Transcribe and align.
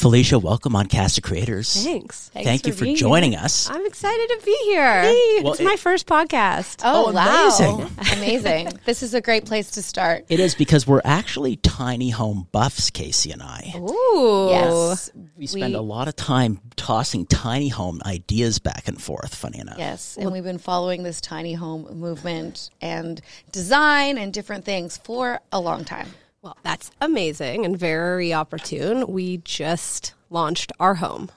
Felicia, 0.00 0.38
welcome 0.38 0.74
on 0.74 0.86
Cast 0.86 1.18
of 1.18 1.24
Creators. 1.24 1.84
Thanks. 1.84 2.30
Thanks 2.30 2.46
Thank 2.48 2.62
for 2.62 2.68
you 2.68 2.72
for 2.74 2.84
being 2.84 2.96
joining 2.96 3.36
us. 3.36 3.68
I'm 3.68 3.84
excited 3.84 4.30
to 4.30 4.40
be 4.46 4.56
here. 4.64 5.02
Well, 5.42 5.52
it's 5.52 5.60
it- 5.60 5.64
my 5.64 5.76
first 5.76 6.06
podcast. 6.06 6.80
Oh, 6.82 7.08
Oh, 7.08 7.12
wow. 7.12 7.50
amazing. 7.50 7.90
amazing. 8.18 8.78
This 8.86 9.02
is 9.02 9.12
a 9.12 9.20
great 9.20 9.44
place 9.44 9.72
to 9.72 9.82
start. 9.82 10.24
It 10.30 10.40
is 10.40 10.54
because 10.54 10.86
we're 10.86 11.02
actually 11.04 11.56
tiny 11.56 12.08
home 12.08 12.48
buffs, 12.50 12.88
Casey 12.88 13.30
and 13.30 13.42
I. 13.42 13.74
Ooh. 13.76 14.48
Yes. 14.48 15.10
We 15.36 15.46
spend 15.46 15.74
We- 15.74 15.78
a 15.78 15.82
lot 15.82 16.08
of 16.08 16.16
time 16.16 16.60
tossing 16.76 17.26
tiny 17.26 17.68
home 17.68 18.00
ideas 18.06 18.58
back 18.58 18.88
and 18.88 18.98
forth, 19.02 19.34
funny 19.34 19.58
enough. 19.58 19.76
Yes, 19.76 20.16
and 20.18 20.32
we've 20.32 20.42
been 20.42 20.56
following 20.56 21.02
this 21.02 21.20
tiny 21.20 21.52
home 21.52 21.86
movement 22.00 22.70
and 22.80 23.20
design 23.52 24.16
and 24.16 24.32
different 24.32 24.64
things 24.64 24.96
for 24.96 25.40
a 25.52 25.60
long 25.60 25.84
time. 25.84 26.08
Well, 26.42 26.56
that's 26.62 26.90
amazing 27.00 27.64
and 27.66 27.78
very 27.78 28.32
opportune. 28.32 29.06
We 29.08 29.38
just 29.38 30.14
launched 30.30 30.72
arhome. 30.80 31.28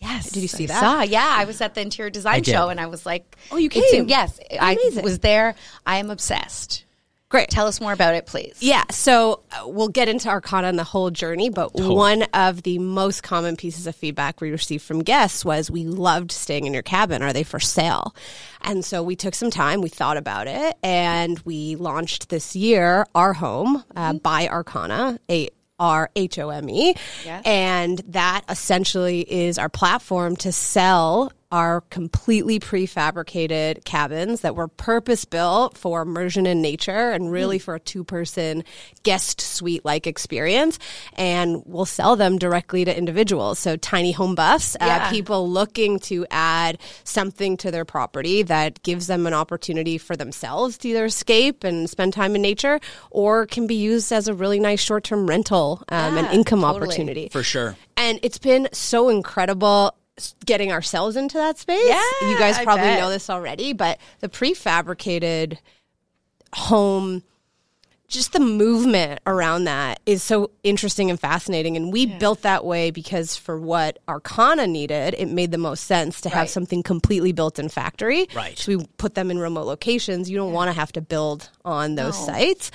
Yes. 0.00 0.30
Did 0.30 0.42
you 0.42 0.48
see 0.48 0.64
I 0.64 0.66
that? 0.68 0.80
Saw. 0.80 1.02
Yeah, 1.02 1.26
I 1.28 1.44
was 1.44 1.60
at 1.60 1.74
the 1.74 1.80
interior 1.80 2.10
design 2.10 2.42
show 2.42 2.68
and 2.68 2.80
I 2.80 2.86
was 2.86 3.04
like, 3.06 3.36
Oh, 3.50 3.56
you 3.56 3.68
came? 3.68 4.08
yes, 4.08 4.38
I 4.60 4.76
was 5.02 5.20
there. 5.20 5.54
I 5.86 5.98
am 5.98 6.10
obsessed. 6.10 6.84
Great. 7.30 7.50
Tell 7.50 7.66
us 7.66 7.78
more 7.78 7.92
about 7.92 8.14
it, 8.14 8.24
please. 8.24 8.56
Yeah, 8.60 8.84
so 8.90 9.42
uh, 9.52 9.68
we'll 9.68 9.88
get 9.88 10.08
into 10.08 10.30
Arcana 10.30 10.68
and 10.68 10.78
the 10.78 10.84
whole 10.84 11.10
journey, 11.10 11.50
but 11.50 11.74
one 11.74 12.22
of 12.32 12.62
the 12.62 12.78
most 12.78 13.22
common 13.22 13.54
pieces 13.54 13.86
of 13.86 13.94
feedback 13.94 14.40
we 14.40 14.50
received 14.50 14.82
from 14.82 15.00
guests 15.00 15.44
was 15.44 15.70
we 15.70 15.84
loved 15.84 16.32
staying 16.32 16.64
in 16.64 16.72
your 16.72 16.82
cabin. 16.82 17.22
Are 17.22 17.34
they 17.34 17.42
for 17.42 17.60
sale? 17.60 18.14
And 18.62 18.82
so 18.82 19.02
we 19.02 19.14
took 19.14 19.34
some 19.34 19.50
time, 19.50 19.82
we 19.82 19.90
thought 19.90 20.16
about 20.16 20.46
it, 20.46 20.78
and 20.82 21.38
we 21.40 21.76
launched 21.76 22.30
this 22.30 22.56
year 22.56 23.06
arhome 23.14 23.84
uh, 23.94 24.14
by 24.14 24.48
Arcana, 24.48 25.18
a 25.30 25.50
R 25.78 26.10
H 26.16 26.38
O 26.38 26.48
M 26.48 26.68
E. 26.70 26.94
Yes. 27.24 27.42
And 27.44 27.98
that 28.08 28.42
essentially 28.48 29.20
is 29.20 29.58
our 29.58 29.68
platform 29.68 30.34
to 30.36 30.50
sell 30.50 31.30
our 31.50 31.80
completely 31.82 32.60
prefabricated 32.60 33.84
cabins 33.84 34.42
that 34.42 34.54
were 34.54 34.68
purpose 34.68 35.24
built 35.24 35.78
for 35.78 36.02
immersion 36.02 36.46
in 36.46 36.60
nature 36.60 37.10
and 37.10 37.32
really 37.32 37.58
for 37.58 37.74
a 37.74 37.80
two 37.80 38.04
person 38.04 38.64
guest 39.02 39.40
suite 39.40 39.84
like 39.84 40.06
experience. 40.06 40.78
And 41.14 41.62
we'll 41.64 41.86
sell 41.86 42.16
them 42.16 42.38
directly 42.38 42.84
to 42.84 42.96
individuals. 42.96 43.58
So 43.58 43.76
tiny 43.76 44.12
home 44.12 44.34
buffs, 44.34 44.76
uh, 44.78 45.10
people 45.10 45.48
looking 45.48 45.98
to 46.00 46.26
add 46.30 46.78
something 47.04 47.56
to 47.58 47.70
their 47.70 47.84
property 47.86 48.42
that 48.42 48.82
gives 48.82 49.06
them 49.06 49.26
an 49.26 49.34
opportunity 49.34 49.96
for 49.96 50.16
themselves 50.16 50.76
to 50.78 50.88
either 50.88 51.06
escape 51.06 51.64
and 51.64 51.88
spend 51.88 52.12
time 52.12 52.34
in 52.34 52.42
nature 52.42 52.78
or 53.10 53.46
can 53.46 53.66
be 53.66 53.74
used 53.74 54.12
as 54.12 54.28
a 54.28 54.34
really 54.34 54.60
nice 54.60 54.80
short 54.80 55.04
term 55.04 55.26
rental 55.26 55.82
um, 55.88 56.18
and 56.18 56.26
income 56.28 56.60
totally. 56.60 56.82
opportunity. 56.82 57.28
For 57.30 57.42
sure. 57.42 57.76
And 57.96 58.20
it's 58.22 58.38
been 58.38 58.68
so 58.72 59.08
incredible 59.08 59.92
s- 59.96 59.97
getting 60.44 60.72
ourselves 60.72 61.16
into 61.16 61.38
that 61.38 61.58
space. 61.58 61.88
Yeah, 61.88 62.02
you 62.22 62.38
guys 62.38 62.58
probably 62.58 62.86
know 62.86 63.10
this 63.10 63.30
already, 63.30 63.72
but 63.72 63.98
the 64.20 64.28
prefabricated 64.28 65.58
home 66.54 67.22
just 68.08 68.32
the 68.32 68.40
movement 68.40 69.20
around 69.26 69.64
that 69.64 70.00
is 70.06 70.22
so 70.22 70.50
interesting 70.62 71.10
and 71.10 71.20
fascinating. 71.20 71.76
And 71.76 71.92
we 71.92 72.06
built 72.06 72.40
that 72.40 72.64
way 72.64 72.90
because 72.90 73.36
for 73.36 73.60
what 73.60 73.98
Arcana 74.08 74.66
needed, 74.66 75.14
it 75.18 75.28
made 75.28 75.52
the 75.52 75.58
most 75.58 75.84
sense 75.84 76.22
to 76.22 76.30
have 76.30 76.48
something 76.48 76.82
completely 76.82 77.32
built 77.32 77.58
in 77.58 77.68
factory. 77.68 78.26
Right. 78.34 78.58
So 78.58 78.74
we 78.74 78.86
put 78.96 79.14
them 79.14 79.30
in 79.30 79.38
remote 79.38 79.66
locations. 79.66 80.30
You 80.30 80.38
don't 80.38 80.54
want 80.54 80.68
to 80.68 80.72
have 80.72 80.90
to 80.92 81.02
build 81.02 81.50
on 81.68 81.94
those 81.94 82.18
No. 82.20 82.26
sites. 82.34 82.70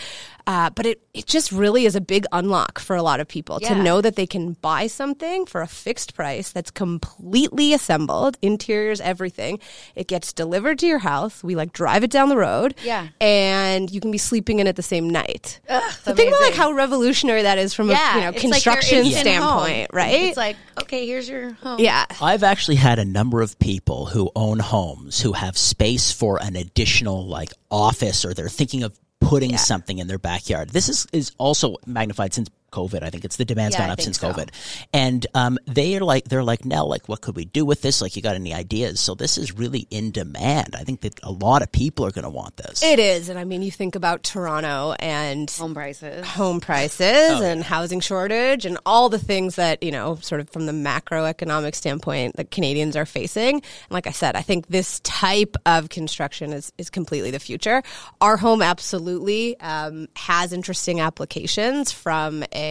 Uh, 0.45 0.69
but 0.71 0.85
it, 0.85 1.01
it 1.13 1.25
just 1.25 1.53
really 1.53 1.85
is 1.85 1.95
a 1.95 2.01
big 2.01 2.25
unlock 2.33 2.77
for 2.77 2.97
a 2.97 3.01
lot 3.01 3.21
of 3.21 3.29
people 3.29 3.61
to 3.61 3.75
know 3.81 4.01
that 4.01 4.17
they 4.17 4.27
can 4.27 4.51
buy 4.61 4.87
something 4.87 5.45
for 5.45 5.61
a 5.61 5.67
fixed 5.67 6.15
price 6.15 6.51
that's 6.51 6.69
completely 6.69 7.73
assembled, 7.73 8.35
interiors, 8.41 8.99
everything. 8.99 9.57
It 9.95 10.07
gets 10.09 10.33
delivered 10.33 10.79
to 10.79 10.85
your 10.85 10.99
house. 10.99 11.41
We 11.45 11.55
like 11.55 11.71
drive 11.71 12.03
it 12.03 12.11
down 12.11 12.27
the 12.27 12.35
road. 12.35 12.75
Yeah. 12.83 13.07
And 13.21 13.89
you 13.89 14.01
can 14.01 14.11
be 14.11 14.17
sleeping 14.17 14.59
in 14.59 14.67
it 14.67 14.75
the 14.75 14.81
same 14.83 15.09
night. 15.09 15.61
Ugh, 15.69 15.91
so 16.03 16.13
think 16.13 16.27
about 16.29 16.41
like 16.41 16.55
how 16.55 16.73
revolutionary 16.73 17.43
that 17.43 17.57
is 17.57 17.73
from 17.73 17.89
yeah, 17.89 18.11
a 18.11 18.15
you 18.17 18.21
know 18.23 18.29
it's 18.31 18.43
like 18.43 18.51
construction 18.63 19.05
standpoint, 19.05 19.41
home. 19.43 19.87
right? 19.93 20.23
It's 20.23 20.35
like, 20.37 20.57
okay, 20.81 21.05
here's 21.07 21.29
your 21.29 21.53
home. 21.53 21.79
yeah. 21.79 22.05
I've 22.21 22.43
actually 22.43 22.75
had 22.75 22.99
a 22.99 23.05
number 23.05 23.41
of 23.41 23.57
people 23.59 24.07
who 24.07 24.29
own 24.35 24.59
homes 24.59 25.21
who 25.21 25.31
have 25.31 25.57
space 25.57 26.11
for 26.11 26.41
an 26.43 26.57
additional 26.57 27.25
like 27.25 27.53
office 27.71 28.23
or 28.25 28.33
they're 28.33 28.49
thinking 28.49 28.82
putting 29.23 29.57
something 29.57 29.99
in 29.99 30.07
their 30.07 30.19
backyard. 30.19 30.69
This 30.69 30.89
is, 30.89 31.07
is 31.13 31.31
also 31.37 31.77
magnified 31.85 32.33
since 32.33 32.49
COVID. 32.73 33.03
I 33.03 33.09
think 33.09 33.23
it's 33.25 33.37
the 33.37 33.45
demand's 33.45 33.75
Yeah, 33.75 33.83
gone 33.83 33.91
up 33.91 34.01
since 34.01 34.19
so. 34.19 34.31
COVID. 34.31 34.49
And 34.93 35.25
um, 35.35 35.57
they 35.67 35.95
are 35.97 36.01
like 36.01 36.25
they're 36.25 36.43
like, 36.43 36.65
Nell, 36.65 36.87
like 36.87 37.07
what 37.07 37.21
could 37.21 37.35
we 37.35 37.45
do 37.45 37.63
with 37.65 37.81
this? 37.81 38.01
Like 38.01 38.15
you 38.15 38.21
got 38.21 38.35
any 38.35 38.53
ideas? 38.53 38.99
So 38.99 39.15
this 39.15 39.37
is 39.37 39.53
really 39.53 39.87
in 39.89 40.11
demand. 40.11 40.75
I 40.77 40.83
think 40.83 41.01
that 41.01 41.19
a 41.23 41.31
lot 41.31 41.61
of 41.61 41.71
people 41.71 42.05
are 42.05 42.11
gonna 42.11 42.29
want 42.29 42.57
this. 42.57 42.83
It 42.83 42.99
is. 42.99 43.29
And 43.29 43.37
I 43.39 43.43
mean, 43.43 43.61
you 43.61 43.71
think 43.71 43.95
about 43.95 44.23
Toronto 44.23 44.93
and 44.99 45.49
Home 45.51 45.73
prices. 45.73 46.25
home 46.25 46.59
prices 46.59 47.39
and 47.49 47.63
housing 47.63 47.99
shortage 47.99 48.65
and 48.65 48.77
all 48.85 49.09
the 49.09 49.19
things 49.19 49.55
that, 49.55 49.83
you 49.83 49.91
know, 49.91 50.15
sort 50.21 50.41
of 50.41 50.49
from 50.49 50.65
the 50.65 50.71
macroeconomic 50.71 51.75
standpoint 51.75 52.35
that 52.37 52.51
Canadians 52.51 52.95
are 52.95 53.05
facing. 53.05 53.55
And 53.55 53.91
like 53.91 54.07
I 54.07 54.11
said, 54.11 54.35
I 54.35 54.41
think 54.41 54.67
this 54.67 54.99
type 55.01 55.55
of 55.65 55.89
construction 55.89 56.53
is, 56.53 56.71
is 56.77 56.89
completely 56.89 57.31
the 57.31 57.39
future. 57.39 57.83
arhome 58.21 58.65
absolutely 58.65 59.59
um, 59.59 60.07
has 60.15 60.53
interesting 60.53 60.99
applications 60.99 61.91
from 61.91 62.43
a 62.53 62.62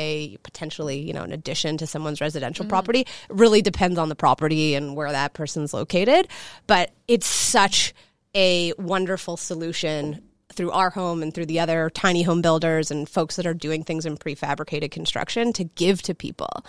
potentially, 0.43 1.01
you 1.01 1.13
know, 1.13 1.23
an 1.23 1.33
addition 1.33 1.77
to 1.79 1.87
someone's 1.87 2.21
residential 2.21 2.67
property. 2.67 3.01
It 3.01 3.09
really 3.29 3.63
depends 3.63 3.99
on 3.99 4.09
the 4.09 4.15
property 4.15 4.75
and 4.75 4.97
where 4.97 5.11
that 5.11 5.33
person's 5.35 5.73
located. 5.75 6.29
But 6.67 6.91
it's 7.09 7.27
such 7.27 7.95
a 8.35 8.73
wonderful 8.79 9.37
solution 9.37 10.23
through 10.53 10.71
arhome 10.71 11.23
and 11.23 11.33
through 11.33 11.47
the 11.47 11.61
other 11.61 11.91
tiny 11.91 12.23
home 12.23 12.43
builders 12.43 12.91
and 12.91 13.09
folks 13.09 13.37
that 13.37 13.47
are 13.47 13.55
doing 13.55 13.85
things 13.85 14.07
in 14.07 14.17
prefabricated 14.17 14.91
construction 14.91 15.53
to 15.55 15.65
give 15.65 16.03
to 16.03 16.15
people. 16.15 16.65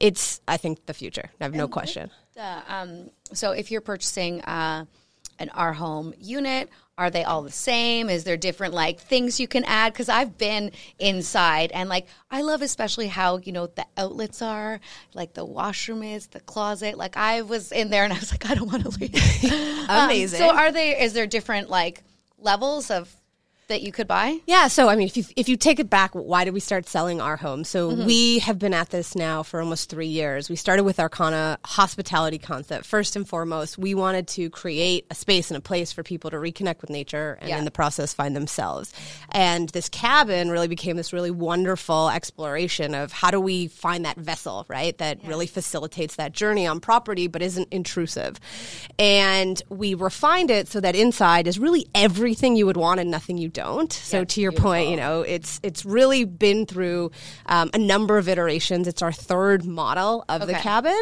It's, 0.00 0.40
I 0.48 0.56
think, 0.56 0.86
the 0.86 0.94
future. 0.94 1.30
I 1.40 1.44
have 1.44 1.54
no 1.54 1.68
question. 1.68 2.10
Uh, 2.38 2.60
um, 2.68 3.10
so 3.32 3.52
if 3.52 3.70
you're 3.70 3.80
purchasing 3.80 4.42
uh, 4.42 4.84
an 5.38 5.50
arhome 5.54 6.14
unit, 6.18 6.70
are 6.98 7.10
they 7.10 7.24
all 7.24 7.42
the 7.42 7.52
same? 7.52 8.08
Is 8.08 8.24
there 8.24 8.36
different 8.36 8.72
like 8.72 9.00
things 9.00 9.38
you 9.38 9.46
can 9.46 9.64
add? 9.64 9.92
Because 9.92 10.08
I've 10.08 10.38
been 10.38 10.72
inside 10.98 11.70
and 11.72 11.88
like 11.88 12.06
I 12.30 12.40
love 12.42 12.62
especially 12.62 13.08
how 13.08 13.38
you 13.38 13.52
know 13.52 13.66
the 13.66 13.86
outlets 13.96 14.40
are, 14.40 14.80
like 15.14 15.34
the 15.34 15.44
washroom 15.44 16.02
is, 16.02 16.28
the 16.28 16.40
closet. 16.40 16.96
Like 16.96 17.16
I 17.16 17.42
was 17.42 17.70
in 17.70 17.90
there 17.90 18.04
and 18.04 18.12
I 18.12 18.18
was 18.18 18.30
like, 18.32 18.48
I 18.48 18.54
don't 18.54 18.70
want 18.70 18.82
to 18.84 19.00
leave. 19.00 19.14
Um, 19.88 20.06
Amazing. 20.06 20.38
so 20.40 20.50
are 20.50 20.72
they? 20.72 21.00
Is 21.00 21.12
there 21.12 21.26
different 21.26 21.70
like 21.70 22.02
levels 22.38 22.90
of 22.90 23.14
that 23.68 23.82
you 23.82 23.90
could 23.92 24.06
buy? 24.06 24.38
Yeah, 24.46 24.68
so 24.68 24.88
I 24.88 24.96
mean, 24.96 25.06
if 25.06 25.16
you 25.16 25.24
if 25.36 25.48
you 25.48 25.56
take 25.56 25.80
it 25.80 25.90
back, 25.90 26.12
why 26.14 26.44
did 26.44 26.54
we 26.54 26.60
start 26.60 26.88
selling 26.88 27.18
arhome? 27.18 27.64
So 27.66 27.90
Mm-hmm. 27.90 28.06
we 28.06 28.38
have 28.40 28.58
been 28.58 28.74
at 28.74 28.90
this 28.90 29.14
now 29.14 29.42
for 29.42 29.60
almost 29.60 29.90
three 29.90 30.06
years. 30.06 30.48
We 30.50 30.56
started 30.56 30.84
with 30.84 30.98
Arcana 31.00 31.58
hospitality 31.64 32.38
concept. 32.38 32.84
First 32.86 33.16
and 33.16 33.28
foremost, 33.28 33.78
we 33.78 33.94
wanted 33.94 34.28
to 34.28 34.50
create 34.50 35.06
a 35.10 35.14
space 35.14 35.50
and 35.50 35.58
a 35.58 35.60
place 35.60 35.92
for 35.92 36.02
people 36.02 36.30
to 36.30 36.36
reconnect 36.36 36.80
with 36.80 36.90
nature 36.90 37.38
and 37.40 37.48
Yeah. 37.50 37.58
in 37.58 37.64
the 37.64 37.70
process 37.70 38.12
find 38.14 38.34
themselves. 38.36 38.92
And 39.30 39.68
this 39.70 39.88
cabin 39.88 40.50
really 40.50 40.68
became 40.68 40.96
this 40.96 41.12
really 41.12 41.30
wonderful 41.30 42.08
exploration 42.10 42.94
of 42.94 43.12
how 43.12 43.30
do 43.30 43.40
we 43.40 43.66
find 43.68 44.04
that 44.04 44.16
vessel, 44.16 44.64
right? 44.68 44.96
That 44.98 45.18
really 45.24 45.46
facilitates 45.46 46.16
that 46.16 46.32
journey 46.32 46.66
on 46.66 46.80
property 46.80 47.26
but 47.26 47.42
isn't 47.42 47.68
intrusive. 47.72 48.38
And 48.98 49.60
we 49.68 49.94
refined 49.94 50.50
it 50.50 50.68
so 50.68 50.80
that 50.80 50.94
inside 50.94 51.46
is 51.46 51.58
really 51.58 51.86
everything 51.94 52.56
you 52.56 52.66
would 52.66 52.76
want 52.76 53.00
and 53.00 53.10
nothing 53.10 53.38
you 53.38 53.48
don't. 53.56 53.90
So 53.92 54.24
to 54.24 54.40
your 54.40 54.52
point, 54.52 54.90
you 54.90 54.96
know, 54.96 55.22
it's 55.22 55.58
it's 55.62 55.84
really 55.86 56.24
been 56.24 56.66
through 56.66 57.10
um, 57.46 57.70
a 57.72 57.78
number 57.78 58.18
of 58.18 58.28
iterations. 58.28 58.86
It's 58.86 59.00
our 59.00 59.12
third 59.12 59.64
model 59.64 60.24
of 60.28 60.46
the 60.46 60.52
cabin, 60.52 61.00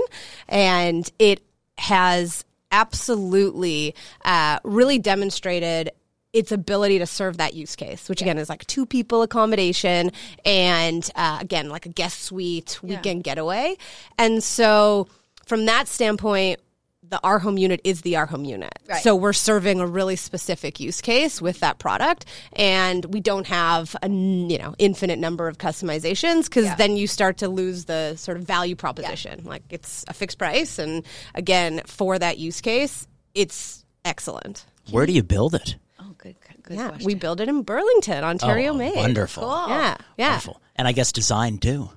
and 0.49 1.11
it 1.19 1.43
has 1.79 2.45
absolutely 2.71 3.95
uh, 4.25 4.61
really 4.63 5.01
demonstrated 5.01 5.91
its 6.33 6.53
ability 6.53 6.99
to 6.99 7.07
serve 7.07 7.37
that 7.39 7.55
use 7.55 7.77
case, 7.77 8.09
which 8.09 8.21
again 8.21 8.39
is 8.39 8.49
like 8.49 8.65
two 8.67 8.87
people 8.87 9.23
accommodation 9.23 10.11
and 10.45 11.11
uh, 11.17 11.39
again 11.41 11.69
like 11.69 11.87
a 11.87 11.89
guest 11.89 12.23
suite 12.23 12.81
weekend 12.83 13.25
getaway. 13.25 13.77
And 14.17 14.43
so 14.43 15.09
from 15.47 15.67
that 15.67 15.89
standpoint, 15.89 16.61
the 17.11 17.21
arhome 17.23 17.61
unit 17.61 17.81
is 17.85 18.01
the 18.01 18.15
arhome 18.15 18.47
unit. 18.47 18.73
Right. 18.89 19.03
So 19.03 19.15
we're 19.15 19.33
serving 19.35 19.81
a 19.81 19.87
really 19.87 20.17
specific 20.17 20.81
use 20.81 21.01
case 21.01 21.41
with 21.43 21.61
that 21.61 21.79
product, 21.79 22.25
and 22.55 23.05
we 23.07 23.21
don't 23.21 23.47
have 23.47 23.95
a 24.03 24.07
n- 24.07 24.49
you 24.51 24.59
know 24.59 24.75
infinite 24.79 25.19
number 25.19 25.47
of 25.49 25.59
customizations 25.59 26.45
because 26.45 26.65
Yeah. 26.65 26.75
then 26.77 26.97
you 26.97 27.07
start 27.07 27.37
to 27.39 27.49
lose 27.49 27.85
the 27.85 28.17
sort 28.17 28.37
of 28.37 28.45
value 28.45 28.75
proposition. 28.75 29.43
Like 29.45 29.63
it's 29.71 30.05
a 30.09 30.15
fixed 30.15 30.39
price, 30.39 30.79
and 30.79 31.05
again 31.35 31.83
for 31.87 32.19
that 32.19 32.39
use 32.39 32.61
case, 32.61 33.07
it's 33.35 33.85
excellent. 34.05 34.65
Where 34.91 35.07
do 35.07 35.13
you 35.13 35.23
build 35.23 35.55
it? 35.55 35.77
Oh, 36.01 36.15
good, 36.19 36.37
good 36.63 36.77
Yeah, 36.77 36.89
question. 36.89 37.07
we 37.07 37.15
build 37.15 37.41
it 37.41 37.49
in 37.49 37.63
Burlington, 37.63 38.25
Ontario, 38.25 38.73
oh, 38.73 38.77
Maine. 38.77 38.97
Wonderful. 38.97 39.43
Cool. 39.45 39.69
Yeah, 39.69 39.97
yeah. 40.19 40.29
Wonderful. 40.31 40.61
And 40.77 40.89
I 40.89 40.93
guess 40.93 41.13
design 41.13 41.59
too. 41.59 41.91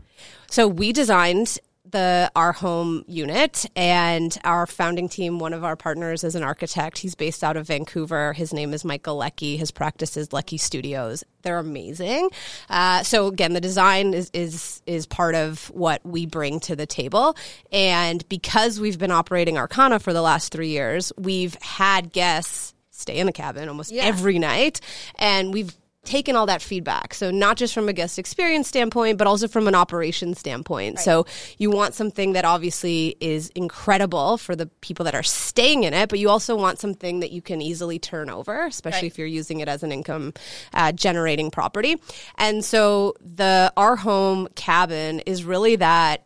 So 0.50 0.68
we 0.68 0.94
designed 0.94 1.58
the 1.92 2.32
arhome 2.36 3.04
unit 3.08 3.66
and 3.76 4.38
our 4.44 4.68
founding 4.68 5.08
team 5.08 5.40
one 5.40 5.54
of 5.54 5.64
our 5.64 5.76
partners 5.76 6.24
is 6.24 6.36
an 6.36 6.44
architect. 6.44 6.98
He's 6.98 7.16
based 7.16 7.44
out 7.44 7.56
of 7.56 7.68
vancouver. 7.68 8.34
His 8.34 8.54
name 8.54 8.74
is 8.74 8.84
michael 8.84 9.16
leckie. 9.16 9.58
His 9.58 9.72
practice 9.72 10.18
is 10.18 10.34
leckie 10.34 10.58
studios. 10.58 11.24
They're 11.44 11.60
amazing. 11.60 12.30
Uh, 12.70 13.04
so 13.04 13.28
again 13.28 13.54
the 13.54 13.62
design 13.62 14.14
is, 14.14 14.30
is 14.34 14.82
is 14.86 15.06
part 15.06 15.36
of 15.36 15.68
what 15.68 16.06
we 16.06 16.26
bring 16.26 16.60
to 16.62 16.76
the 16.76 16.86
table. 16.86 17.36
And 17.72 18.28
because 18.28 18.80
we've 18.80 19.00
been 19.00 19.12
operating 19.12 19.58
arcana 19.58 20.00
for 20.00 20.14
the 20.14 20.22
last 20.22 20.52
three 20.52 20.70
years 20.70 21.14
we've 21.18 21.56
had 21.62 22.12
guests 22.12 22.74
stay 22.92 23.18
in 23.18 23.28
the 23.28 23.32
cabin 23.34 23.70
almost 23.70 23.92
Yeah. 23.92 24.04
every 24.06 24.40
night. 24.40 24.82
And 25.20 25.54
we've 25.54 25.74
taken 26.08 26.36
all 26.36 26.46
that 26.48 26.62
feedback. 26.62 27.14
So 27.14 27.30
not 27.30 27.58
just 27.58 27.74
from 27.74 27.90
a 27.90 27.94
guest 27.94 28.18
experience 28.18 28.68
standpoint, 28.68 29.18
but 29.18 29.28
also 29.28 29.48
from 29.48 29.68
an 29.68 29.76
operation 29.76 30.34
standpoint. 30.34 31.00
So 31.00 31.26
you 31.58 31.70
want 31.70 31.94
something 31.94 32.34
that 32.34 32.46
obviously 32.46 33.16
is 33.20 33.50
incredible 33.50 34.38
for 34.38 34.56
the 34.56 34.68
people 34.82 35.04
that 35.06 35.14
are 35.14 35.22
staying 35.24 35.84
in 35.84 35.94
it, 35.94 36.10
but 36.10 36.18
you 36.20 36.30
also 36.30 36.56
want 36.56 36.80
something 36.80 37.20
that 37.20 37.32
you 37.32 37.42
can 37.42 37.62
easily 37.62 38.00
turn 38.00 38.30
over, 38.30 38.66
especially 38.66 38.98
Right. 39.08 39.12
if 39.12 39.18
you're 39.18 39.28
using 39.28 39.60
it 39.60 39.68
as 39.68 39.84
an 39.84 39.92
income 39.92 40.34
uh, 40.74 40.92
generating 40.94 41.52
property. 41.52 41.98
And 42.38 42.64
so 42.64 43.14
the 43.20 43.72
arhome 43.76 44.54
cabin 44.56 45.20
is 45.22 45.44
really 45.44 45.76
that 45.76 46.24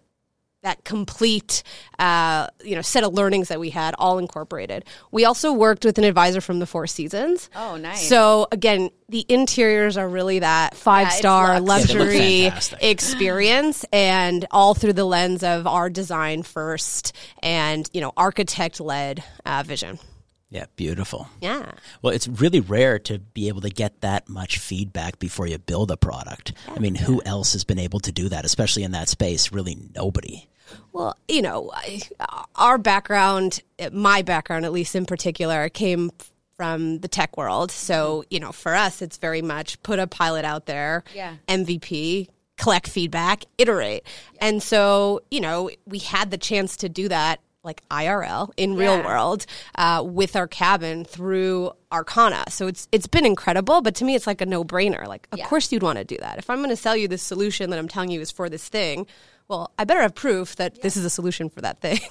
that 0.64 0.84
complete 0.84 1.64
uh, 2.00 2.48
you 2.64 2.76
know 2.76 2.82
set 2.82 3.04
of 3.04 3.14
learnings 3.14 3.48
that 3.48 3.60
we 3.60 3.70
had 3.72 3.96
all 3.98 4.20
incorporated 4.20 4.86
we 5.12 5.26
also 5.26 5.52
worked 5.54 5.84
with 5.86 5.98
an 5.98 6.04
advisor 6.04 6.40
from 6.42 6.60
the 6.60 6.66
four 6.68 6.86
seasons 6.88 7.50
Oh, 7.56 7.78
nice. 7.78 8.08
so 8.08 8.48
again 8.52 8.90
the 9.10 9.26
interiors 9.28 9.98
are 9.98 10.08
really 10.08 10.40
that 10.40 10.76
five 10.76 11.08
it's 11.08 11.18
star 11.18 11.60
luxe. 11.60 11.92
Yeah, 11.94 12.00
luxury 12.00 12.52
experience 12.82 13.86
and 13.92 14.46
all 14.52 14.74
through 14.76 14.94
the 14.94 15.06
lens 15.06 15.44
of 15.44 15.66
our 15.66 15.90
design 15.90 16.44
first 16.44 17.16
and 17.42 17.90
you 17.94 18.02
know 18.02 18.14
architect 18.16 18.80
led 18.80 19.24
uh, 19.46 19.64
vision 19.66 19.98
Yeah, 20.52 20.66
beautiful. 20.76 21.28
yeah 21.42 21.72
Well, 22.02 22.14
it's 22.14 22.28
really 22.28 22.60
rare 22.60 23.00
to 23.00 23.18
be 23.20 23.48
able 23.48 23.62
to 23.62 23.70
get 23.70 24.02
that 24.02 24.30
much 24.30 24.60
feedback 24.60 25.18
before 25.18 25.48
you 25.48 25.58
build 25.58 25.90
a 25.92 25.98
product. 25.98 26.54
I 26.68 26.80
mean, 26.80 26.96
who 26.96 27.22
else 27.26 27.54
has 27.54 27.64
been 27.64 27.80
able 27.80 28.00
to 28.02 28.12
do 28.12 28.28
that, 28.30 28.44
especially 28.46 28.84
in 28.84 28.92
that 28.92 29.08
space? 29.10 29.52
Really, 29.54 29.78
nobody. 29.96 30.48
Well, 30.94 31.16
you 31.28 31.42
know, 31.42 31.72
I- 31.74 32.02
our 32.56 32.78
background, 32.78 33.62
my 33.92 34.22
background 34.22 34.66
at 34.66 34.72
least 34.72 34.96
in 34.96 35.06
particular, 35.06 35.70
came 35.70 36.12
from 36.58 37.00
the 37.00 37.08
tech 37.08 37.38
world. 37.38 37.72
So, 37.72 38.24
you 38.30 38.40
know, 38.40 38.52
for 38.52 38.76
us, 38.76 39.02
it's 39.02 39.18
very 39.18 39.42
much 39.42 39.82
put 39.84 39.98
a 40.00 40.06
pilot 40.08 40.46
out 40.46 40.66
there, 40.68 41.04
Yeah. 41.16 41.36
MVP, 41.48 42.30
collect 42.58 42.88
feedback, 42.88 43.46
iterate. 43.58 44.04
And 44.40 44.62
so, 44.62 45.22
you 45.32 45.40
know, 45.42 45.72
we 45.88 45.98
had 46.00 46.30
the 46.30 46.38
chance 46.38 46.76
to 46.78 46.90
do 46.90 47.08
that 47.10 47.40
like 47.64 47.82
IRL 47.92 48.52
in 48.58 48.76
real 48.76 48.98
Yeah. 48.98 49.06
world 49.06 49.46
uh, 49.76 50.02
with 50.06 50.36
our 50.36 50.48
cabin 50.48 51.06
through 51.06 51.72
Arcana. 51.92 52.44
So 52.50 52.66
it's 52.68 52.88
it's 52.92 53.06
been 53.06 53.26
incredible, 53.26 53.82
but 53.82 53.94
to 53.96 54.04
me 54.06 54.16
it's 54.16 54.26
like 54.26 54.42
a 54.42 54.48
no-brainer. 54.48 55.06
Like 55.08 55.28
of 55.32 55.38
Yeah. 55.40 55.48
course 55.48 55.72
you'd 55.72 55.84
want 55.84 56.00
to 56.00 56.04
do 56.04 56.18
that. 56.22 56.40
If 56.40 56.50
I'm 56.50 56.58
going 56.58 56.70
to 56.72 56.76
sell 56.76 56.96
you 56.96 57.08
this 57.08 57.22
solution 57.22 57.70
that 57.70 57.78
I'm 57.78 57.88
telling 57.88 58.10
you 58.10 58.20
is 58.20 58.32
for 58.32 58.50
this 58.50 58.68
thing, 58.68 59.06
well, 59.52 59.70
I 59.78 59.84
better 59.84 60.02
have 60.02 60.16
proof 60.16 60.56
that 60.56 60.82
this 60.82 60.96
is 60.96 61.04
a 61.04 61.10
solution 61.10 61.50
for 61.50 61.62
that 61.62 61.82
thing. 61.82 62.00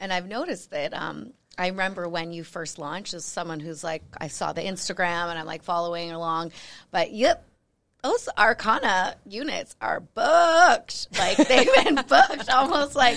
And 0.00 0.12
I've 0.12 0.26
noticed 0.26 0.72
that. 0.72 0.92
Um, 0.94 1.32
I 1.56 1.68
remember 1.68 2.08
when 2.08 2.32
you 2.32 2.42
first 2.42 2.80
launched, 2.80 3.14
as 3.14 3.24
someone 3.24 3.60
who's 3.60 3.84
like, 3.84 4.02
I 4.20 4.26
saw 4.26 4.52
the 4.52 4.60
Instagram 4.60 5.30
and 5.30 5.38
I'm 5.38 5.46
like 5.46 5.62
following 5.62 6.10
along, 6.10 6.50
but 6.90 7.12
yep. 7.12 7.46
Those 8.02 8.28
Arcana 8.36 9.14
units 9.24 9.76
are 9.80 10.00
booked. 10.00 11.06
Like 11.16 11.36
they've 11.36 11.72
been 11.84 11.94
booked 12.08 12.50
almost 12.50 12.96
like 12.96 13.16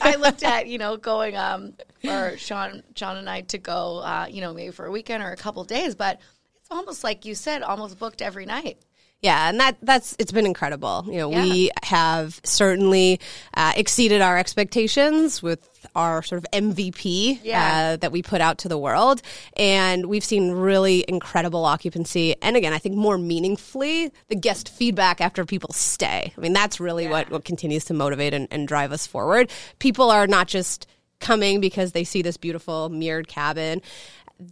I 0.00 0.16
looked 0.18 0.42
at, 0.42 0.66
you 0.66 0.78
know, 0.78 0.96
going 0.96 1.36
um 1.36 1.74
or 2.02 2.36
Sean 2.36 2.82
Sean 2.96 3.16
and 3.16 3.30
I 3.30 3.42
to 3.42 3.58
go 3.58 3.98
uh, 3.98 4.26
you 4.28 4.40
know, 4.40 4.52
maybe 4.52 4.72
for 4.72 4.86
a 4.86 4.90
weekend 4.90 5.22
or 5.22 5.30
a 5.30 5.36
couple 5.36 5.62
days, 5.62 5.94
but 5.94 6.20
it's 6.56 6.70
almost 6.72 7.04
like 7.04 7.24
you 7.24 7.36
said, 7.36 7.62
almost 7.62 7.96
booked 7.96 8.22
every 8.22 8.44
night. 8.44 8.78
Yeah, 9.24 9.48
and 9.48 9.58
that 9.58 9.78
that's 9.80 10.14
it's 10.18 10.32
been 10.32 10.44
incredible. 10.44 11.04
You 11.06 11.18
know, 11.20 11.30
Yeah. 11.30 11.42
we 11.44 11.70
have 11.82 12.38
certainly 12.44 13.20
uh, 13.54 13.72
exceeded 13.74 14.20
our 14.20 14.36
expectations 14.36 15.42
with 15.42 15.66
our 15.94 16.22
sort 16.22 16.44
of 16.44 16.46
MVP 16.52 17.40
Yeah. 17.42 17.92
uh, 17.94 17.96
that 17.96 18.12
we 18.12 18.20
put 18.22 18.42
out 18.42 18.58
to 18.58 18.68
the 18.68 18.76
world, 18.76 19.22
and 19.56 20.04
we've 20.06 20.24
seen 20.24 20.50
really 20.50 21.06
incredible 21.08 21.64
occupancy. 21.64 22.36
And 22.42 22.54
again, 22.54 22.74
I 22.74 22.78
think 22.78 22.96
more 22.96 23.16
meaningfully, 23.16 24.12
the 24.28 24.36
guest 24.36 24.68
feedback 24.68 25.22
after 25.22 25.46
people 25.46 25.72
stay. 25.72 26.34
I 26.36 26.40
mean, 26.42 26.52
that's 26.52 26.78
really 26.78 27.08
what 27.08 27.30
what 27.30 27.46
continues 27.46 27.86
to 27.86 27.94
motivate 27.94 28.34
and, 28.34 28.46
and 28.50 28.68
drive 28.68 28.92
us 28.92 29.06
forward. 29.06 29.50
People 29.78 30.10
are 30.10 30.26
not 30.26 30.48
just 30.48 30.86
coming 31.20 31.60
because 31.62 31.92
they 31.92 32.04
see 32.04 32.20
this 32.20 32.36
beautiful 32.36 32.90
mirrored 32.90 33.28
cabin 33.28 33.80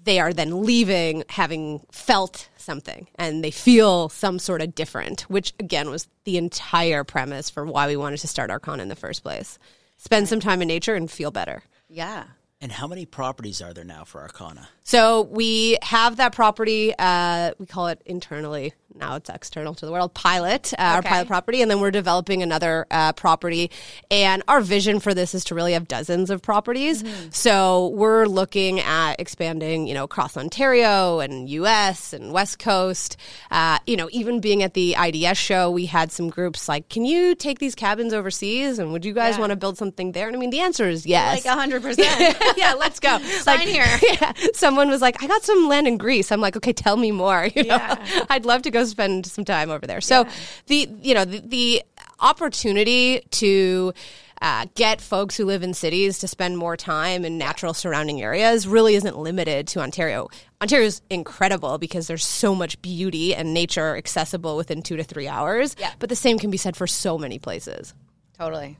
they 0.05 0.21
are 0.21 0.33
then 0.33 0.63
leaving 0.65 1.25
having 1.29 1.81
felt 1.91 2.49
something 2.63 3.09
and 3.17 3.43
they 3.43 3.51
feel 3.51 4.09
some 4.09 4.39
sort 4.39 4.63
of 4.63 4.75
different, 4.75 5.23
which 5.23 5.53
again 5.59 5.91
was 5.91 6.09
the 6.25 6.39
entire 6.39 7.05
premise 7.05 7.51
for 7.51 7.67
why 7.67 7.87
we 7.87 7.97
wanted 7.97 8.19
to 8.19 8.29
start 8.29 8.51
Arcana 8.51 8.83
in 8.83 8.89
the 8.89 8.97
first 8.97 9.23
place. 9.23 9.59
Spend 9.97 10.29
some 10.29 10.41
time 10.41 10.63
in 10.63 10.69
nature 10.69 10.95
and 10.95 11.11
feel 11.11 11.31
better. 11.31 11.63
Yeah. 11.89 12.25
And 12.61 12.73
how 12.73 12.87
many 12.87 13.07
properties 13.07 13.61
are 13.61 13.73
there 13.73 13.85
now 13.85 14.05
for 14.05 14.21
Arcana? 14.21 14.69
So 14.85 15.23
we 15.23 15.79
have 15.83 16.17
that 16.17 16.35
property. 16.35 16.93
Uh, 16.99 17.53
we 17.59 17.67
call 17.67 17.89
it 17.89 18.03
internally. 18.05 18.73
Now 18.95 19.17
it's 19.17 19.31
external 19.31 19.75
to 19.77 19.87
the 19.87 19.91
world. 19.93 20.13
Pilot, 20.13 20.75
uh, 20.75 20.83
our 20.83 21.03
pilot 21.03 21.27
property, 21.27 21.63
and 21.63 21.71
then 21.71 21.81
we're 21.81 21.91
developing 21.91 22.43
another 22.43 22.87
uh, 22.91 23.15
property. 23.15 23.71
And 24.11 24.43
our 24.49 24.61
vision 24.61 25.01
for 25.01 25.15
this 25.15 25.35
is 25.35 25.45
to 25.45 25.55
really 25.55 25.73
have 25.73 25.89
dozens 25.89 26.29
of 26.29 26.43
properties. 26.43 27.03
So 27.31 27.89
we're 27.89 28.27
looking 28.27 28.81
at 28.81 29.15
expanding, 29.19 29.87
you 29.87 29.95
know, 29.95 30.05
across 30.05 30.37
Ontario 30.37 31.21
and 31.21 31.49
U.S. 31.49 32.13
and 32.13 32.33
West 32.33 32.59
Coast. 32.59 33.17
Uh, 33.51 33.79
you 33.87 33.97
know, 33.97 34.11
even 34.13 34.41
being 34.41 34.63
at 34.63 34.75
the 34.75 34.95
IDS 35.03 35.39
show, 35.39 35.71
we 35.71 35.87
had 35.87 36.13
some 36.13 36.29
groups 36.29 36.69
like, 36.69 36.91
"Can 36.91 37.07
you 37.07 37.35
take 37.35 37.61
these 37.61 37.75
cabins 37.75 38.13
overseas? 38.13 38.79
And 38.79 38.93
would 38.93 39.07
you 39.07 39.15
guys 39.15 39.37
Yeah. 39.37 39.41
want 39.41 39.51
to 39.51 39.57
build 39.57 39.79
something 39.79 40.13
there?" 40.13 40.27
And 40.27 40.37
I 40.37 40.39
mean, 40.39 40.51
the 40.51 40.61
answer 40.61 40.87
is 40.87 41.07
yes. 41.07 41.47
Like 41.47 41.57
hundred 41.59 41.81
percent. 41.81 42.37
yeah, 42.59 42.75
let's 42.75 43.01
go. 43.01 43.19
Sign 43.21 43.61
here. 43.69 43.87
Yeah, 44.03 44.33
someone 44.73 44.89
was 44.89 45.03
like, 45.03 45.23
"I 45.23 45.27
got 45.27 45.43
some 45.43 45.69
land 45.69 45.87
in 45.87 45.99
Greece." 45.99 46.33
I'm 46.33 46.41
like, 46.41 46.57
"Okay, 46.57 46.73
tell 46.73 46.97
me 46.97 47.13
more." 47.13 47.49
You 47.55 47.65
know, 47.65 47.77
Yeah. 47.77 48.25
I'd 48.31 48.47
love 48.47 48.63
to 48.63 48.71
go 48.71 48.85
spend 48.87 49.27
some 49.27 49.45
time 49.45 49.71
over 49.71 49.87
there. 49.87 50.01
So 50.01 50.27
the 50.67 50.89
you 51.03 51.13
know 51.15 51.27
the, 51.27 51.41
the 51.41 51.83
opportunity 52.21 53.21
to 53.43 53.93
uh, 54.41 54.67
get 54.75 55.01
folks 55.03 55.37
who 55.37 55.45
live 55.45 55.63
in 55.63 55.75
cities 55.75 56.21
to 56.21 56.27
spend 56.29 56.57
more 56.57 56.77
time 56.77 57.25
in 57.27 57.37
natural 57.37 57.75
surrounding 57.75 58.23
areas 58.23 58.67
really 58.67 58.95
isn't 58.95 59.19
limited 59.19 59.69
to 59.69 59.81
Ontario. 59.81 60.29
Ontario 60.63 60.87
is 60.87 61.03
incredible 61.11 61.77
because 61.77 62.07
there's 62.07 62.25
so 62.25 62.55
much 62.55 62.81
beauty 62.81 63.35
and 63.35 63.53
nature 63.53 63.95
accessible 63.97 64.57
within 64.57 64.81
two 64.83 64.97
to 64.97 65.05
three 65.05 65.29
hours. 65.29 65.77
Yeah. 65.79 65.93
But 65.99 66.09
the 66.09 66.17
same 66.17 66.39
can 66.39 66.51
be 66.51 66.57
said 66.57 66.75
for 66.77 66.87
so 66.87 67.19
many 67.19 67.39
places. 67.39 67.93
Totally. 68.39 68.79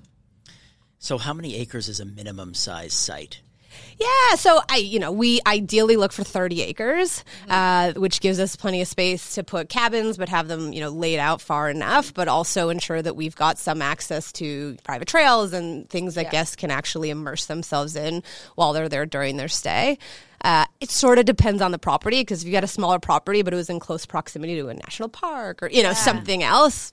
So, 0.99 1.19
how 1.19 1.35
many 1.35 1.57
acres 1.57 1.89
is 1.89 2.01
a 2.01 2.05
minimum 2.07 2.55
size 2.55 2.95
site? 2.95 3.43
Yeah, 3.99 4.35
so 4.37 4.61
I, 4.69 4.79
you 4.79 4.99
know, 4.99 5.13
we 5.13 5.41
ideally 5.47 5.97
look 5.97 6.13
for 6.13 6.25
30 6.25 6.63
acres, 6.63 7.25
uh, 7.49 7.93
which 7.93 8.21
gives 8.21 8.41
us 8.41 8.57
plenty 8.57 8.81
of 8.81 8.89
space 8.89 9.35
to 9.37 9.45
put 9.45 9.69
cabins, 9.69 10.17
but 10.17 10.29
have 10.29 10.49
them, 10.49 10.73
you 10.73 10.81
know, 10.81 10.89
laid 10.89 11.19
out 11.19 11.41
far 11.41 11.71
enough, 11.71 12.13
but 12.13 12.27
also 12.29 12.69
ensure 12.69 13.01
that 13.01 13.15
we've 13.17 13.37
got 13.37 13.59
some 13.59 13.81
access 13.83 14.33
to 14.33 14.77
private 14.85 15.07
trails 15.09 15.53
and 15.53 15.89
things 15.89 16.15
that 16.17 16.25
Yeah. 16.27 16.31
guests 16.31 16.57
can 16.57 16.71
actually 16.71 17.11
immerse 17.11 17.47
themselves 17.47 17.95
in 17.97 18.23
while 18.57 18.73
they're 18.73 18.89
there 18.89 19.07
during 19.07 19.37
their 19.37 19.49
stay. 19.49 19.99
Uh, 20.45 20.65
it 20.81 20.91
sort 20.91 21.19
of 21.21 21.25
depends 21.25 21.63
on 21.63 21.71
the 21.71 21.79
property 21.79 22.21
because 22.21 22.43
if 22.43 22.47
you 22.47 22.53
got 22.53 22.65
a 22.65 22.69
smaller 22.69 22.99
property, 22.99 23.43
but 23.43 23.53
it 23.53 23.57
was 23.57 23.71
in 23.71 23.79
close 23.79 24.05
proximity 24.07 24.57
to 24.57 24.69
a 24.69 24.75
national 24.75 25.09
park 25.09 25.63
or, 25.63 25.69
you 25.71 25.83
know, 25.85 25.93
something 25.93 26.43
else. 26.43 26.93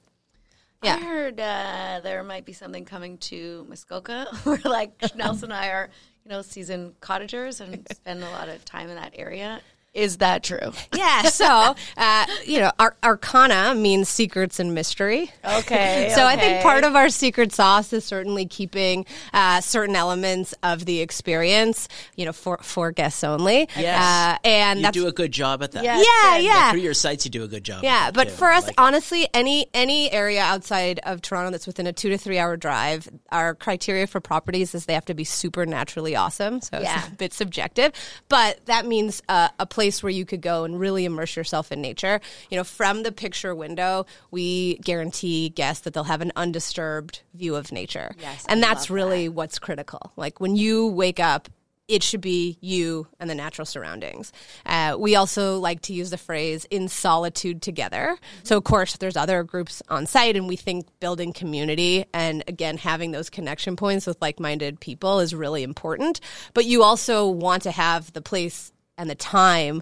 Yeah. 0.82 0.96
I 0.96 1.00
heard 1.00 1.40
uh, 1.40 2.00
there 2.04 2.24
might 2.24 2.46
be 2.46 2.54
something 2.54 2.86
coming 2.86 3.18
to 3.18 3.66
Muskoka 3.68 4.28
where 4.44 4.62
like 4.64 5.16
Nelson 5.16 5.52
and 5.52 5.54
I 5.54 5.70
are, 5.70 5.90
you 6.24 6.30
know, 6.30 6.42
season 6.42 6.94
cottagers 7.02 7.60
and 7.60 7.86
spend 7.94 8.24
a 8.24 8.30
lot 8.30 8.50
of 8.50 8.64
time 8.66 8.90
in 8.90 8.96
that 8.96 9.14
area. 9.16 9.62
Is 10.00 10.18
that 10.18 10.44
true? 10.44 10.72
Yeah, 11.00 11.24
so 11.24 11.76
uh, 11.98 12.26
you 12.46 12.60
know, 12.60 12.72
Ar- 12.78 12.96
Arcana 13.04 13.74
means 13.74 14.10
secrets 14.10 14.60
and 14.60 14.74
mystery. 14.74 15.32
Okay. 15.46 16.12
So 16.20 16.26
I 16.26 16.36
think 16.36 16.62
part 16.62 16.84
of 16.84 16.96
our 16.96 17.10
secret 17.10 17.54
sauce 17.54 17.94
is 17.94 18.04
certainly 18.04 18.46
keeping 18.46 19.06
uh, 19.34 19.62
certain 19.62 19.96
elements 19.96 20.54
of 20.64 20.84
the 20.86 21.00
experience, 21.00 21.88
you 22.18 22.26
know, 22.26 22.34
for 22.34 22.58
for 22.62 22.92
guests 22.92 23.24
only. 23.24 23.70
Yes. 23.78 24.00
uh, 24.02 24.38
and 24.48 24.82
You 24.82 24.92
do 24.92 25.08
a 25.08 25.12
good 25.14 25.32
job 25.32 25.64
at 25.64 25.72
that. 25.74 25.84
Yeah. 25.84 25.98
yeah, 25.98 26.38
good. 26.38 26.44
yeah. 26.46 26.72
For 26.72 26.78
your 26.78 26.94
sites, 26.94 27.24
you 27.26 27.32
do 27.32 27.44
a 27.44 27.48
good 27.48 27.64
job. 27.64 27.84
Yeah, 27.84 28.12
but 28.12 28.26
too. 28.26 28.34
for 28.36 28.50
us, 28.52 28.66
Like- 28.68 28.76
honestly, 28.82 29.28
any 29.34 29.68
any 29.74 30.12
area 30.12 30.42
outside 30.42 31.00
of 31.04 31.22
Toronto 31.22 31.52
that's 31.52 31.68
within 31.68 31.88
a 31.88 31.94
two 31.94 32.10
to 32.10 32.18
three 32.18 32.38
hour 32.40 32.58
drive, 32.58 33.08
our 33.32 33.56
criteria 33.56 34.06
for 34.08 34.20
properties 34.20 34.76
is 34.76 34.86
they 34.86 34.94
have 34.94 35.06
to 35.06 35.14
be 35.14 35.24
supernaturally 35.24 36.16
awesome. 36.16 36.60
So 36.62 36.80
Yeah. 36.82 37.00
it's 37.00 37.08
a 37.08 37.12
bit 37.16 37.34
subjective, 37.34 37.92
but 38.28 38.60
that 38.66 38.86
means 38.86 39.22
uh, 39.30 39.50
a 39.60 39.66
place 39.66 39.89
place 39.90 40.04
where 40.04 40.12
you 40.12 40.26
could 40.26 40.42
go 40.42 40.64
and 40.66 40.80
really 40.80 41.06
immerse 41.06 41.36
yourself 41.36 41.72
in 41.72 41.82
nature. 41.82 42.22
You 42.50 42.58
know, 42.58 42.64
from 42.64 43.04
the 43.04 43.12
picture 43.12 43.56
window, 43.56 44.06
we 44.30 44.78
guarantee 44.78 45.50
guests 45.50 45.84
that 45.84 45.94
they'll 45.94 46.04
have 46.04 46.22
an 46.22 46.32
undisturbed 46.36 47.22
view 47.34 47.56
of 47.56 47.72
nature. 47.72 48.16
Yes, 48.20 48.46
and 48.48 48.64
I 48.64 48.68
that's 48.68 48.90
really 48.90 49.30
what's 49.30 49.58
critical. 49.58 50.12
Like 50.16 50.40
when 50.40 50.56
you 50.56 50.88
wake 50.88 51.20
up, 51.20 51.50
it 51.88 52.04
should 52.04 52.22
be 52.22 52.60
you 52.62 53.08
and 53.20 53.28
the 53.28 53.34
natural 53.34 53.66
surroundings. 53.66 54.32
Uh, 54.64 54.96
we 55.00 55.16
also 55.16 55.58
like 55.58 55.82
to 55.82 55.94
use 55.94 56.12
the 56.12 56.20
phrase 56.20 56.66
in 56.70 56.88
solitude 56.88 57.64
together. 57.64 58.16
So, 58.44 58.58
of 58.58 58.64
course, 58.64 58.98
there's 58.98 59.18
other 59.18 59.44
groups 59.44 59.82
on 59.90 60.06
site, 60.06 60.36
and 60.36 60.48
we 60.48 60.56
think 60.56 60.86
building 61.00 61.34
community 61.34 62.06
and 62.14 62.44
again, 62.48 62.78
having 62.78 63.10
those 63.10 63.32
connection 63.32 63.76
points 63.76 64.06
with 64.06 64.22
like 64.22 64.40
minded 64.40 64.80
people 64.80 65.20
is 65.20 65.34
really 65.34 65.64
important. 65.64 66.20
But 66.54 66.66
you 66.66 66.84
also 66.84 67.28
want 67.28 67.64
to 67.64 67.72
have 67.72 68.14
the 68.14 68.22
place 68.22 68.72
and 69.00 69.10
the 69.10 69.16
time 69.16 69.82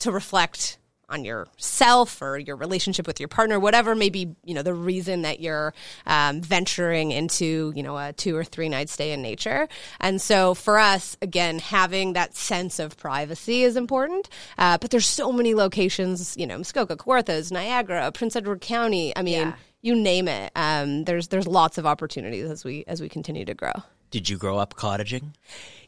to 0.00 0.10
reflect 0.10 0.78
on 1.10 1.24
yourself 1.24 2.20
or 2.20 2.38
your 2.38 2.54
relationship 2.54 3.06
with 3.06 3.18
your 3.18 3.28
partner, 3.28 3.58
whatever 3.58 3.94
may 3.94 4.10
be, 4.10 4.34
you 4.44 4.52
know, 4.52 4.60
the 4.62 4.74
reason 4.74 5.22
that 5.22 5.40
you're 5.40 5.72
um, 6.06 6.42
venturing 6.42 7.12
into, 7.12 7.72
you 7.74 7.82
know, 7.82 7.96
a 7.96 8.12
two 8.12 8.36
or 8.36 8.44
three 8.44 8.68
night 8.68 8.90
stay 8.90 9.12
in 9.12 9.22
nature. 9.22 9.68
And 10.00 10.20
so 10.20 10.52
for 10.54 10.78
us, 10.78 11.16
again, 11.22 11.60
having 11.60 12.12
that 12.12 12.34
sense 12.36 12.78
of 12.78 12.96
privacy 12.98 13.62
is 13.62 13.74
important. 13.74 14.28
Uh, 14.58 14.76
but 14.76 14.90
there's 14.90 15.06
so 15.06 15.32
many 15.32 15.54
locations, 15.54 16.36
you 16.36 16.46
know, 16.46 16.58
Muskoka, 16.58 16.94
Kawarthas, 16.96 17.50
Niagara, 17.50 18.12
Prince 18.12 18.36
Edward 18.36 18.60
County. 18.60 19.16
I 19.16 19.22
mean, 19.22 19.38
Yeah. 19.48 19.54
you 19.80 19.94
name 19.96 20.28
it. 20.28 20.52
Um, 20.54 21.04
there's 21.04 21.28
there's 21.28 21.46
lots 21.46 21.78
of 21.78 21.86
opportunities 21.86 22.50
as 22.50 22.64
we 22.66 22.84
as 22.86 23.00
we 23.00 23.08
continue 23.08 23.46
to 23.46 23.54
grow. 23.54 23.72
Did 24.10 24.28
you 24.28 24.36
grow 24.36 24.58
up 24.58 24.74
cottaging? 24.74 25.34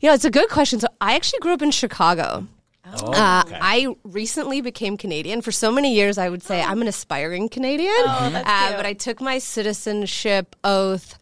You 0.01 0.09
know, 0.09 0.15
it's 0.15 0.25
a 0.25 0.31
good 0.31 0.49
question. 0.49 0.81
So 0.81 0.89
I 1.01 1.15
actually 1.15 1.41
grew 1.41 1.53
up 1.53 1.63
in 1.63 1.71
Chicago. 1.71 2.47
Oh, 2.87 3.13
Uh, 3.13 3.43
okay. 3.47 3.59
I 3.61 3.95
recently 4.03 4.61
became 4.61 4.97
Canadian. 4.97 5.43
For 5.43 5.53
so 5.53 5.71
many 5.71 5.95
years, 5.95 6.19
I 6.19 6.29
would 6.29 6.43
say 6.43 6.63
I'm 6.63 6.81
an 6.83 6.89
aspiring 6.89 7.49
Canadian. 7.49 7.93
Oh, 7.99 8.31
that's 8.33 8.49
uh, 8.49 8.67
cute. 8.69 8.77
but 8.79 8.87
I 8.87 8.93
took 8.95 9.21
my 9.21 9.39
citizenship 9.39 10.57
oath. 10.65 11.19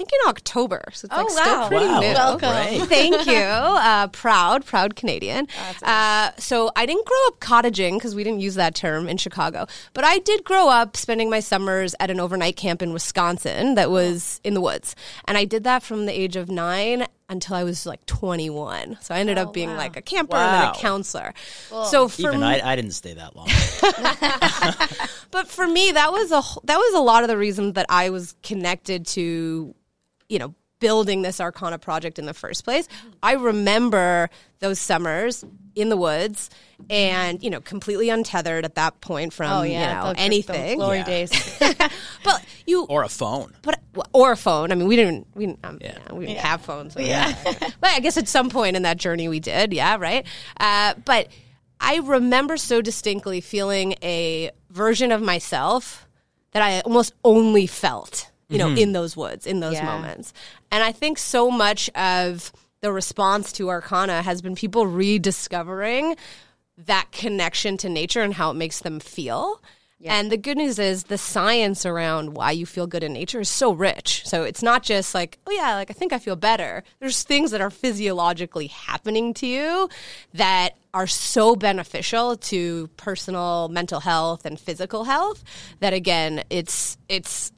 I 0.00 0.02
think 0.02 0.12
in 0.24 0.28
October, 0.30 0.82
so 0.94 1.04
it's 1.04 1.14
Oh, 1.14 1.22
like 1.24 1.44
still 1.44 1.68
pretty 1.68 1.84
Wow. 1.84 2.00
new. 2.00 2.14
Welcome. 2.14 2.52
Great. 2.52 2.78
Thank 2.88 3.26
you. 3.26 3.34
Uh, 3.34 4.06
proud, 4.06 4.64
proud 4.64 4.96
Canadian. 4.96 5.46
Uh, 5.82 6.30
so 6.38 6.70
I 6.74 6.86
didn't 6.86 7.04
grow 7.04 7.18
up 7.26 7.40
cottaging 7.40 7.96
because 7.98 8.14
we 8.14 8.24
didn't 8.24 8.40
use 8.40 8.54
that 8.54 8.74
term 8.74 9.10
in 9.10 9.18
Chicago, 9.18 9.66
but 9.92 10.04
I 10.04 10.18
did 10.20 10.42
grow 10.44 10.70
up 10.70 10.96
spending 10.96 11.28
my 11.28 11.40
summers 11.40 11.94
at 12.00 12.10
an 12.10 12.18
overnight 12.18 12.56
camp 12.56 12.80
in 12.80 12.94
Wisconsin 12.94 13.74
that 13.74 13.90
was 13.90 14.40
in 14.42 14.54
the 14.54 14.62
woods, 14.62 14.96
and 15.26 15.36
I 15.36 15.44
did 15.44 15.64
that 15.64 15.82
from 15.82 16.06
the 16.06 16.18
age 16.18 16.34
of 16.36 16.48
nine 16.50 17.06
until 17.28 17.54
I 17.54 17.62
was 17.62 17.84
like 17.86 18.04
21. 18.06 18.96
So 19.02 19.14
I 19.14 19.18
ended 19.18 19.36
up 19.38 19.52
being 19.52 19.68
wow. 19.70 19.76
like 19.76 19.96
a 19.96 20.02
camper 20.02 20.36
and 20.36 20.62
then 20.64 20.70
a 20.70 20.74
counselor. 20.74 21.32
So 21.84 22.08
for 22.08 22.22
Even 22.22 22.40
me- 22.40 22.46
I, 22.46 22.72
I 22.72 22.74
didn't 22.74 22.90
stay 22.92 23.14
that 23.14 23.36
long. 23.36 23.46
but 25.30 25.46
for 25.46 25.68
me, 25.68 25.92
that 25.92 26.10
was 26.10 26.32
a 26.32 26.42
that 26.64 26.76
was 26.78 26.94
a 26.94 27.00
lot 27.00 27.22
of 27.22 27.28
the 27.28 27.36
reasons 27.36 27.74
that 27.74 27.86
I 27.88 28.10
was 28.10 28.34
connected 28.42 29.06
to, 29.08 29.76
you 30.30 30.38
know, 30.38 30.54
building 30.78 31.20
this 31.20 31.42
Arcana 31.42 31.78
project 31.78 32.18
in 32.18 32.24
the 32.24 32.32
first 32.32 32.64
place. 32.64 32.88
I 33.22 33.32
remember 33.34 34.30
those 34.60 34.78
summers 34.78 35.44
in 35.74 35.90
the 35.90 35.96
woods, 35.96 36.48
and 36.88 37.42
you 37.42 37.50
know, 37.50 37.60
completely 37.60 38.08
untethered 38.08 38.64
at 38.64 38.76
that 38.76 38.98
point 39.02 39.34
from 39.34 39.50
Oh 39.52 39.62
yeah, 39.62 39.88
you 39.88 39.94
know 39.94 40.08
the- 40.08 40.14
the 40.14 40.20
anything. 40.20 40.78
glory 40.78 40.98
Yeah. 40.98 41.04
days. 41.04 41.58
but 42.24 42.42
you 42.66 42.84
or 42.84 43.02
a 43.02 43.08
phone. 43.10 43.52
but 43.62 43.78
or 44.14 44.32
a 44.32 44.36
phone. 44.36 44.72
I 44.72 44.74
mean, 44.74 44.88
we 44.88 44.96
didn't 44.96 45.26
we 45.34 45.46
didn't, 45.46 45.58
um, 45.64 45.78
Yeah. 45.82 45.98
yeah, 46.06 46.12
we 46.14 46.26
didn't 46.26 46.40
have 46.40 46.62
phones. 46.62 46.96
Yeah, 46.98 47.34
but 47.44 47.90
I 47.90 48.00
guess 48.00 48.16
at 48.16 48.28
some 48.28 48.48
point 48.48 48.74
in 48.76 48.82
that 48.84 48.96
journey 48.96 49.28
we 49.28 49.40
did. 49.40 49.74
Yeah, 49.74 49.96
right. 49.98 50.26
Uh, 50.58 50.94
but 51.04 51.28
I 51.78 51.96
remember 51.98 52.56
so 52.56 52.80
distinctly 52.80 53.40
feeling 53.42 53.94
a 54.02 54.50
version 54.70 55.12
of 55.12 55.20
myself 55.22 56.06
that 56.52 56.62
I 56.62 56.80
almost 56.80 57.12
only 57.24 57.66
felt, 57.66 58.30
you 58.50 58.58
know, 58.58 58.68
mm-hmm. 58.68 58.78
in 58.78 58.92
those 58.92 59.16
woods, 59.16 59.46
in 59.46 59.60
those 59.60 59.74
Yeah. 59.74 59.84
moments. 59.84 60.32
And 60.70 60.84
I 60.84 60.92
think 60.92 61.18
so 61.18 61.50
much 61.50 61.88
of 61.90 62.52
the 62.80 62.92
response 62.92 63.52
to 63.52 63.68
Arcana 63.70 64.22
has 64.22 64.42
been 64.42 64.54
people 64.54 64.86
rediscovering 64.86 66.16
that 66.76 67.12
connection 67.12 67.76
to 67.78 67.88
nature 67.88 68.22
and 68.22 68.34
how 68.34 68.50
it 68.50 68.54
makes 68.54 68.80
them 68.80 69.00
feel. 69.00 69.62
And 70.02 70.32
the 70.32 70.38
good 70.38 70.56
news 70.56 70.78
is 70.78 71.04
the 71.04 71.18
science 71.18 71.84
around 71.84 72.34
why 72.34 72.52
you 72.52 72.64
feel 72.64 72.86
good 72.86 73.02
in 73.02 73.12
nature 73.12 73.40
is 73.40 73.50
so 73.50 73.72
rich. 73.72 74.22
So 74.26 74.44
it's 74.44 74.62
not 74.62 74.82
just 74.82 75.14
like, 75.14 75.38
oh 75.46 75.52
yeah, 75.52 75.74
like 75.74 75.90
I 75.90 75.92
think 75.92 76.14
I 76.14 76.18
feel 76.18 76.36
better. 76.36 76.82
There's 77.00 77.22
things 77.22 77.50
that 77.50 77.60
are 77.60 77.70
physiologically 77.70 78.68
happening 78.68 79.34
to 79.34 79.46
you 79.46 79.90
that 80.32 80.78
are 80.94 81.06
so 81.06 81.54
beneficial 81.54 82.36
to 82.36 82.88
personal 82.96 83.68
mental 83.68 84.00
health 84.00 84.46
and 84.46 84.58
physical 84.58 85.04
health 85.04 85.44
that 85.80 85.92
again, 85.92 86.44
it's 86.48 86.96
it's 87.10 87.52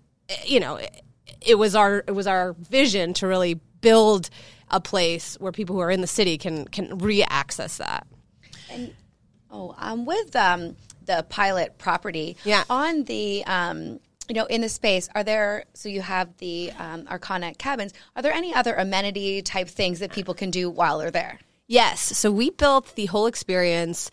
you 0.45 0.61
know, 0.61 0.77
it, 0.77 1.03
it 1.41 1.55
was 1.57 1.75
our 1.75 2.05
it 2.07 2.13
was 2.13 2.27
our 2.27 2.53
vision 2.55 3.15
to 3.15 3.27
really 3.27 3.55
build 3.81 4.31
a 4.71 4.81
place 4.81 5.37
where 5.41 5.53
people 5.53 5.77
who 5.77 5.83
are 5.83 5.91
in 5.91 6.01
the 6.01 6.07
city 6.07 6.39
can 6.39 6.67
can 6.67 6.99
re-access 6.99 7.79
that. 7.79 8.07
And, 8.71 8.95
oh, 9.51 9.75
um, 9.79 10.07
with 10.07 10.35
um, 10.37 10.77
the 11.05 11.27
pilot 11.29 11.79
property, 11.79 12.37
Yeah. 12.45 12.65
on 12.71 13.05
the 13.05 13.45
um, 13.45 14.01
you 14.29 14.35
know 14.35 14.47
in 14.47 14.61
the 14.61 14.69
space, 14.69 15.09
are 15.15 15.25
there? 15.25 15.65
So 15.75 15.89
you 15.89 16.01
have 16.01 16.37
the 16.39 16.73
um, 16.79 17.07
Arcana 17.11 17.55
cabins. 17.55 17.93
Are 18.17 18.23
there 18.23 18.33
any 18.33 18.55
other 18.55 18.75
amenity 18.75 19.43
type 19.43 19.69
things 19.69 19.99
that 19.99 20.13
people 20.13 20.35
can 20.35 20.51
do 20.51 20.71
while 20.71 20.99
they're 20.99 21.11
there? 21.11 21.39
Yes. 21.67 22.01
So 22.01 22.31
we 22.31 22.51
built 22.51 22.95
the 22.97 23.07
whole 23.07 23.27
experience 23.27 24.11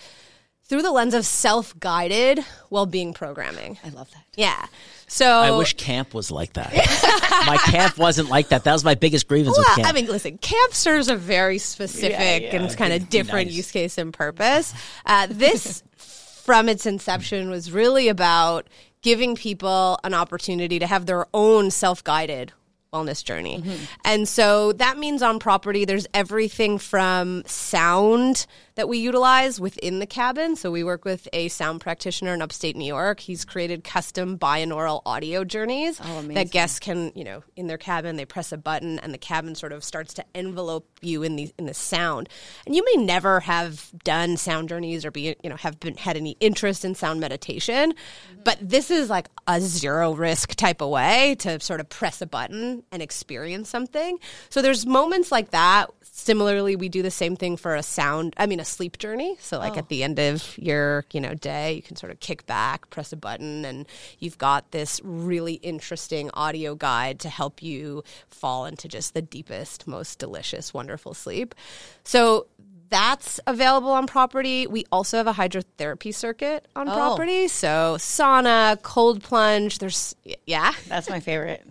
through 0.70 0.84
the 0.84 0.92
lens 0.92 1.14
of 1.14 1.26
self 1.26 1.78
guided 1.80 2.46
well 2.70 2.86
being 2.86 3.14
programming. 3.14 3.78
I 3.84 3.90
love 3.90 4.10
that. 4.12 4.24
Yeah. 4.36 4.66
So 5.08 5.26
I 5.26 5.52
wish 5.58 5.74
camp 5.76 6.14
was 6.14 6.30
like 6.30 6.54
that. 6.54 6.72
my 7.48 7.58
camp 7.58 7.98
wasn't 7.98 8.30
like 8.30 8.50
that. 8.50 8.64
That 8.64 8.74
was 8.74 8.84
my 8.86 8.94
biggest 8.94 9.28
grievance 9.28 9.58
Well, 9.58 9.66
with 9.68 9.78
camp. 9.78 9.90
I 9.90 9.92
mean, 9.92 10.06
listen, 10.06 10.38
camp 10.38 10.74
serves 10.74 11.10
a 11.10 11.16
very 11.16 11.58
specific 11.58 12.12
Yeah, 12.12 12.36
yeah. 12.38 12.56
and 12.62 12.78
kind 12.78 12.94
of 12.94 13.10
different 13.10 13.48
nice. 13.48 13.56
use 13.58 13.72
case 13.72 13.98
and 13.98 14.14
purpose. 14.14 14.72
Uh, 15.08 15.28
this, 15.30 15.84
from 15.98 16.70
its 16.70 16.86
inception, 16.86 17.50
was 17.50 17.72
really 17.72 18.08
about 18.08 18.68
giving 19.02 19.36
people 19.36 20.00
an 20.04 20.14
opportunity 20.14 20.78
to 20.78 20.86
have 20.86 21.08
their 21.08 21.26
own 21.34 21.72
self 21.72 22.04
guided 22.04 22.54
wellness 22.94 23.24
journey. 23.24 23.64
And 24.04 24.28
so 24.28 24.74
that 24.74 24.98
means 24.98 25.22
on 25.22 25.40
property, 25.40 25.86
there's 25.86 26.08
everything 26.14 26.78
from 26.80 27.44
sound 27.46 28.48
that 28.80 28.88
we 28.88 28.98
utilize 28.98 29.60
within 29.60 30.00
the 30.00 30.06
cabin. 30.06 30.56
So 30.56 30.72
we 30.72 30.86
work 30.86 31.04
with 31.04 31.28
a 31.34 31.50
sound 31.50 31.82
practitioner 31.82 32.34
in 32.34 32.42
upstate 32.42 32.78
New 32.78 32.86
York. 32.86 33.20
He's 33.20 33.44
created 33.44 33.84
custom 33.84 34.40
binaural 34.40 35.02
audio 35.06 35.44
journeys 35.44 36.00
oh, 36.02 36.22
that 36.22 36.50
guests 36.50 36.80
can, 36.80 37.12
you 37.14 37.26
know, 37.26 37.44
in 37.58 37.68
their 37.68 37.78
cabin, 37.78 38.16
they 38.16 38.24
press 38.24 38.54
a 38.54 38.58
button 38.58 38.98
and 39.00 39.14
the 39.14 39.18
cabin 39.18 39.54
sort 39.54 39.74
of 39.74 39.84
starts 39.84 40.14
to 40.14 40.24
envelope 40.34 40.88
you 41.02 41.24
in 41.24 41.36
the 41.36 41.54
in 41.60 41.66
the 41.66 41.74
sound. 41.74 42.30
And 42.66 42.74
you 42.74 42.86
may 42.86 43.04
never 43.04 43.42
have 43.42 43.92
done 44.06 44.38
sound 44.38 44.70
journeys 44.70 45.04
or 45.04 45.12
be, 45.12 45.36
you 45.44 45.50
know, 45.50 45.58
have 45.58 45.78
been 45.82 45.98
had 45.98 46.16
any 46.16 46.38
interest 46.40 46.86
in 46.86 46.96
sound 46.96 47.20
meditation, 47.20 47.92
mm-hmm. 47.92 48.44
but 48.46 48.60
this 48.62 48.90
is 48.90 49.10
like 49.10 49.28
a 49.46 49.60
zero 49.60 50.14
risk 50.14 50.56
type 50.56 50.80
of 50.80 50.88
way 50.88 51.36
to 51.40 51.60
sort 51.60 51.82
of 51.82 51.90
press 51.90 52.22
a 52.22 52.26
button 52.26 52.84
and 52.94 53.02
experience 53.02 53.68
something. 53.68 54.20
So 54.48 54.62
there's 54.62 54.86
moments 54.86 55.34
like 55.34 55.52
that. 55.52 55.90
Similarly, 56.02 56.78
we 56.78 56.88
do 56.88 57.02
the 57.02 57.12
same 57.12 57.36
thing 57.36 57.58
for 57.58 57.76
a 57.76 57.84
sound, 57.84 58.34
I 58.38 58.46
mean 58.46 58.62
a 58.62 58.69
sleep 58.70 58.98
journey. 58.98 59.38
So 59.40 59.58
like 59.60 59.74
oh. 59.74 59.80
at 59.80 59.90
the 59.90 60.04
end 60.04 60.20
of 60.20 60.58
your, 60.58 61.06
you 61.12 61.22
know, 61.22 61.34
day, 61.34 61.74
you 61.74 61.82
can 61.82 61.96
sort 61.96 62.12
of 62.12 62.20
kick 62.20 62.46
back, 62.46 62.90
press 62.90 63.12
a 63.12 63.18
button 63.18 63.66
and 63.66 63.88
you've 64.20 64.38
got 64.38 64.72
this 64.72 65.02
really 65.04 65.56
interesting 65.56 66.30
audio 66.34 66.76
guide 66.76 67.20
to 67.22 67.30
help 67.30 67.62
you 67.62 68.04
fall 68.28 68.66
into 68.66 68.88
just 68.88 69.14
the 69.14 69.22
deepest, 69.22 69.88
most 69.88 70.20
delicious, 70.20 70.74
wonderful 70.74 71.14
sleep. 71.14 71.56
So 72.04 72.48
that's 72.90 73.40
available 73.48 73.92
on 73.92 74.08
property. 74.08 74.68
We 74.68 74.86
also 74.92 75.18
have 75.18 75.28
a 75.28 75.34
hydrotherapy 75.34 76.14
circuit 76.14 76.68
on 76.76 76.90
oh. 76.90 76.94
property. 76.94 77.48
So 77.48 77.96
sauna, 77.98 78.82
cold 78.82 79.24
plunge, 79.24 79.80
there's 79.80 80.16
yeah. 80.46 80.74
That's 80.88 81.10
my 81.10 81.20
favorite. 81.20 81.66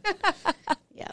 yeah. 0.95 1.09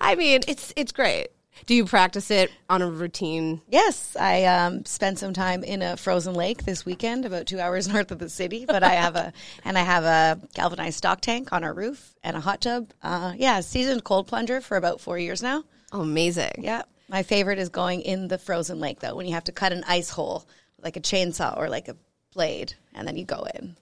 I 0.00 0.14
mean, 0.16 0.40
it's 0.48 0.72
it's 0.76 0.92
great. 0.92 1.28
Do 1.68 1.74
you 1.74 1.84
practice 1.84 2.30
it 2.30 2.50
on 2.70 2.80
a 2.80 2.90
routine? 2.90 3.60
Yes, 3.68 4.16
I 4.18 4.44
um, 4.44 4.86
spent 4.86 5.18
some 5.18 5.34
time 5.34 5.62
in 5.62 5.82
a 5.82 5.98
frozen 5.98 6.32
lake 6.32 6.64
this 6.64 6.86
weekend, 6.86 7.26
about 7.26 7.44
two 7.44 7.60
hours 7.60 7.86
north 7.92 8.10
of 8.10 8.18
the 8.18 8.30
city. 8.30 8.64
But 8.64 8.82
I 8.82 8.94
have 8.94 9.16
a 9.16 9.34
and 9.66 9.76
I 9.76 9.82
have 9.82 10.04
a 10.04 10.40
galvanized 10.54 10.96
stock 10.96 11.20
tank 11.20 11.52
on 11.52 11.64
our 11.64 11.74
roof 11.74 12.14
and 12.24 12.38
a 12.38 12.40
hot 12.40 12.62
tub. 12.62 12.88
Uh, 13.02 13.34
yeah, 13.36 13.60
seasoned 13.60 14.02
cold 14.02 14.26
plunger 14.26 14.62
for 14.62 14.78
about 14.78 15.02
four 15.02 15.18
years 15.18 15.42
now. 15.42 15.62
Oh, 15.92 16.00
amazing. 16.00 16.52
Yeah, 16.56 16.84
my 17.06 17.22
favorite 17.22 17.58
is 17.58 17.68
going 17.68 18.00
in 18.00 18.28
the 18.28 18.38
frozen 18.38 18.80
lake 18.80 19.00
though, 19.00 19.14
when 19.14 19.26
you 19.26 19.34
have 19.34 19.44
to 19.44 19.52
cut 19.52 19.74
an 19.74 19.84
ice 19.86 20.08
hole 20.08 20.48
like 20.82 20.96
a 20.96 21.00
chainsaw 21.00 21.54
or 21.54 21.68
like 21.68 21.88
a 21.88 21.96
blade, 22.32 22.72
and 22.94 23.06
then 23.06 23.18
you 23.18 23.26
go 23.26 23.46
in. 23.54 23.76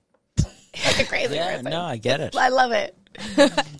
like 0.84 0.98
a 0.98 1.04
crazy 1.04 1.36
yeah, 1.36 1.58
person. 1.58 1.70
no, 1.70 1.82
I 1.82 1.98
get 1.98 2.20
it. 2.20 2.34
I 2.34 2.48
love 2.48 2.72
it. 2.72 2.96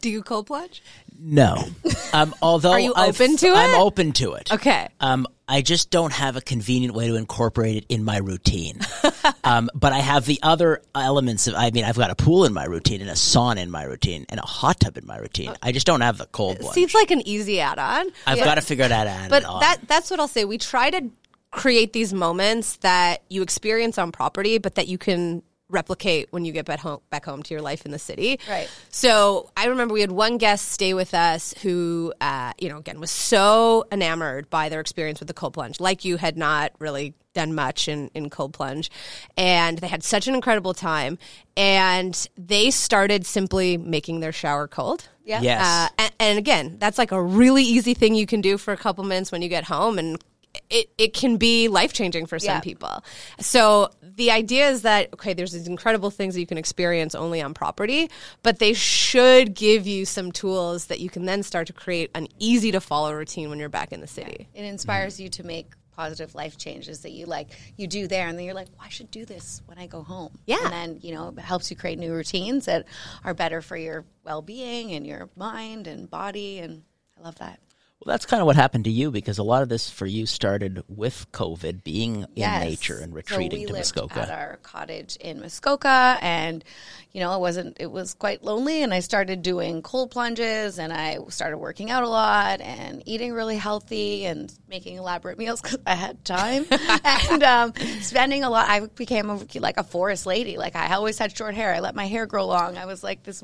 Do 0.01 0.09
you 0.09 0.23
cold 0.23 0.47
plunge? 0.47 0.81
No. 1.19 1.65
Um, 2.13 2.35
although 2.43 2.73
Are 2.73 2.81
you 2.81 2.93
I've- 2.95 3.11
open 3.11 3.37
to 3.39 3.47
it? 3.47 3.55
I'm 3.57 3.81
open 3.81 4.13
to 4.13 4.35
it. 4.35 4.53
Okay. 4.53 4.89
Um, 5.01 5.27
I 5.49 5.63
just 5.63 5.91
don't 5.91 6.13
have 6.13 6.35
a 6.35 6.41
convenient 6.41 6.95
way 6.95 7.07
to 7.07 7.15
incorporate 7.15 7.77
it 7.77 7.87
in 7.89 8.03
my 8.03 8.19
routine. 8.19 8.81
um, 9.45 9.71
but 9.75 9.93
I 9.93 10.01
have 10.01 10.27
the 10.27 10.41
other 10.43 10.83
elements 10.95 11.47
of. 11.47 11.55
I 11.55 11.71
mean, 11.71 11.85
I've 11.85 11.97
got 11.97 12.11
a 12.11 12.17
pool 12.17 12.45
in 12.45 12.53
my 12.53 12.65
routine 12.65 13.01
and 13.01 13.09
a 13.09 13.15
sauna 13.15 13.59
in 13.59 13.71
my 13.71 13.85
routine 13.85 14.27
and 14.29 14.41
a 14.41 14.47
hot 14.47 14.81
tub 14.81 14.99
in 14.99 15.07
my 15.07 15.19
routine. 15.19 15.55
I 15.63 15.71
just 15.71 15.87
don't 15.87 16.01
have 16.01 16.19
the 16.19 16.27
cold 16.27 16.61
one. 16.63 16.73
Seems 16.75 16.95
like 16.95 17.13
an 17.13 17.27
easy 17.27 17.61
add-on. 17.61 18.09
I've 18.27 18.39
got 18.39 18.57
to 18.57 18.61
figure 18.61 18.89
that 18.89 19.07
out 19.07 19.07
how 19.07 19.19
to 19.19 19.25
add 19.25 19.31
But 19.31 19.61
that 19.61 19.77
that's 19.87 20.11
what 20.11 20.19
I'll 20.19 20.27
say. 20.27 20.45
We 20.45 20.59
try 20.59 20.91
to 20.91 21.11
create 21.53 21.93
these 21.93 22.13
moments 22.13 22.77
that 22.79 23.23
you 23.31 23.43
experience 23.43 23.99
on 23.99 24.11
property, 24.11 24.59
but 24.59 24.75
that 24.75 24.89
you 24.89 24.99
can 24.99 25.43
replicate 25.69 26.29
when 26.31 26.45
you 26.45 26.53
get 26.53 26.65
back 26.65 26.81
home 26.81 27.01
back 27.11 27.25
home 27.25 27.43
to 27.43 27.55
your 27.55 27.63
life 27.63 27.85
in 27.85 27.91
the 27.91 27.99
city. 27.99 28.39
Right. 28.49 28.71
So 28.91 29.51
I 29.57 29.67
remember 29.67 29.95
we 29.95 30.01
had 30.01 30.13
one 30.13 30.39
guest 30.39 30.71
stay 30.71 30.95
with 30.95 31.13
us 31.15 31.55
who, 31.63 32.13
uh, 32.21 32.53
you 32.59 32.69
know, 32.69 32.79
again 32.79 33.01
was 33.01 33.11
so 33.11 33.85
enamored 33.91 34.49
by 34.49 34.69
their 34.69 34.81
experience 34.81 35.19
with 35.19 35.29
the 35.29 35.35
cold 35.35 35.55
plunge, 35.55 35.81
like 35.81 36.05
you 36.05 36.17
had 36.17 36.37
not 36.37 36.73
really 36.79 37.15
done 37.35 37.55
much 37.55 37.89
in, 37.89 38.11
in 38.15 38.31
cold 38.31 38.53
plunge, 38.53 38.91
and 39.37 39.79
they 39.79 39.89
had 39.89 40.03
such 40.03 40.27
an 40.27 40.35
incredible 40.35 40.73
time, 40.73 41.19
and 41.57 42.29
they 42.39 42.71
started 42.71 43.27
simply 43.27 43.77
making 43.77 44.21
their 44.21 44.33
shower 44.33 44.67
cold. 44.67 45.09
Yeah. 45.25 45.43
Yes. 45.43 45.61
Uh, 45.61 45.89
and, 45.99 46.13
and 46.21 46.39
again, 46.39 46.77
that's 46.79 46.97
like 46.97 47.13
a 47.13 47.23
really 47.23 47.65
easy 47.65 47.93
thing 47.93 48.15
you 48.15 48.27
can 48.27 48.41
do 48.41 48.57
for 48.57 48.73
a 48.73 48.77
couple 48.77 49.05
minutes 49.05 49.31
when 49.33 49.43
you 49.43 49.49
get 49.49 49.65
home, 49.65 49.99
and 49.99 50.23
it, 50.71 50.91
it 50.99 51.13
can 51.15 51.37
be 51.37 51.69
life 51.69 51.93
changing 51.93 52.27
for 52.27 52.39
some 52.39 52.57
Yeah. 52.57 52.61
people. 52.61 53.05
So 53.41 53.91
the 54.03 54.31
idea 54.31 54.69
is 54.71 54.83
that 54.83 55.13
okay, 55.15 55.35
there's 55.35 55.53
these 55.53 55.69
incredible 55.69 56.11
things 56.11 56.35
that 56.35 56.41
you 56.41 56.47
can 56.47 56.59
experience 56.59 57.15
only 57.15 57.41
on 57.43 57.55
property, 57.55 58.11
but 58.43 58.59
they 58.59 58.73
should 58.73 59.55
give 59.55 59.87
you 59.87 60.05
some 60.05 60.33
tools 60.33 60.87
that 60.87 61.01
you 61.01 61.11
can 61.11 61.25
then 61.25 61.43
start 61.43 61.67
to 61.67 61.73
create 61.73 62.11
an 62.15 62.29
easy 62.39 62.73
to 62.73 62.81
follow 62.81 63.13
routine 63.13 63.51
when 63.51 63.59
you're 63.59 63.69
back 63.69 63.93
in 63.93 64.01
the 64.01 64.07
city. 64.07 64.49
It 64.55 64.65
inspires 64.65 65.21
you 65.21 65.29
to 65.31 65.43
make 65.45 65.73
positive 65.93 66.35
life 66.35 66.59
changes 66.59 67.01
that 67.01 67.13
you 67.13 67.25
like 67.25 67.49
you 67.79 67.87
do 67.87 68.07
there 68.07 68.29
and 68.29 68.37
then 68.39 68.45
you're 68.45 68.53
like 68.53 68.69
well, 68.77 68.85
i 68.85 68.89
should 68.91 69.11
do 69.11 69.25
this 69.25 69.63
when 69.65 69.79
i 69.79 69.87
go 69.87 70.03
home 70.03 70.31
Yeah. 70.45 70.59
and 70.65 70.71
then 70.71 70.99
you 71.01 71.15
know 71.15 71.29
it 71.35 71.41
helps 71.41 71.71
you 71.71 71.77
create 71.79 71.99
new 71.99 72.13
routines 72.13 72.67
that 72.67 72.85
are 73.25 73.33
better 73.33 73.63
for 73.63 73.79
your 73.79 74.05
well-being 74.23 74.93
and 74.93 75.07
your 75.07 75.31
mind 75.37 75.87
and 75.87 76.11
body 76.11 76.59
and 76.59 76.83
i 77.19 77.23
love 77.23 77.37
that 77.37 77.61
well, 78.07 78.13
that's 78.13 78.25
kind 78.25 78.41
of 78.41 78.47
what 78.47 78.55
happened 78.55 78.85
to 78.85 78.91
you 78.91 79.11
because 79.11 79.39
a 79.39 79.43
lot 79.43 79.63
of 79.63 79.69
this 79.69 79.91
for 79.91 80.07
you 80.07 80.27
started 80.27 80.85
with 80.87 81.27
COVID, 81.33 81.83
being 81.83 82.25
in 82.37 82.61
nature 82.61 82.99
and 82.99 83.11
So 83.11 83.17
retreating 83.17 83.61
we 83.63 83.67
to 83.67 83.73
Muskoka. 83.73 84.21
At 84.21 84.31
our 84.31 84.59
cottage 84.63 85.17
in 85.17 85.41
Muskoka, 85.41 86.17
and 86.21 86.63
you 87.11 87.19
know, 87.19 87.35
it 87.35 87.41
wasn't. 87.41 87.79
It 87.81 87.91
was 87.91 88.15
quite 88.15 88.45
lonely, 88.45 88.85
and 88.85 88.95
I 88.95 89.01
started 89.01 89.43
doing 89.43 89.83
cold 89.83 90.13
plunges, 90.13 90.79
and 90.79 90.93
I 90.93 91.19
started 91.31 91.59
working 91.59 91.91
out 91.91 92.05
a 92.05 92.09
lot, 92.09 92.61
and 92.61 93.03
eating 93.07 93.33
really 93.33 93.57
healthy, 93.57 94.25
and 94.27 94.57
making 94.69 94.99
elaborate 94.99 95.37
meals 95.41 95.61
because 95.61 95.81
I 95.85 95.97
had 95.97 96.25
time, 96.25 96.65
and 96.71 97.43
um, 97.43 97.73
spending 98.03 98.45
a 98.45 98.51
lot. 98.51 98.69
I 98.69 98.87
became 98.87 99.31
a, 99.31 99.41
like 99.57 99.79
a 99.79 99.85
forest 99.85 100.27
lady. 100.27 100.59
Like 100.59 100.77
I 100.77 100.95
always 100.95 101.19
had 101.19 101.37
short 101.37 101.57
hair. 101.57 101.75
I 101.75 101.81
let 101.81 101.97
my 101.97 102.07
hair 102.07 102.27
grow 102.27 102.47
long. 102.47 102.77
I 102.77 102.87
was 102.87 103.03
like 103.03 103.25
this 103.25 103.43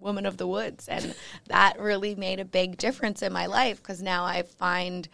woman 0.00 0.26
of 0.26 0.36
the 0.36 0.46
woods, 0.46 0.88
and 0.88 1.14
that 1.48 1.80
really 1.80 2.14
made 2.14 2.40
a 2.40 2.44
big 2.44 2.76
difference 2.76 3.22
in 3.22 3.32
my 3.32 3.46
life 3.46 3.82
because 3.82 4.02
now 4.02 4.24
I 4.24 4.42
find 4.42 5.08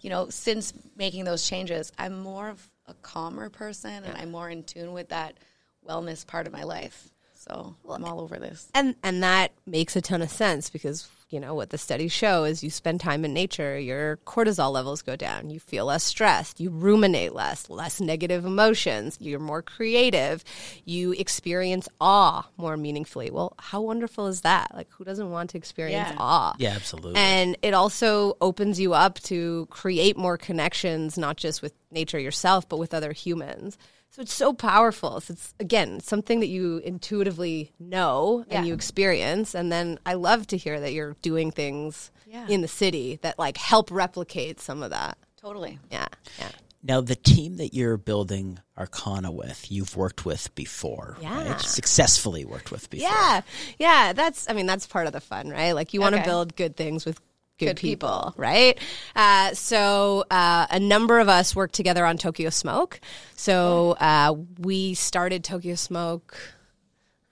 you 0.00 0.10
know, 0.10 0.28
since 0.28 0.72
making 0.96 1.24
those 1.24 1.48
changes, 1.48 1.92
I'm 1.98 2.20
more 2.20 2.48
of 2.48 2.68
a 2.86 2.94
calmer 2.94 3.50
person 3.50 4.04
and 4.04 4.16
I'm 4.16 4.30
more 4.30 4.48
in 4.48 4.62
tune 4.62 4.92
with 4.92 5.08
that 5.08 5.34
wellness 5.86 6.26
part 6.26 6.46
of 6.46 6.52
my 6.52 6.62
life. 6.62 7.08
So 7.34 7.74
I'm 7.88 8.04
all 8.04 8.20
over 8.20 8.36
this. 8.36 8.68
And 8.74 8.94
and 9.02 9.22
that 9.22 9.52
makes 9.66 9.96
a 9.96 10.00
ton 10.00 10.22
of 10.22 10.30
sense 10.30 10.70
because 10.70 11.08
you 11.30 11.40
know 11.40 11.54
what 11.54 11.70
the 11.70 11.78
studies 11.78 12.12
show 12.12 12.44
is 12.44 12.62
you 12.64 12.70
spend 12.70 13.00
time 13.00 13.24
in 13.24 13.32
nature, 13.34 13.78
your 13.78 14.16
cortisol 14.18 14.72
levels 14.72 15.02
go 15.02 15.14
down, 15.16 15.50
you 15.50 15.60
feel 15.60 15.84
less 15.86 16.04
stressed, 16.04 16.58
you 16.60 16.70
ruminate 16.70 17.34
less, 17.34 17.68
less 17.68 18.00
negative 18.00 18.44
emotions, 18.44 19.16
you're 19.20 19.38
more 19.38 19.60
creative, 19.62 20.42
you 20.84 21.12
experience 21.12 21.88
awe 22.00 22.48
more 22.56 22.76
meaningfully. 22.76 23.30
Well, 23.30 23.54
how 23.58 23.80
wonderful 23.82 24.26
is 24.26 24.40
that? 24.42 24.74
Like 24.74 24.88
who 24.90 25.04
doesn't 25.04 25.30
want 25.30 25.50
to 25.50 25.58
experience 25.58 26.08
Yeah. 26.10 26.16
awe? 26.18 26.54
yeah, 26.58 26.70
absolutely. 26.74 27.20
And 27.20 27.56
it 27.62 27.74
also 27.74 28.36
opens 28.40 28.80
you 28.80 28.94
up 28.94 29.18
to 29.24 29.66
create 29.70 30.16
more 30.16 30.38
connections, 30.38 31.18
not 31.18 31.36
just 31.36 31.62
with 31.62 31.72
nature 31.90 32.18
yourself, 32.18 32.68
but 32.68 32.78
with 32.78 32.94
other 32.94 33.12
humans. 33.12 33.76
So 34.18 34.22
it's 34.22 34.34
so 34.34 34.52
powerful. 34.52 35.20
So 35.20 35.32
it's 35.34 35.54
again 35.60 36.00
something 36.00 36.40
that 36.40 36.48
you 36.48 36.78
intuitively 36.78 37.70
know 37.78 38.44
and 38.50 38.64
Yeah. 38.64 38.68
you 38.68 38.74
experience. 38.74 39.54
And 39.54 39.70
then 39.70 40.00
I 40.04 40.14
love 40.14 40.48
to 40.48 40.56
hear 40.56 40.80
that 40.80 40.92
you're 40.92 41.14
doing 41.22 41.52
things 41.52 42.10
Yeah. 42.26 42.48
in 42.48 42.60
the 42.60 42.66
city 42.66 43.20
that 43.22 43.38
like 43.38 43.56
help 43.56 43.92
replicate 43.92 44.60
some 44.60 44.82
of 44.82 44.90
that. 44.90 45.18
Totally. 45.40 45.78
Yeah, 45.92 46.08
yeah. 46.36 46.48
Now, 46.82 47.00
the 47.00 47.14
team 47.16 47.58
that 47.58 47.74
you're 47.74 47.96
building 47.96 48.58
Arcana 48.76 49.30
with, 49.30 49.70
you've 49.70 49.96
worked 49.96 50.24
with 50.24 50.52
before, 50.56 51.16
Yeah. 51.20 51.50
right? 51.52 51.60
Successfully 51.60 52.44
worked 52.44 52.70
with 52.72 52.90
before. 52.90 53.08
Yeah, 53.08 53.40
yeah. 53.78 54.12
That's 54.14 54.48
I 54.50 54.52
mean 54.52 54.66
that's 54.66 54.88
part 54.88 55.06
of 55.06 55.12
the 55.12 55.20
fun, 55.20 55.48
right? 55.48 55.72
Like 55.72 55.94
you 55.94 56.00
want 56.00 56.14
to 56.16 56.20
Okay. 56.22 56.28
build 56.28 56.56
good 56.56 56.76
things 56.76 57.04
with 57.06 57.20
good, 57.58 57.66
Good 57.66 57.76
people, 57.76 58.08
people. 58.08 58.34
right? 58.36 58.78
Uh, 59.16 59.52
so 59.54 60.24
uh, 60.30 60.66
a 60.70 60.80
number 60.80 61.18
of 61.18 61.28
us 61.28 61.54
worked 61.56 61.74
together 61.74 62.06
on 62.06 62.16
Tokyo 62.18 62.50
Smoke. 62.50 63.00
So 63.36 63.96
uh, 64.00 64.34
we 64.58 64.94
started 64.94 65.44
Tokyo 65.44 65.74
Smoke. 65.74 66.36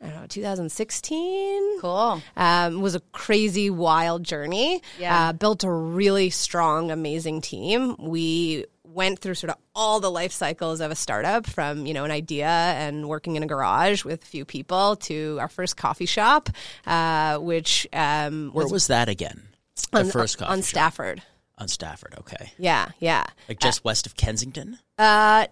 I 0.03 0.09
don't 0.09 0.21
know, 0.21 0.27
2016. 0.27 1.81
Cool. 1.81 2.23
Um, 2.37 2.81
was 2.81 2.95
a 2.95 3.01
crazy, 3.13 3.71
wild 3.71 4.25
journey. 4.25 4.83
Yeah. 4.99 5.29
Uh, 5.29 5.33
built 5.33 5.65
a 5.65 5.71
really 5.71 6.31
strong, 6.31 6.91
amazing 6.91 7.41
team. 7.41 7.97
We 7.99 8.67
went 8.85 9.19
through 9.19 9.35
sort 9.35 9.51
of 9.51 9.57
all 9.75 10.01
the 10.01 10.11
life 10.11 10.33
cycles 10.33 10.81
of 10.81 10.91
a 10.91 10.95
startup 10.95 11.47
from, 11.47 11.87
you 11.87 11.95
know, 11.95 12.05
an 12.05 12.11
idea 12.11 12.47
and 12.47 13.09
working 13.09 13.37
in 13.37 13.43
a 13.43 13.47
garage 13.47 14.05
with 14.05 14.23
a 14.23 14.27
few 14.27 14.45
people 14.45 14.97
to 14.97 15.39
our 15.41 15.49
first 15.49 15.77
coffee 15.77 16.07
shop, 16.07 16.51
uh, 16.87 17.39
which 17.39 17.87
um, 17.93 18.51
Where 18.53 18.65
was 18.65 18.73
was 18.73 18.87
that 18.89 19.09
again? 19.09 19.43
The 19.93 20.01
on, 20.01 20.07
first 20.07 20.39
coffee 20.39 20.53
on 20.53 20.59
shop. 20.59 20.67
Stafford. 20.67 21.23
On 21.59 21.69
Stafford, 21.69 22.15
okay. 22.19 22.53
Yeah, 22.59 22.91
yeah. 22.99 23.25
Like 23.49 23.61
just 23.61 23.85
west 23.85 24.07
of 24.07 24.17
Kensington? 24.17 24.79
Uh, 24.99 25.47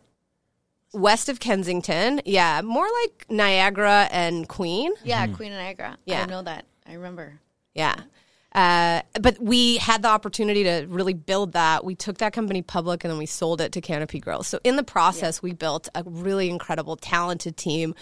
west 0.92 1.28
of 1.28 1.40
Kensington. 1.40 2.20
Yeah, 2.24 2.60
more 2.62 2.86
like 3.02 3.26
Niagara 3.30 4.08
and 4.10 4.48
Queen. 4.48 4.92
Yeah, 5.02 5.26
Queen 5.28 5.52
of 5.52 5.58
Niagara. 5.58 5.96
Yeah. 6.04 6.22
I 6.22 6.26
know 6.26 6.42
that. 6.42 6.66
I 6.86 6.94
remember. 6.94 7.40
Yeah. 7.74 7.94
Uh, 8.54 9.00
but 9.20 9.40
we 9.40 9.78
had 9.78 10.02
the 10.02 10.08
opportunity 10.08 10.62
to 10.62 10.86
really 10.88 11.14
build 11.14 11.52
that. 11.52 11.84
We 11.84 11.96
took 11.96 12.18
that 12.18 12.32
company 12.32 12.62
public 12.62 13.02
and 13.02 13.10
then 13.10 13.18
we 13.18 13.26
sold 13.26 13.60
it 13.60 13.72
to 13.72 13.80
Canopy 13.80 14.20
Growth. 14.20 14.46
So 14.46 14.60
in 14.62 14.76
the 14.76 14.84
process, 14.84 15.42
we 15.42 15.52
built 15.52 15.88
a 15.94 16.04
really 16.06 16.48
incredible, 16.48 16.96
talented 16.96 17.56
team 17.56 17.96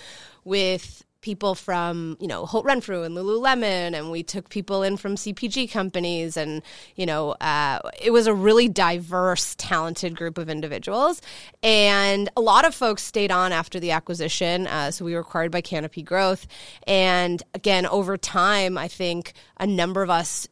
with 0.44 1.04
people 1.22 1.54
from 1.54 2.18
you 2.20 2.28
know 2.28 2.44
Holt 2.44 2.66
Renfrew 2.66 3.02
and 3.04 3.16
Lululemon, 3.16 3.94
and 3.94 4.10
we 4.10 4.22
took 4.22 4.50
people 4.50 4.82
in 4.82 4.98
from 4.98 5.14
CPG 5.14 5.70
companies, 5.70 6.36
and 6.36 6.62
you 6.96 7.06
know 7.06 7.30
uh, 7.40 7.78
it 8.00 8.10
was 8.10 8.26
a 8.26 8.34
really 8.34 8.68
diverse, 8.68 9.54
talented 9.56 10.14
group 10.14 10.36
of 10.36 10.50
individuals, 10.50 11.22
and 11.62 12.28
a 12.36 12.40
lot 12.40 12.66
of 12.66 12.74
folks 12.74 13.02
stayed 13.02 13.32
on 13.32 13.52
after 13.52 13.80
the 13.80 13.92
acquisition. 13.92 14.66
Uh, 14.66 14.90
so 14.90 15.04
we 15.04 15.14
were 15.14 15.20
acquired 15.20 15.50
by 15.50 15.62
Canopy 15.62 16.02
Growth, 16.02 16.46
and 16.86 17.42
again 17.54 17.86
over 17.86 18.18
time, 18.18 18.76
I 18.76 18.88
think 18.88 19.32
a 19.58 19.66
number 19.66 20.02
of 20.02 20.10
us 20.10 20.48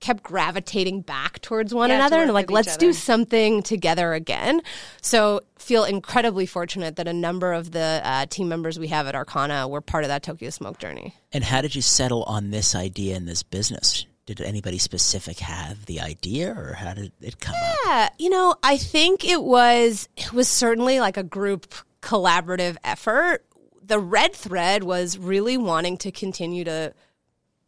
kept 0.00 0.22
gravitating 0.22 1.02
back 1.02 1.40
towards 1.40 1.72
one 1.74 1.90
Yeah, 1.90 1.98
to 1.98 2.06
another 2.06 2.22
and 2.22 2.32
like 2.32 2.50
let's 2.50 2.76
do 2.76 2.92
something 2.92 3.62
together 3.62 4.12
again 4.14 4.62
so 5.02 5.40
feel 5.58 5.84
incredibly 5.84 6.46
fortunate 6.46 6.96
that 6.96 7.06
a 7.06 7.12
number 7.12 7.52
of 7.52 7.70
the 7.72 8.00
uh, 8.02 8.26
team 8.26 8.48
members 8.48 8.78
we 8.78 8.88
have 8.88 9.06
at 9.06 9.14
arcana 9.14 9.68
were 9.68 9.80
part 9.82 10.04
of 10.04 10.08
that 10.08 10.22
tokyo 10.22 10.48
smoke 10.50 10.78
journey 10.78 11.14
And 11.32 11.44
how 11.44 11.60
did 11.60 11.74
you 11.74 11.82
settle 11.82 12.22
on 12.24 12.50
this 12.50 12.74
idea 12.74 13.14
and 13.16 13.28
this 13.28 13.42
business? 13.42 14.06
Did 14.26 14.40
anybody 14.40 14.78
specific 14.78 15.38
have 15.40 15.86
the 15.86 16.00
idea 16.00 16.52
or 16.56 16.74
how 16.74 16.94
did 16.94 17.12
it 17.20 17.40
come 17.40 17.54
up? 17.54 17.76
yeah 17.84 18.08
you 18.18 18.30
know 18.30 18.54
i 18.62 18.76
think 18.78 19.24
it 19.24 19.42
was 19.42 20.08
it 20.16 20.32
was 20.32 20.48
certainly 20.48 20.98
like 21.00 21.16
a 21.16 21.22
group 21.22 21.74
collaborative 22.00 22.76
effort 22.84 23.44
the 23.82 23.98
red 23.98 24.32
thread 24.34 24.84
was 24.84 25.18
really 25.18 25.56
wanting 25.58 25.96
to 25.98 26.10
continue 26.12 26.62
to 26.64 26.94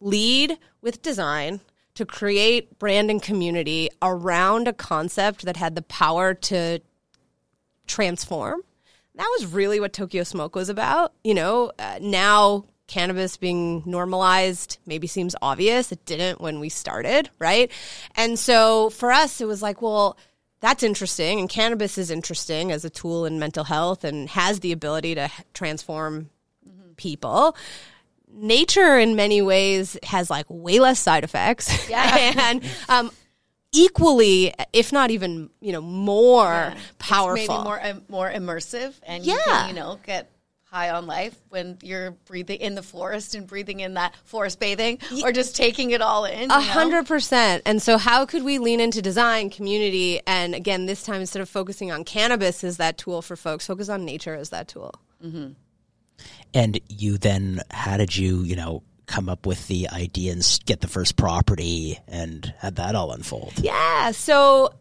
lead 0.01 0.57
with 0.81 1.03
design 1.03 1.61
to 1.94 2.07
create 2.07 2.78
brand 2.78 3.11
and 3.11 3.22
community 3.22 3.90
around 4.00 4.66
a 4.68 4.72
concept 4.72 5.44
that 5.44 5.57
had 5.57 5.74
the 5.74 5.83
power 5.83 6.35
to 6.35 6.81
transform. 7.87 8.62
That 9.14 9.28
was 9.38 9.52
really 9.52 9.78
what 9.78 9.92
Tokyo 9.92 10.22
Smoke 10.22 10.57
was 10.57 10.68
about. 10.68 11.12
You 11.22 11.35
know, 11.35 11.72
uh, 11.78 11.98
now 12.00 12.64
cannabis 12.87 13.37
being 13.37 13.83
normalized 13.85 14.78
maybe 14.87 15.07
seems 15.07 15.37
obvious. 15.42 15.92
It 15.92 16.05
didn't 16.07 16.40
when 16.40 16.61
we 16.61 16.68
started, 16.68 17.31
right? 17.38 17.70
And 18.16 18.38
so 18.38 18.90
for 18.90 19.12
us, 19.12 19.40
it 19.40 19.46
was 19.46 19.62
like, 19.62 19.83
well, 19.83 20.16
that's 20.61 20.83
interesting. 20.83 21.40
And 21.40 21.48
cannabis 21.48 21.98
is 21.98 22.11
interesting 22.11 22.72
as 22.72 22.85
a 22.85 22.90
tool 22.90 23.26
in 23.26 23.38
mental 23.38 23.64
health 23.64 24.05
and 24.05 24.28
has 24.31 24.61
the 24.61 24.72
ability 24.72 25.14
to 25.16 25.31
transform 25.52 26.31
people 26.96 27.57
nature 28.33 28.99
in 28.99 29.14
many 29.16 29.42
ways 29.42 29.97
has 30.03 30.31
like 30.31 30.47
way 30.49 30.81
less 30.81 30.99
side 30.99 31.25
effects. 31.25 31.88
Yeah. 31.88 32.33
and 32.38 32.64
um, 32.88 33.11
equally, 33.73 34.53
if 34.73 34.92
not 34.92 35.11
even, 35.11 35.51
you 35.61 35.73
know, 35.73 35.81
more 35.83 36.45
Yeah. 36.75 36.79
powerful. 36.99 37.37
It's 37.42 37.49
maybe 37.49 37.62
more 37.64 37.85
um, 37.87 38.03
more 38.09 38.31
immersive, 38.31 38.95
and 39.05 39.25
you 39.25 39.35
Yeah. 39.35 39.45
can, 39.45 39.68
you 39.68 39.75
know, 39.75 39.99
get 40.07 40.31
high 40.64 40.88
on 40.88 41.07
life 41.07 41.37
when 41.51 41.77
you're 41.83 42.12
breathing 42.25 42.59
in 42.61 42.75
the 42.75 42.83
forest 42.83 43.35
and 43.35 43.47
breathing 43.47 43.81
in 43.81 43.92
that 43.95 44.14
forest 44.25 44.59
bathing, 44.59 44.99
or 45.23 45.31
just 45.31 45.55
taking 45.55 45.90
it 45.90 46.01
all 46.01 46.25
in. 46.25 46.51
A 46.51 46.61
hundred 46.62 47.07
percent. 47.07 47.62
And 47.66 47.83
so, 47.83 47.99
how 47.99 48.25
could 48.25 48.42
we 48.42 48.59
lean 48.59 48.81
into 48.81 49.03
design, 49.03 49.51
community, 49.51 50.23
and 50.27 50.55
again, 50.55 50.87
this 50.87 51.03
time 51.03 51.21
instead 51.21 51.42
of 51.42 51.49
focusing 51.51 51.92
on 51.92 52.05
cannabis 52.05 52.64
as 52.64 52.79
that 52.79 52.97
tool 52.97 53.21
for 53.21 53.37
folks, 53.37 53.66
focus 53.66 53.90
on 53.90 54.05
nature 54.07 54.35
as 54.35 54.49
that 54.51 54.66
tool. 54.68 54.95
And 56.54 56.78
you 56.88 57.18
then, 57.18 57.60
how 57.70 57.96
did 57.96 58.16
you, 58.16 58.42
you 58.42 58.56
know, 58.56 58.82
come 59.06 59.28
up 59.28 59.46
with 59.46 59.68
the 59.68 59.88
idea 59.88 60.32
and 60.32 60.60
get 60.66 60.80
the 60.80 60.88
first 60.88 61.16
property 61.16 61.98
and 62.08 62.52
had 62.58 62.76
that 62.76 62.94
all 62.94 63.12
unfold? 63.12 63.54
Yeah. 63.58 64.10
So 64.12 64.74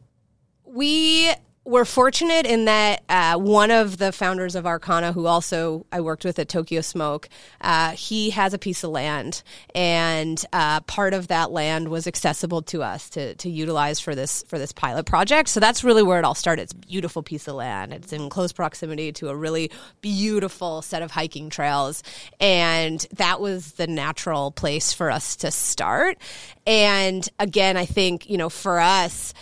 we 0.66 1.32
were 1.64 1.86
fortunate 1.86 2.48
in 2.48 2.66
that 2.66 3.04
uh, 3.08 3.38
one 3.38 3.70
of 3.70 3.98
the 3.98 4.12
founders 4.12 4.56
of 4.56 4.66
Arcana, 4.66 5.14
who 5.14 5.28
also 5.28 5.86
I 5.92 6.02
worked 6.02 6.26
with 6.26 6.40
at 6.40 6.50
Tokyo 6.50 6.82
Smoke, 6.82 7.30
uh, 7.62 7.92
he 7.92 8.32
has 8.32 8.56
a 8.56 8.58
piece 8.58 8.84
of 8.84 8.90
land, 8.90 9.44
and 9.76 10.44
uh, 10.54 10.80
part 10.82 11.14
of 11.14 11.28
that 11.28 11.52
land 11.52 11.90
was 11.90 12.08
accessible 12.08 12.64
to 12.64 12.82
us 12.82 13.12
to, 13.12 13.36
to 13.36 13.50
utilize 13.50 14.00
for 14.00 14.16
this 14.16 14.44
for 14.48 14.58
this 14.58 14.72
pilot 14.72 15.06
project. 15.06 15.50
So 15.50 15.60
that's 15.60 15.84
really 15.84 16.02
where 16.02 16.18
it 16.18 16.26
all 16.26 16.34
started. 16.34 16.64
It's 16.64 16.74
a 16.74 16.78
beautiful 16.78 17.22
piece 17.22 17.48
of 17.48 17.54
land. 17.54 17.94
It's 17.94 18.12
in 18.12 18.30
close 18.32 18.52
proximity 18.52 19.12
to 19.14 19.30
a 19.30 19.36
really 19.36 19.70
beautiful 20.02 20.82
set 20.82 21.04
of 21.04 21.12
hiking 21.12 21.52
trails, 21.52 22.02
and 22.40 23.06
that 23.18 23.40
was 23.40 23.74
the 23.74 23.86
natural 23.86 24.50
place 24.50 24.94
for 24.94 25.12
us 25.12 25.36
to 25.38 25.52
start. 25.52 26.18
And 26.66 27.28
again, 27.38 27.78
I 27.78 27.86
think 27.86 28.28
you 28.32 28.38
know 28.38 28.50
for 28.50 28.80
us 28.80 29.36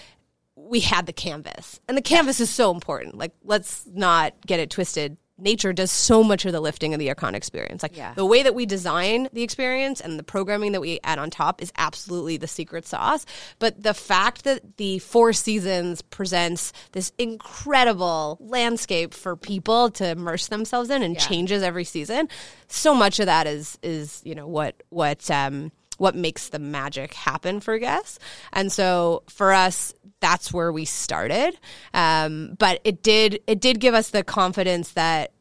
we 0.70 0.80
had 0.82 1.06
the 1.08 1.14
canvas. 1.14 1.80
And 1.88 1.98
the 1.98 2.02
canvas 2.02 2.40
is 2.40 2.50
so 2.50 2.72
important. 2.72 3.18
Like, 3.18 3.34
let's 3.44 3.86
not 3.92 4.34
get 4.46 4.60
it 4.60 4.70
twisted. 4.70 5.18
Nature 5.42 5.72
does 5.72 5.90
so 5.90 6.22
much 6.22 6.46
of 6.46 6.52
the 6.52 6.60
lifting 6.60 6.94
of 6.94 7.00
the 7.00 7.08
Arcana 7.10 7.38
experience. 7.38 7.82
Like 7.82 7.96
Yeah. 7.96 8.14
the 8.14 8.26
way 8.26 8.44
that 8.44 8.54
we 8.54 8.66
design 8.66 9.30
the 9.32 9.42
experience 9.42 10.02
and 10.02 10.20
the 10.20 10.24
programming 10.24 10.74
that 10.74 10.82
we 10.82 11.00
add 11.04 11.18
on 11.18 11.30
top 11.30 11.62
is 11.62 11.72
absolutely 11.78 12.36
the 12.36 12.48
secret 12.48 12.86
sauce. 12.86 13.26
But 13.58 13.82
the 13.82 13.94
fact 13.94 14.44
that 14.44 14.76
the 14.78 15.00
Four 15.00 15.32
Seasons 15.32 16.02
presents 16.02 16.74
this 16.92 17.14
incredible 17.18 18.38
landscape 18.42 19.14
for 19.14 19.36
people 19.38 19.90
to 19.92 20.10
immerse 20.10 20.48
themselves 20.48 20.90
in 20.90 21.04
and 21.04 21.18
changes 21.18 21.64
every 21.64 21.86
season, 21.86 22.28
so 22.68 22.94
much 22.94 23.20
of 23.20 23.26
that 23.28 23.48
is 23.48 23.78
is 23.82 24.22
you 24.26 24.36
know 24.36 24.46
what 24.48 24.76
what 24.90 25.32
um, 25.32 25.72
what 26.00 26.16
makes 26.16 26.50
the 26.50 26.60
magic 26.60 27.14
happen 27.14 27.60
for 27.60 27.78
guests. 27.78 28.20
And 28.54 28.72
so 28.72 29.24
for 29.28 29.52
us, 29.52 29.94
that's 30.22 30.52
where 30.54 30.72
we 30.72 30.86
started. 30.86 31.58
Um, 31.94 32.56
but 32.60 32.82
it 32.84 33.02
did 33.04 33.42
it 33.48 33.60
did 33.60 33.80
give 33.80 33.94
us 33.94 34.10
the 34.10 34.24
confidence 34.24 34.92
that 34.92 35.32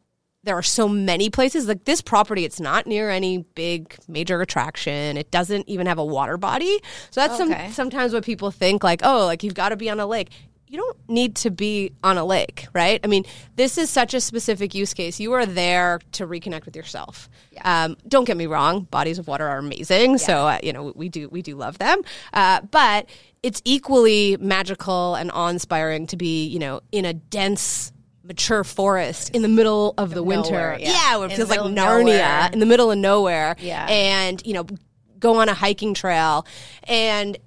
there 0.45 0.57
are 0.57 0.62
so 0.62 0.88
many 0.88 1.29
places 1.31 1.67
like 1.67 1.85
this 1.85 2.01
property 2.01 2.45
it's 2.45 2.61
not 2.61 2.87
near 2.87 3.11
any 3.11 3.38
big 3.55 3.95
major 4.07 4.41
attraction 4.41 5.17
it 5.19 5.31
doesn't 5.31 5.69
even 5.69 5.87
have 5.87 5.99
a 5.99 6.05
water 6.05 6.38
body 6.38 6.81
so 7.11 7.21
that's 7.21 7.38
Okay. 7.41 7.64
some, 7.67 7.73
sometimes 7.73 8.14
what 8.14 8.25
people 8.25 8.51
think 8.51 8.83
like 8.85 9.01
oh 9.03 9.27
like 9.27 9.43
you've 9.43 9.53
got 9.55 9.71
to 9.71 9.77
be 9.77 9.91
on 9.91 9.99
a 10.01 10.07
lake 10.07 10.31
you 10.69 10.77
don't 10.79 10.97
need 11.09 11.35
to 11.35 11.51
be 11.51 11.93
on 12.05 12.19
a 12.19 12.25
lake 12.25 12.67
right 12.75 13.01
i 13.05 13.07
mean 13.07 13.25
this 13.57 13.79
is 13.79 13.89
such 13.91 14.15
a 14.15 14.21
specific 14.21 14.75
use 14.75 14.95
case 14.95 15.19
you 15.19 15.33
are 15.33 15.47
there 15.47 16.01
to 16.13 16.27
reconnect 16.27 16.65
with 16.65 16.77
yourself 16.77 17.29
um, 17.65 17.97
don't 18.07 18.25
get 18.25 18.37
me 18.37 18.47
wrong 18.47 18.83
bodies 18.83 19.19
of 19.19 19.27
water 19.27 19.49
are 19.49 19.59
amazing 19.59 20.19
so 20.19 20.47
uh, 20.47 20.59
you 20.63 20.73
know 20.73 20.93
we 20.95 21.09
do 21.09 21.29
we 21.31 21.43
do 21.43 21.57
love 21.57 21.79
them 21.79 22.01
uh, 22.35 22.61
but 22.71 23.09
it's 23.43 23.63
equally 23.65 24.37
magical 24.39 25.15
and 25.15 25.31
awe-inspiring 25.33 26.07
to 26.07 26.17
be 26.17 26.47
you 26.47 26.59
know 26.59 26.81
in 26.93 27.05
a 27.05 27.13
dense 27.15 27.93
mature 28.29 28.63
forest 28.63 29.31
in 29.31 29.41
the 29.41 29.49
middle 29.49 29.95
of 29.97 30.13
the 30.13 30.23
winter. 30.23 30.51
nowhere, 30.53 30.79
yeah. 30.79 30.91
Yeah, 30.91 31.17
where 31.17 31.29
it 31.29 31.31
In 31.33 31.37
feels 31.39 31.49
like 31.49 31.61
Narnia 31.61 31.75
nowhere. 32.05 32.51
in 32.53 32.59
the 32.59 32.67
middle 32.67 32.91
of 32.91 32.99
nowhere. 32.99 33.57
Yeah. 33.59 33.87
And, 33.89 34.43
you 34.45 34.53
know, 34.53 34.67
go 35.19 35.41
on 35.41 35.49
a 35.49 35.55
hiking 35.55 35.95
trail 35.95 36.47
and 36.85 37.39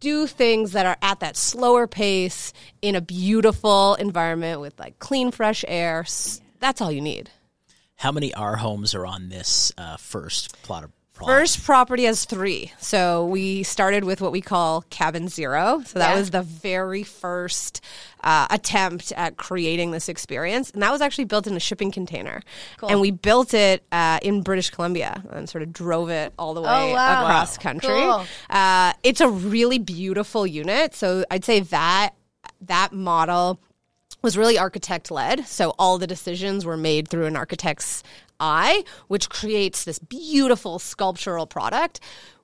do 0.00 0.26
things 0.26 0.72
that 0.72 0.86
are 0.86 0.96
at 1.02 1.20
that 1.20 1.36
slower 1.36 1.86
pace 1.86 2.52
in 2.82 2.94
a 2.94 3.00
beautiful 3.00 3.94
environment 3.96 4.60
with 4.60 4.78
like 4.80 4.98
clean, 4.98 5.30
fresh 5.30 5.64
air. 5.68 6.04
That's 6.58 6.80
all 6.80 6.90
you 6.90 7.00
need. 7.00 7.30
How 7.96 8.10
many 8.12 8.30
arhomes 8.32 8.94
are 8.94 9.06
on 9.06 9.28
this 9.28 9.72
uh, 9.76 9.96
first 9.98 10.60
plot 10.62 10.84
of 10.84 10.90
plot? 11.14 11.28
First 11.28 11.62
property 11.64 12.04
has 12.04 12.24
three. 12.24 12.72
So 12.78 13.26
we 13.26 13.62
started 13.62 14.04
with 14.04 14.22
what 14.22 14.32
we 14.32 14.40
call 14.40 14.82
Cabin 14.88 15.28
Zero. 15.28 15.82
So 15.84 15.98
that 15.98 16.12
Yeah. 16.12 16.18
was 16.18 16.30
the 16.30 16.42
very 16.42 17.02
first 17.02 17.82
uh, 18.24 18.46
attempt 18.50 19.12
at 19.12 19.36
creating 19.36 19.90
this 19.92 20.08
experience. 20.08 20.70
And 20.70 20.82
that 20.82 20.90
was 20.92 21.00
actually 21.00 21.24
built 21.24 21.46
in 21.46 21.56
a 21.56 21.60
shipping 21.60 21.90
container. 21.90 22.42
And 22.88 23.00
we 23.00 23.10
built 23.10 23.54
it 23.54 23.82
uh, 23.92 24.18
in 24.22 24.42
British 24.42 24.70
Columbia 24.70 25.22
and 25.30 25.48
sort 25.48 25.62
of 25.62 25.72
drove 25.72 26.10
it 26.10 26.32
all 26.38 26.54
the 26.54 26.60
way 26.62 26.68
Oh, 26.68 26.94
wow. 26.94 27.22
across 27.22 27.56
Wow. 27.58 27.62
country. 27.62 27.88
Cool. 28.00 28.24
Uh, 28.50 28.92
it's 29.02 29.20
a 29.20 29.28
really 29.28 29.78
beautiful 29.78 30.46
unit. 30.46 30.94
So 30.94 31.24
I'd 31.30 31.44
say 31.44 31.60
that 31.60 32.10
that 32.62 32.92
model 32.92 33.60
was 34.22 34.36
really 34.36 34.58
architect 34.58 35.10
led. 35.10 35.46
So 35.46 35.74
all 35.78 35.96
the 35.98 36.06
decisions 36.06 36.66
were 36.66 36.76
made 36.76 37.08
through 37.08 37.24
an 37.26 37.36
architect's 37.36 38.02
eye, 38.38 38.84
which 39.08 39.28
creates 39.30 39.84
this 39.84 39.98
beautiful 39.98 40.78
sculptural 40.78 41.46
product. 41.46 42.00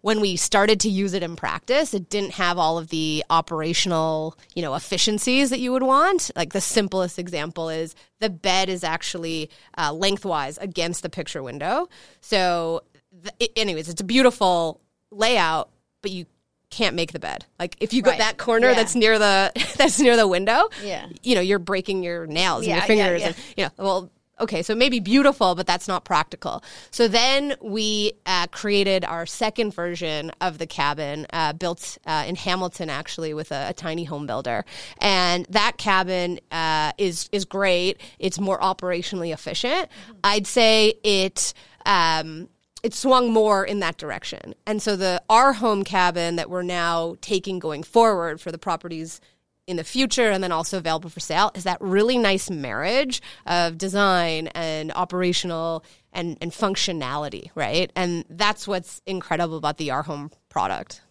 When 0.06 0.20
we 0.20 0.36
started 0.36 0.78
to 0.82 0.88
use 0.88 1.14
it 1.14 1.24
in 1.24 1.34
practice, 1.34 1.92
it 1.92 2.08
didn't 2.08 2.34
have 2.34 2.58
all 2.58 2.78
of 2.78 2.90
the 2.90 3.24
operational, 3.28 4.38
you 4.54 4.62
know, 4.62 4.76
efficiencies 4.76 5.50
that 5.50 5.58
you 5.58 5.72
would 5.72 5.82
want. 5.82 6.30
Like 6.36 6.52
the 6.52 6.60
simplest 6.60 7.18
example 7.18 7.68
is 7.70 7.96
the 8.20 8.30
bed 8.30 8.68
is 8.68 8.84
actually 8.84 9.50
uh, 9.76 9.92
lengthwise 9.92 10.58
against 10.58 11.02
the 11.02 11.08
picture 11.08 11.42
window. 11.42 11.88
So, 12.20 12.82
th- 13.20 13.34
it, 13.40 13.50
anyways, 13.56 13.88
it's 13.88 14.00
a 14.00 14.04
beautiful 14.04 14.80
layout, 15.10 15.70
but 16.02 16.12
you 16.12 16.26
can't 16.70 16.94
make 16.94 17.10
the 17.10 17.18
bed. 17.18 17.44
Like 17.58 17.74
if 17.80 17.92
you 17.92 18.00
go 18.00 18.10
Right. 18.12 18.18
that 18.20 18.38
corner 18.38 18.68
Yeah. 18.68 18.74
that's 18.74 18.94
near 18.94 19.18
the 19.18 19.50
that's 19.76 19.98
near 19.98 20.16
the 20.16 20.28
window, 20.28 20.68
Yeah. 20.84 21.06
you 21.24 21.34
know, 21.34 21.40
you're 21.40 21.58
breaking 21.58 22.04
your 22.04 22.28
nails 22.28 22.58
and 22.58 22.68
Yeah, 22.68 22.74
your 22.74 22.82
yeah, 22.82 22.86
fingers 22.86 23.20
yeah. 23.22 23.26
and 23.26 23.36
you 23.56 23.64
know, 23.64 23.70
well, 23.84 24.10
okay, 24.40 24.62
so 24.62 24.72
it 24.72 24.76
may 24.76 24.88
be 24.88 25.00
beautiful, 25.00 25.54
but 25.54 25.66
that's 25.66 25.88
not 25.88 26.04
practical. 26.04 26.62
So 26.90 27.08
then 27.08 27.54
we 27.60 28.12
uh, 28.26 28.46
created 28.48 29.04
our 29.04 29.26
second 29.26 29.74
version 29.74 30.30
of 30.40 30.58
the 30.58 30.66
cabin, 30.66 31.26
uh, 31.32 31.52
built 31.52 31.98
uh, 32.06 32.24
in 32.26 32.36
Hamilton, 32.36 32.90
actually, 32.90 33.34
with 33.34 33.52
a, 33.52 33.68
a 33.70 33.72
tiny 33.72 34.04
home 34.04 34.26
builder, 34.26 34.64
and 35.00 35.46
that 35.50 35.78
cabin 35.78 36.40
uh, 36.50 36.92
is 36.98 37.28
is 37.32 37.44
great. 37.44 38.00
It's 38.18 38.38
more 38.38 38.58
operationally 38.60 39.32
efficient. 39.32 39.88
I'd 40.22 40.46
say 40.46 40.94
it. 41.02 41.54
Um, 41.84 42.48
it 42.82 42.94
swung 42.94 43.32
more 43.32 43.64
in 43.64 43.80
that 43.80 43.96
direction. 43.96 44.54
And 44.64 44.80
so 44.80 44.94
the 44.94 45.20
arhome 45.28 45.84
cabin 45.84 46.36
that 46.36 46.48
we're 46.48 46.62
now 46.62 47.16
taking 47.20 47.58
going 47.58 47.82
forward 47.82 48.40
for 48.40 48.52
the 48.52 48.58
properties 48.58 49.20
in 49.66 49.76
the 49.76 49.84
future 49.84 50.30
and 50.30 50.42
then 50.42 50.52
also 50.52 50.78
available 50.78 51.10
for 51.10 51.20
sale 51.20 51.50
is 51.54 51.64
that 51.64 51.78
really 51.80 52.18
nice 52.18 52.50
marriage 52.50 53.20
of 53.46 53.76
design 53.76 54.48
and 54.48 54.92
operational 54.92 55.84
and, 56.12 56.38
and 56.40 56.52
functionality, 56.52 57.50
right? 57.54 57.90
And 57.96 58.24
that's 58.30 58.68
what's 58.68 59.02
incredible 59.06 59.56
about 59.56 59.76
the 59.76 59.88
arhome 59.88 60.32
product. 60.48 61.02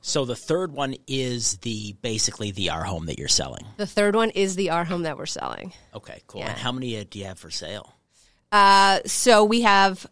So 0.00 0.24
the 0.24 0.36
third 0.36 0.72
one 0.72 0.94
is 1.06 1.58
the 1.58 1.94
basically 2.02 2.50
the 2.50 2.68
arhome 2.68 3.06
that 3.06 3.18
you're 3.18 3.28
selling. 3.28 3.66
The 3.76 3.86
third 3.86 4.14
one 4.14 4.30
is 4.30 4.56
the 4.56 4.68
arhome 4.68 5.02
that 5.02 5.18
we're 5.18 5.26
selling. 5.26 5.72
Okay, 5.94 6.22
cool. 6.26 6.40
Yeah. 6.40 6.50
And 6.50 6.58
how 6.58 6.72
many 6.72 6.98
uh, 6.98 7.04
do 7.08 7.18
you 7.18 7.26
have 7.26 7.38
for 7.38 7.50
sale? 7.50 7.94
Uh, 8.50 9.00
so 9.06 9.44
we 9.44 9.62
have 9.62 10.06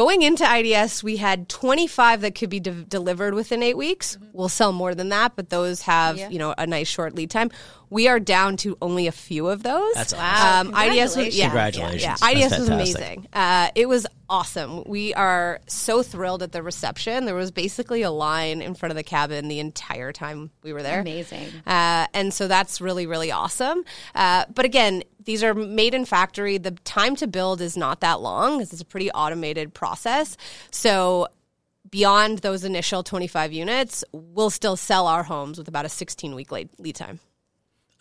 going 0.00 0.22
into 0.22 0.44
IDS, 0.50 1.04
we 1.04 1.18
had 1.18 1.46
25 1.50 2.22
that 2.22 2.34
could 2.34 2.48
be 2.48 2.58
de- 2.58 2.70
delivered 2.84 3.34
within 3.34 3.62
eight 3.62 3.76
weeks. 3.76 4.16
We'll 4.32 4.48
sell 4.48 4.72
more 4.72 4.94
than 4.94 5.10
that, 5.10 5.36
but 5.36 5.50
those 5.50 5.82
have 5.82 6.16
Yeah. 6.16 6.30
you 6.30 6.38
know 6.38 6.54
a 6.56 6.66
nice 6.66 6.88
short 6.88 7.14
lead 7.14 7.30
time. 7.30 7.50
We 7.90 8.08
are 8.08 8.18
down 8.20 8.56
to 8.58 8.78
only 8.80 9.08
a 9.08 9.12
few 9.12 9.48
of 9.48 9.62
those. 9.62 9.92
That's 9.94 10.14
Wow. 10.14 10.60
Um, 10.60 10.74
IDS 10.74 11.16
was 11.16 11.36
yeah, 11.36 11.46
Congratulations. 11.48 12.02
Yeah, 12.02 12.16
yeah. 12.22 12.44
IDS 12.46 12.58
was 12.60 12.68
amazing. 12.70 13.26
Uh, 13.32 13.68
it 13.74 13.88
was 13.88 14.06
awesome. 14.30 14.84
We 14.86 15.12
are 15.12 15.60
so 15.66 16.02
thrilled 16.02 16.42
at 16.44 16.52
the 16.52 16.62
reception. 16.62 17.26
There 17.26 17.34
was 17.34 17.50
basically 17.50 18.02
a 18.02 18.10
line 18.12 18.62
in 18.62 18.74
front 18.74 18.92
of 18.92 18.96
the 18.96 19.02
cabin 19.02 19.48
the 19.48 19.58
entire 19.58 20.12
time 20.12 20.50
we 20.62 20.72
were 20.72 20.84
there. 20.84 21.00
Amazing. 21.00 21.48
Uh, 21.66 22.06
and 22.14 22.32
so 22.32 22.46
that's 22.48 22.80
really, 22.80 23.06
really 23.06 23.32
awesome. 23.32 23.82
Uh, 24.14 24.44
but 24.54 24.64
again, 24.64 25.02
these 25.24 25.42
are 25.42 25.54
made 25.54 25.94
in 25.94 26.04
factory. 26.04 26.58
The 26.58 26.72
time 26.72 27.16
to 27.16 27.26
build 27.26 27.60
is 27.60 27.76
not 27.76 28.00
that 28.00 28.20
long 28.20 28.58
because 28.58 28.72
it's 28.72 28.82
a 28.82 28.86
pretty 28.86 29.10
automated 29.10 29.74
process. 29.74 30.36
So 30.70 31.28
beyond 31.90 32.38
those 32.38 32.64
initial 32.64 33.02
25 33.02 33.52
units, 33.52 34.04
we'll 34.12 34.50
still 34.50 34.76
sell 34.76 35.06
arhomes 35.06 35.58
with 35.58 35.68
about 35.68 35.84
a 35.84 35.88
16 35.88 36.34
week 36.34 36.52
lead, 36.52 36.68
lead 36.78 36.96
time. 36.96 37.20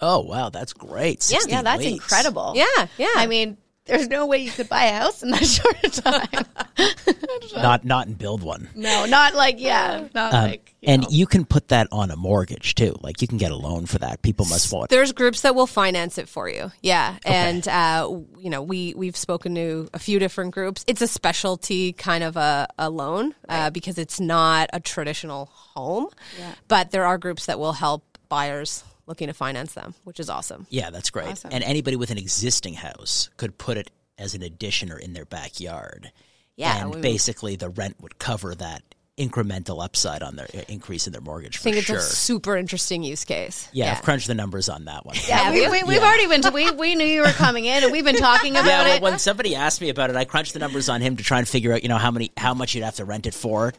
Oh 0.01 0.21
wow, 0.21 0.49
that's 0.49 0.73
great. 0.73 1.29
Yeah, 1.29 1.39
16 1.39 1.63
that's 1.63 1.79
weeks. 1.79 1.91
incredible. 1.91 2.53
Yeah, 2.55 2.87
yeah. 2.97 3.13
I 3.15 3.27
mean, 3.27 3.57
there's 3.89 4.07
no 4.07 4.25
way 4.25 4.37
you 4.39 4.51
could 4.51 4.69
buy 4.69 4.85
a 4.85 4.93
house 4.97 5.21
in 5.23 5.31
that 5.31 5.45
short 5.45 5.83
of 5.83 5.91
time. 5.93 6.45
Not 7.55 7.83
not 7.83 8.07
and 8.07 8.17
build 8.17 8.41
one. 8.43 8.69
no, 8.75 9.05
not 9.05 9.33
like 9.35 9.59
yeah, 9.59 10.07
not 10.13 10.33
Um, 10.33 10.43
like 10.49 10.75
you 10.81 10.89
and 10.89 11.01
know. 11.01 11.07
you 11.11 11.25
can 11.25 11.43
put 11.45 11.69
that 11.69 11.87
on 11.91 12.09
a 12.11 12.15
mortgage 12.15 12.75
too. 12.75 12.95
Like 13.01 13.21
you 13.21 13.27
can 13.27 13.37
get 13.37 13.51
a 13.51 13.55
loan 13.55 13.85
for 13.85 13.97
that. 13.99 14.21
People 14.21 14.45
must 14.45 14.71
want. 14.71 14.89
There's 14.89 15.11
groups 15.11 15.41
that 15.41 15.55
will 15.55 15.67
finance 15.67 16.17
it 16.17 16.29
for 16.29 16.47
you. 16.47 16.71
Yeah, 16.81 17.17
and 17.25 17.67
uh, 17.67 18.07
you 18.37 18.49
know 18.49 18.61
we 18.61 18.93
we've 18.95 19.17
spoken 19.17 19.55
to 19.55 19.89
a 19.93 19.99
few 19.99 20.19
different 20.19 20.51
groups. 20.53 20.85
It's 20.87 21.01
a 21.01 21.07
specialty 21.07 21.91
kind 21.93 22.23
of 22.23 22.37
a, 22.37 22.67
a 22.77 22.89
loan 22.89 23.33
uh, 23.49 23.71
because 23.71 23.97
it's 23.97 24.19
not 24.19 24.69
a 24.71 24.79
traditional 24.79 25.47
home. 25.47 26.07
Yeah. 26.37 26.53
But 26.67 26.91
there 26.91 27.05
are 27.05 27.17
groups 27.17 27.47
that 27.47 27.59
will 27.59 27.73
help 27.73 28.03
buyers 28.29 28.83
looking 29.09 29.27
to 29.27 29.33
finance 29.33 29.73
them, 29.73 29.93
which 30.05 30.19
is 30.19 30.29
awesome. 30.29 30.67
Yeah, 30.69 30.91
that's 30.91 31.09
great. 31.09 31.27
Awesome. 31.31 31.49
And 31.51 31.63
anybody 31.63 31.97
with 31.97 32.11
an 32.11 32.17
existing 32.19 32.75
house 32.75 33.29
could 33.37 33.57
put 33.57 33.75
it 33.75 33.89
as 34.17 34.35
an 34.35 34.43
addition 34.43 34.91
or 34.91 34.97
in 34.97 35.13
their 35.13 35.25
backyard. 35.25 36.11
Yeah, 36.55 36.77
and 36.81 36.93
we- 36.95 37.01
basically 37.01 37.55
the 37.57 37.69
rent 37.69 37.97
would 38.01 38.19
cover 38.19 38.53
that 38.55 38.83
incremental 39.17 39.83
upside 39.83 40.23
on 40.23 40.37
their 40.37 40.47
uh, 40.53 40.61
increase 40.69 41.05
in 41.05 41.11
their 41.11 41.21
mortgage 41.21 41.57
I 41.57 41.59
for 41.59 41.63
think 41.63 41.75
it's 41.77 41.87
sure. 41.87 41.97
a 41.97 42.01
super 42.01 42.55
interesting 42.55 43.03
use 43.03 43.25
case. 43.25 43.67
yeah, 43.73 43.91
I've 43.91 44.01
crunched 44.01 44.27
the 44.27 44.33
numbers 44.35 44.69
on 44.69 44.85
that 44.85 45.05
one. 45.05 45.17
yeah, 45.27 45.51
we, 45.51 45.63
you? 45.63 45.71
we, 45.71 45.83
we've 45.83 45.97
Yeah. 45.97 46.07
already 46.07 46.27
been 46.27 46.41
to. 46.43 46.51
We 46.51 46.71
we 46.71 46.95
knew 46.95 47.03
you 47.05 47.21
were 47.23 47.27
coming 47.33 47.65
in, 47.65 47.83
and 47.83 47.91
we've 47.91 48.05
been 48.05 48.15
talking 48.15 48.53
about 48.53 48.65
Yeah, 48.65 48.83
well, 48.83 48.95
it. 48.95 49.01
when 49.01 49.19
somebody 49.19 49.55
asked 49.55 49.81
me 49.81 49.89
about 49.89 50.09
it, 50.09 50.15
I 50.15 50.23
crunched 50.23 50.53
the 50.53 50.59
numbers 50.59 50.87
on 50.87 51.01
him 51.01 51.17
to 51.17 51.23
try 51.23 51.39
and 51.39 51.47
figure 51.47 51.73
out, 51.73 51.83
you 51.83 51.89
know, 51.89 51.97
how 51.97 52.11
many, 52.11 52.31
how 52.37 52.53
much 52.53 52.75
you'd 52.75 52.85
have 52.85 52.95
to 52.95 53.03
rent 53.05 53.25
it 53.25 53.33
for 53.33 53.73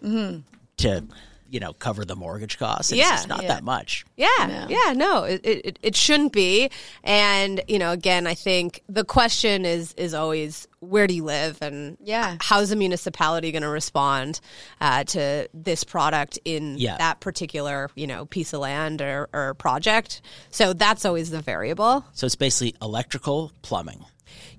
to, 0.79 1.05
you 1.51 1.61
know, 1.61 1.73
cover 1.73 2.05
the 2.05 2.17
mortgage 2.17 2.59
costs. 2.59 2.93
Yeah. 2.93 3.03
it's 3.03 3.11
just 3.23 3.29
not 3.29 3.43
Yeah. 3.43 3.49
that 3.49 3.65
much. 3.65 4.05
Yeah, 4.17 4.29
No. 4.41 4.67
yeah, 4.69 4.93
no, 4.93 5.25
it, 5.25 5.41
it 5.45 5.79
it 5.83 5.97
shouldn't 5.97 6.33
be. 6.33 6.71
And 7.05 7.61
you 7.69 7.79
know, 7.79 7.93
again, 7.93 8.27
I 8.27 8.35
think 8.35 8.83
the 8.89 9.05
question 9.05 9.65
is 9.65 9.93
is 9.95 10.15
always 10.15 10.67
where 10.81 11.07
do 11.07 11.15
you 11.15 11.25
live, 11.25 11.59
and 11.61 11.97
Yeah. 12.03 12.37
how's 12.41 12.71
the 12.71 12.77
municipality 12.77 13.53
going 13.53 13.63
to 13.63 13.69
respond 13.69 14.41
uh, 14.81 15.05
to 15.05 15.49
this 15.53 15.85
product 15.85 16.39
in 16.45 16.79
Yeah. 16.79 16.97
that 16.99 17.21
particular 17.21 17.91
you 17.95 18.07
know 18.07 18.25
piece 18.27 18.53
of 18.53 18.61
land 18.61 19.03
or, 19.03 19.29
or 19.33 19.55
project? 19.55 20.23
So 20.51 20.73
that's 20.73 21.05
always 21.05 21.31
the 21.31 21.41
variable. 21.43 22.05
So 22.15 22.27
it's 22.27 22.37
basically 22.37 22.77
electrical, 22.81 23.53
plumbing, 23.63 24.05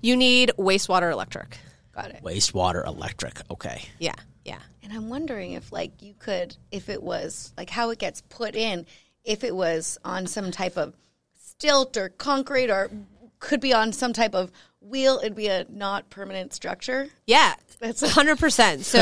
You 0.00 0.16
need 0.16 0.52
wastewater 0.58 1.10
electric. 1.10 1.58
Got 1.94 2.10
it. 2.10 2.22
wastewater, 2.22 2.86
electric. 2.86 3.40
Okay. 3.50 3.82
Yeah, 3.98 4.14
yeah. 4.44 4.60
And 4.82 4.92
I'm 4.92 5.08
wondering 5.08 5.52
if, 5.52 5.72
like, 5.72 6.02
you 6.02 6.14
could, 6.18 6.56
if 6.70 6.88
it 6.88 7.02
was, 7.02 7.52
like, 7.56 7.70
how 7.70 7.90
it 7.90 7.98
gets 7.98 8.20
put 8.22 8.54
in, 8.54 8.86
if 9.24 9.44
it 9.44 9.54
was 9.54 9.98
on 10.04 10.26
some 10.26 10.50
type 10.50 10.76
of 10.76 10.94
stilt 11.34 11.96
or 11.96 12.08
concrete 12.08 12.70
or 12.70 12.90
could 13.38 13.60
be 13.60 13.72
on 13.72 13.92
some 13.92 14.12
type 14.12 14.34
of 14.34 14.50
wheel, 14.82 15.18
it'd 15.22 15.34
be 15.34 15.48
a 15.48 15.64
not 15.68 16.10
permanent 16.10 16.52
structure. 16.52 17.08
Yeah, 17.26 17.54
That's- 17.80 18.00
hundred 18.12 18.38
percent. 18.38 18.84
So 18.84 18.98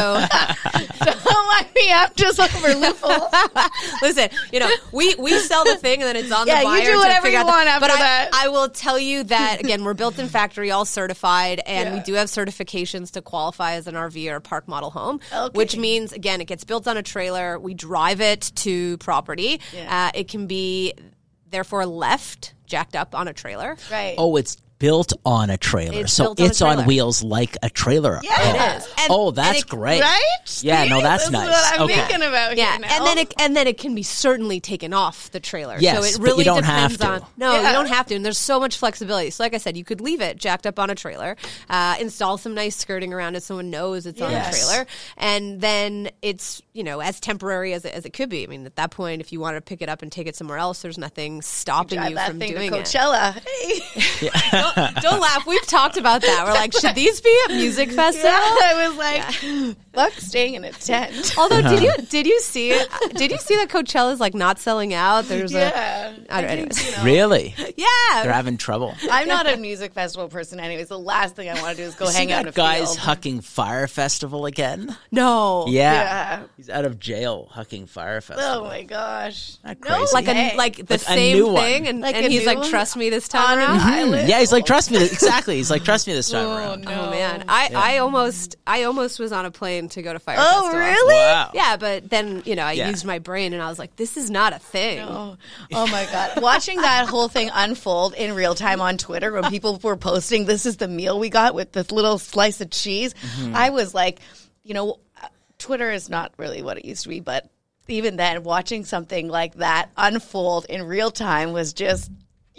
Don't 0.75 1.47
mind 1.49 1.66
me, 1.75 1.93
I'm 1.93 2.11
just 2.14 2.38
looking 2.38 2.61
for 2.61 2.75
loopholes. 2.75 3.33
Listen, 4.03 4.29
you 4.53 4.61
know, 4.61 4.71
we, 4.93 5.14
we 5.16 5.38
sell 5.38 5.64
the 5.64 5.77
thing 5.77 6.01
and 6.03 6.09
then 6.09 6.16
it's 6.16 6.31
on 6.33 6.47
Yeah, 6.47 6.62
the 6.62 6.69
you 6.79 6.93
do 6.93 6.99
whatever 6.99 7.23
figure 7.27 7.38
you 7.38 7.45
out 7.45 7.47
the- 7.47 7.53
want 7.53 7.69
after 7.69 7.81
but 7.81 7.90
I- 7.90 7.99
that. 7.99 8.31
I, 8.33 8.49
will 8.49 8.69
tell 8.69 8.99
you 8.99 9.25
that 9.25 9.61
again, 9.61 9.85
we're 9.85 9.95
built 9.95 10.19
in 10.19 10.29
factory, 10.29 10.71
all 10.71 10.85
certified, 10.85 11.61
and 11.66 11.95
we 11.95 12.01
do 12.01 12.14
have 12.14 12.29
certifications 12.29 13.11
to 13.12 13.23
qualify 13.23 13.73
as 13.73 13.87
an 13.87 13.95
RV 13.95 14.31
or 14.31 14.40
park 14.40 14.69
model 14.69 14.90
home. 14.90 15.21
Okay. 15.35 15.57
Which 15.59 15.77
means 15.77 16.12
again, 16.12 16.40
it 16.40 16.47
gets 16.47 16.64
built 16.64 16.87
on 16.88 16.97
a 16.97 17.03
trailer. 17.03 17.59
We 17.59 17.75
drive 17.75 18.21
it 18.21 18.53
to 18.57 18.97
property. 18.99 19.61
Yeah. 19.75 20.09
Uh, 20.14 20.19
it 20.19 20.29
can 20.29 20.47
be 20.47 20.95
therefore 21.51 21.85
left 21.87 22.55
jacked 22.66 22.95
up 22.95 23.14
on 23.14 23.27
a 23.29 23.33
trailer. 23.33 23.77
Right. 23.90 24.14
Oh, 24.19 24.37
it's 24.37 24.57
built 24.81 25.12
on 25.25 25.49
a 25.51 25.57
trailer. 25.57 26.01
It's 26.01 26.12
so 26.12 26.35
built 26.35 26.40
on 26.40 26.45
a 26.47 26.49
it's 26.49 26.62
on 26.62 26.75
trailer. 26.75 26.88
wheels 26.88 27.23
like 27.23 27.57
a 27.62 27.71
trailer. 27.71 28.19
Yeah, 28.25 28.31
oh. 28.37 28.51
it 28.51 28.77
is. 28.79 28.87
And- 28.99 29.07
oh, 29.11 29.31
that's 29.31 29.61
it- 29.61 29.69
great. 29.69 30.01
Right? 30.01 30.23
Yeah, 30.62 30.85
no, 30.87 31.01
that's 31.01 31.25
this 31.25 31.31
nice. 31.33 31.45
Is 31.49 31.53
what 31.55 31.75
I'm 31.75 31.83
Okay. 31.83 31.95
thinking 31.95 32.23
about 32.29 32.57
Yeah, 32.57 32.73
here 32.73 32.81
now. 32.81 32.88
and 32.97 33.07
then 33.07 33.19
it 33.19 33.35
and 33.38 33.57
then 33.57 33.66
it 33.69 33.79
can 33.79 33.95
be 33.95 34.03
certainly 34.03 34.59
taken 34.59 34.93
off 34.93 35.31
the 35.31 35.38
trailer. 35.38 35.77
Yes, 35.79 35.97
so 35.97 36.03
it 36.03 36.12
but 36.19 36.23
really 36.27 36.38
you 36.40 36.45
don't 36.47 36.62
depends 36.62 37.01
have 37.03 37.21
to. 37.21 37.25
on. 37.25 37.31
No, 37.37 37.53
Yeah. 37.53 37.69
you 37.69 37.73
don't 37.75 37.87
have 37.87 38.07
to. 38.07 38.14
And 38.16 38.25
there's 38.25 38.38
so 38.38 38.59
much 38.59 38.77
flexibility. 38.77 39.31
So, 39.31 39.45
like 39.45 39.55
I 39.55 39.59
said, 39.59 39.77
you 39.77 39.85
could 39.85 40.01
leave 40.01 40.21
it 40.21 40.38
jacked 40.38 40.66
up 40.66 40.79
on 40.81 40.90
a 40.90 40.95
trailer, 40.97 41.37
uh, 41.69 41.95
install 42.01 42.37
some 42.38 42.55
nice 42.55 42.75
skirting 42.75 43.12
around 43.12 43.37
it, 43.37 43.43
so 43.43 43.49
someone 43.51 43.71
knows 43.71 44.07
it's 44.07 44.21
on 44.21 44.31
a 44.31 44.33
Yes. 44.33 44.66
trailer, 44.66 44.87
and 45.19 45.61
then 45.61 46.11
it's 46.23 46.62
you 46.73 46.83
know 46.85 47.01
as 47.01 47.21
temporary 47.21 47.75
as 47.75 47.85
it, 47.85 47.93
as 47.93 48.05
it 48.07 48.12
could 48.14 48.31
be. 48.31 48.45
I 48.45 48.47
mean, 48.47 48.64
at 48.64 48.77
that 48.77 48.90
point, 48.90 49.21
if 49.21 49.31
you 49.33 49.40
want 49.40 49.57
to 49.57 49.61
pick 49.61 49.83
it 49.83 49.88
up 49.90 50.01
and 50.03 50.11
take 50.11 50.27
it 50.27 50.37
somewhere 50.37 50.57
else, 50.59 50.81
there's 50.83 50.97
nothing 50.99 51.43
stopping 51.43 51.99
Drive 51.99 52.11
you 52.11 52.14
that 52.16 52.29
from 52.31 52.38
thing 52.38 52.53
to 52.53 52.55
doing 52.59 52.73
it. 52.75 52.87
Coachella. 52.87 53.37
Hey. 54.21 54.31
Don't, 54.77 54.95
don't 54.97 55.21
laugh. 55.21 55.47
We've 55.47 55.67
talked 55.67 55.97
about 55.97 56.23
that. 56.23 56.45
We're 56.47 56.53
like, 56.53 56.73
should 56.73 56.95
these 56.95 57.21
be 57.21 57.37
a 57.49 57.53
music 57.55 57.91
festival? 57.93 58.31
I 58.31 58.89
was 58.89 58.97
like, 58.99 59.77
fuck 59.95 60.13
staying 60.21 60.55
in 60.55 60.65
a 60.65 60.73
tent. 60.73 61.35
Although, 61.39 61.57
did 61.63 61.67
uh-huh. 61.67 61.81
you 61.99 62.07
did 62.07 62.27
you 62.27 62.41
see 62.41 62.71
it? 62.71 62.89
Did 63.15 63.31
you 63.31 63.39
see 63.39 63.57
that 63.57 63.69
Coachella's 63.69 64.21
like 64.21 64.35
not 64.35 64.59
selling 64.59 64.95
out? 64.95 65.25
There's 65.27 65.53
Yeah. 65.53 66.11
a 66.29 66.35
I 66.35 66.41
don't, 66.41 66.51
I 66.51 66.53
anyways. 66.55 66.85
you 66.91 66.97
know, 66.97 67.05
Really? 67.05 67.55
yeah. 67.77 68.23
They're 68.23 68.33
having 68.33 68.57
trouble. 68.57 68.95
I'm 69.11 69.29
not 69.29 69.47
a 69.53 69.57
music 69.59 69.93
festival 69.93 70.29
person, 70.29 70.61
anyways. 70.61 70.89
The 70.89 70.99
last 70.99 71.37
thing 71.37 71.49
I 71.49 71.55
want 71.61 71.77
to 71.77 71.83
do 71.83 71.89
is 71.89 71.95
go 71.95 72.07
hang 72.07 72.29
See 72.29 72.33
out 72.35 72.41
in 72.41 72.45
that 72.47 72.55
a 72.55 72.57
guy's 72.57 72.97
field. 72.97 73.19
Hucking 73.19 73.45
Fyre 73.45 73.87
Festival 73.89 74.47
again? 74.47 74.97
no. 75.11 75.67
Yeah. 75.69 75.93
Yeah. 75.93 76.43
He's 76.57 76.71
out 76.71 76.85
of 76.85 76.99
jail, 76.99 77.49
Hucking 77.53 77.89
Fyre 77.89 78.21
Festival. 78.21 78.63
Oh 78.63 78.65
my 78.65 78.83
gosh! 78.83 79.57
Not 79.65 79.79
No. 79.87 80.07
Like 80.13 80.29
a 80.29 80.57
like 80.57 80.77
the 80.77 80.85
Like 80.95 81.01
a 81.03 81.05
same 81.05 81.37
new 81.37 81.49
one. 81.49 81.63
thing, 81.63 81.87
and, 81.89 82.01
Like 82.01 82.15
and 82.17 82.27
he's 82.33 82.47
like, 82.47 82.59
one? 82.59 82.69
"Trust 82.71 82.97
me 82.97 83.11
this 83.11 83.29
time 83.29 83.45
On 83.45 83.59
an 83.59 83.65
around." 83.65 83.81
island. 83.81 84.29
Yeah, 84.31 84.39
he's 84.41 84.53
like, 84.53 84.60
trust 84.62 84.90
me. 84.90 85.05
Exactly. 85.05 85.57
He's 85.57 85.70
like, 85.70 85.85
trust 85.85 86.07
me 86.07 86.12
this 86.14 86.31
time 86.31 86.46
Oh, 86.46 86.57
around. 86.57 86.83
no. 86.85 86.90
Oh 87.09 87.11
man, 87.11 87.44
I, 87.49 87.70
I 87.75 87.99
almost 87.99 88.57
I 88.66 88.85
almost 88.85 89.18
was 89.18 89.33
on 89.33 89.44
a 89.46 89.51
plane 89.51 89.88
to 89.90 90.03
go 90.03 90.12
to 90.12 90.18
Fyre 90.18 90.37
Oh 90.38 90.62
Festival. 90.62 90.79
really? 90.79 91.14
Wow. 91.14 91.51
Yeah, 91.55 91.77
but 91.77 92.09
then 92.11 92.42
you 92.44 92.57
know 92.57 92.64
I 92.64 92.73
Yeah. 92.73 92.88
used 92.88 93.05
my 93.05 93.18
brain 93.18 93.53
and 93.53 93.62
I 93.62 93.68
was 93.68 93.79
like, 93.79 93.96
"This 93.96 94.16
is 94.16 94.31
not 94.31 94.53
a 94.53 94.59
thing." 94.59 95.01
Oh, 95.01 95.37
oh 95.73 95.87
my 95.88 96.07
god! 96.11 96.40
Watching 96.42 96.81
that 96.81 97.09
whole 97.09 97.29
thing 97.29 97.51
unfold 97.53 98.14
in 98.14 98.35
real 98.35 98.55
time 98.55 98.81
on 98.81 98.96
Twitter 98.99 99.33
when 99.33 99.44
people 99.51 99.79
were 99.83 99.96
posting, 99.96 100.44
"This 100.46 100.66
is 100.66 100.77
the 100.79 100.88
meal 100.88 101.18
we 101.18 101.29
got 101.31 101.55
with 101.55 101.73
this 101.73 101.90
little 101.92 102.18
slice 102.18 102.61
of 102.61 102.70
cheese," 102.70 103.14
I 103.55 103.70
was 103.70 103.94
like, 103.94 104.20
you 104.62 104.75
know, 104.75 104.99
uh, 105.23 105.29
Twitter 105.59 105.90
is 105.90 106.09
not 106.09 106.33
really 106.37 106.62
what 106.62 106.79
it 106.79 106.85
used 106.85 107.03
to 107.05 107.09
be, 107.09 107.20
but 107.20 107.49
even 107.88 108.16
then, 108.16 108.44
watching 108.44 108.85
something 108.85 109.27
like 109.29 109.55
that 109.55 109.90
unfold 109.96 110.64
in 110.66 110.85
real 110.85 111.11
time 111.11 111.53
was 111.53 111.73
just. 111.73 112.11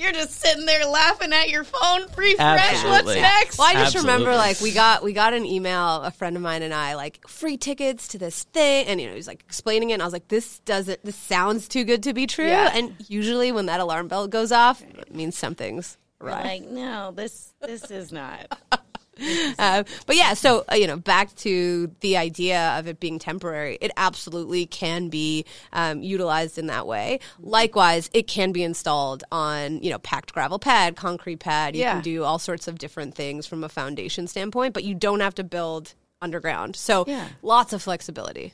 You're 0.02 0.14
just 0.14 0.32
sitting 0.32 0.66
there 0.66 0.84
laughing 0.88 1.32
at 1.32 1.50
your 1.50 1.64
phone, 1.64 2.02
refresh. 2.18 2.84
What's 2.84 3.06
next? 3.06 3.60
Well, 3.60 3.68
I 3.68 3.74
just 3.74 3.96
Absolutely. 3.96 4.12
remember 4.12 4.36
like 4.36 4.60
we 4.60 4.72
got 4.72 5.04
we 5.04 5.14
got 5.14 5.36
an 5.36 5.46
email, 5.46 6.02
a 6.02 6.10
friend 6.10 6.36
of 6.36 6.42
mine 6.42 6.64
and 6.64 6.74
I, 6.74 6.96
like 6.96 7.28
free 7.28 7.56
tickets 7.56 8.08
to 8.10 8.18
this 8.18 8.46
thing, 8.46 8.88
and 8.88 9.00
you 9.00 9.08
know 9.08 9.14
he's 9.14 9.28
like 9.28 9.42
explaining 9.42 9.92
it, 9.92 9.94
and 9.94 10.02
I 10.02 10.06
was 10.06 10.14
like, 10.14 10.28
this 10.28 10.58
doesn't, 10.62 11.04
this 11.06 11.16
sounds 11.16 11.68
too 11.68 11.84
good 11.84 12.02
to 12.04 12.14
be 12.14 12.26
true. 12.26 12.48
Yeah. 12.48 12.72
And 12.74 12.96
usually 13.08 13.52
when 13.52 13.68
that 13.68 13.80
alarm 13.80 14.08
bell 14.08 14.28
goes 14.28 14.52
off, 14.52 14.82
it 14.82 15.14
means 15.14 15.38
something's 15.38 16.00
right. 16.20 16.62
like, 16.62 16.70
no, 16.72 17.12
this 17.12 17.54
this 17.62 17.92
is 17.92 18.12
not. 18.12 18.60
Uh, 19.60 19.84
but 20.06 20.16
yeah, 20.16 20.34
so 20.34 20.64
uh, 20.72 20.76
you 20.76 20.88
know, 20.88 20.98
back 20.98 21.34
to 21.36 21.92
the 22.02 22.18
idea 22.18 22.78
of 22.78 22.88
it 22.88 23.00
being 23.00 23.20
temporary, 23.20 23.78
it 23.82 23.92
absolutely 23.98 24.66
can 24.66 25.10
be 25.10 25.46
um, 25.74 26.02
utilized 26.02 26.58
in 26.58 26.68
that 26.68 26.88
way. 26.88 27.20
Likewise, 27.40 28.10
it 28.14 28.28
can 28.28 28.52
be 28.52 28.64
installed 28.64 29.24
on 29.32 29.82
you 29.84 29.90
know 29.90 30.00
packed 30.00 30.34
gravel 30.34 30.60
pad, 30.60 30.96
concrete 30.96 31.40
pad. 31.40 31.76
You 31.76 31.82
Yeah. 31.82 31.94
can 31.94 32.02
do 32.02 32.24
all 32.24 32.40
sorts 32.40 32.68
of 32.68 32.78
different 32.80 33.16
things 33.16 33.46
from 33.48 33.64
a 33.64 33.70
foundation 33.70 34.28
standpoint, 34.28 34.74
but 34.74 34.84
you 34.84 34.96
don't 34.96 35.20
have 35.20 35.36
to 35.36 35.44
build 35.44 35.94
underground. 36.22 36.76
So 36.76 37.06
Yeah. 37.08 37.28
lots 37.42 37.74
of 37.74 37.82
flexibility. 37.82 38.54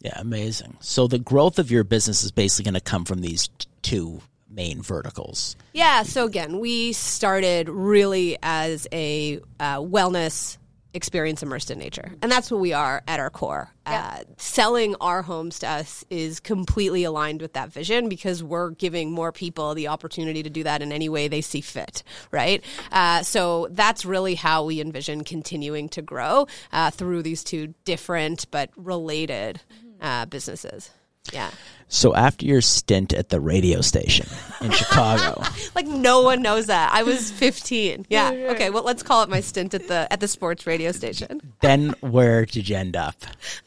Yeah, 0.00 0.14
amazing. 0.20 0.78
So 0.80 1.06
the 1.06 1.20
growth 1.20 1.60
of 1.60 1.70
your 1.70 1.84
business 1.84 2.24
is 2.24 2.32
basically 2.32 2.64
going 2.64 2.74
to 2.74 2.80
come 2.80 3.04
from 3.04 3.20
these 3.20 3.46
t- 3.58 3.66
two 3.82 4.20
main 4.52 4.82
verticals. 4.82 5.56
Yeah. 5.72 6.02
So 6.02 6.24
again, 6.24 6.58
we 6.60 6.92
started 6.92 7.68
really 7.68 8.38
as 8.42 8.86
a 8.92 9.40
uh, 9.58 9.78
wellness 9.78 10.58
experience 10.94 11.42
immersed 11.42 11.70
in 11.70 11.78
nature, 11.78 12.12
and 12.20 12.30
that's 12.30 12.50
what 12.50 12.60
we 12.60 12.74
are 12.74 13.02
at 13.08 13.18
our 13.18 13.30
core. 13.30 13.70
Uh, 13.86 14.18
selling 14.36 14.94
arhomes 14.96 15.58
to 15.60 15.68
us 15.68 16.04
is 16.10 16.38
completely 16.38 17.04
aligned 17.04 17.40
with 17.40 17.54
that 17.54 17.72
vision 17.72 18.08
because 18.08 18.44
we're 18.44 18.70
giving 18.70 19.10
more 19.10 19.32
people 19.32 19.74
the 19.74 19.88
opportunity 19.88 20.42
to 20.42 20.50
do 20.50 20.62
that 20.62 20.82
in 20.82 20.92
any 20.92 21.08
way 21.08 21.28
they 21.28 21.40
see 21.40 21.62
fit. 21.62 22.02
Right. 22.30 22.62
Uh, 22.92 23.22
so 23.22 23.68
that's 23.70 24.04
really 24.04 24.34
how 24.34 24.64
we 24.64 24.80
envision 24.80 25.24
continuing 25.24 25.88
to 25.90 26.02
grow 26.02 26.46
uh, 26.72 26.90
through 26.90 27.22
these 27.22 27.42
two 27.42 27.74
different 27.84 28.50
but 28.50 28.70
related 28.76 29.62
uh, 30.00 30.26
businesses. 30.26 30.90
Yeah. 31.32 31.50
So 31.88 32.14
after 32.14 32.46
your 32.46 32.62
stint 32.62 33.12
at 33.12 33.28
the 33.28 33.38
radio 33.38 33.82
station 33.82 34.26
in 34.62 34.70
Chicago, 34.80 35.42
Like 35.74 35.86
no 35.86 36.22
one 36.22 36.40
knows 36.40 36.66
that. 36.68 36.90
I 36.90 37.02
was 37.02 37.30
15. 37.30 38.06
Yeah. 38.10 38.30
Okay. 38.52 38.70
Well, 38.70 38.82
let's 38.82 39.02
call 39.02 39.22
it 39.22 39.28
my 39.28 39.40
stint 39.40 39.74
at 39.74 39.88
the 39.88 40.10
at 40.10 40.20
the 40.20 40.26
sports 40.28 40.66
radio 40.66 40.90
station. 40.92 41.52
then 41.60 41.90
where 42.00 42.46
did 42.46 42.66
you 42.68 42.76
end 42.76 42.96
up? 42.96 43.16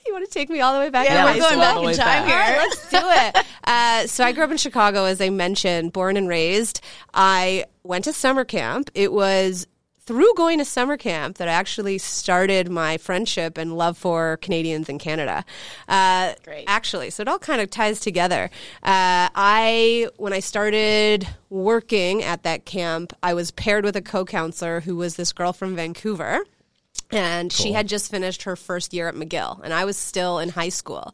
You 0.08 0.14
want 0.14 0.26
to 0.26 0.32
take 0.32 0.50
me 0.50 0.60
all 0.60 0.74
the 0.74 0.80
way 0.80 0.90
back? 0.90 1.06
Yeah, 1.06 1.32
to 1.34 1.40
we're 1.40 1.50
going 1.50 1.60
back 1.60 1.78
in 1.78 1.84
time 1.84 1.96
back. 1.98 2.22
All 2.24 2.36
right, 2.36 2.48
here. 2.50 2.58
let's 2.58 2.90
do 2.90 3.40
it. 3.40 3.46
Uh, 3.68 4.06
so 4.06 4.24
I 4.24 4.32
grew 4.32 4.44
up 4.44 4.52
in 4.52 4.58
Chicago, 4.58 5.06
as 5.06 5.20
I 5.20 5.32
mentioned, 5.32 5.92
born 5.92 6.18
and 6.18 6.28
raised. 6.28 6.82
I 7.16 7.66
went 7.84 8.04
to 8.04 8.14
summer 8.14 8.46
camp. 8.46 8.92
It 8.94 9.12
was 9.12 9.66
through 10.06 10.34
going 10.36 10.60
to 10.60 10.66
summer 10.66 10.98
camp 10.98 11.38
that 11.38 11.48
I 11.48 11.52
actually 11.52 11.98
started 11.98 12.70
my 12.70 12.98
friendship 12.98 13.58
and 13.58 13.76
love 13.76 13.98
for 13.98 14.38
Canadians 14.38 14.88
in 14.90 15.00
Canada. 15.00 15.44
Uh, 15.88 16.34
Great. 16.44 16.66
Actually, 16.68 17.10
so 17.10 17.22
it 17.22 17.28
all 17.28 17.40
kind 17.40 17.62
of 17.62 17.70
ties 17.70 18.00
together. 18.00 18.50
Uh, 18.84 19.30
I 19.34 20.08
when 20.18 20.34
I 20.34 20.40
started 20.40 21.28
working 21.50 22.24
at 22.24 22.44
that 22.44 22.66
camp, 22.66 23.14
I 23.24 23.34
was 23.34 23.52
paired 23.52 23.84
with 23.84 23.96
a 23.96 24.02
co-counselor 24.02 24.82
who 24.82 24.96
was 24.96 25.16
this 25.16 25.34
girl 25.34 25.54
from 25.54 25.76
Vancouver. 25.76 26.44
And 27.12 27.52
she 27.52 27.72
had 27.72 27.88
just 27.88 28.10
finished 28.10 28.44
her 28.44 28.56
first 28.56 28.92
year 28.94 29.08
at 29.08 29.16
McGill, 29.16 29.62
and 29.64 29.74
I 29.74 29.86
was 29.86 29.96
still 29.96 30.40
in 30.40 30.50
high 30.50 30.70
school. 30.70 31.14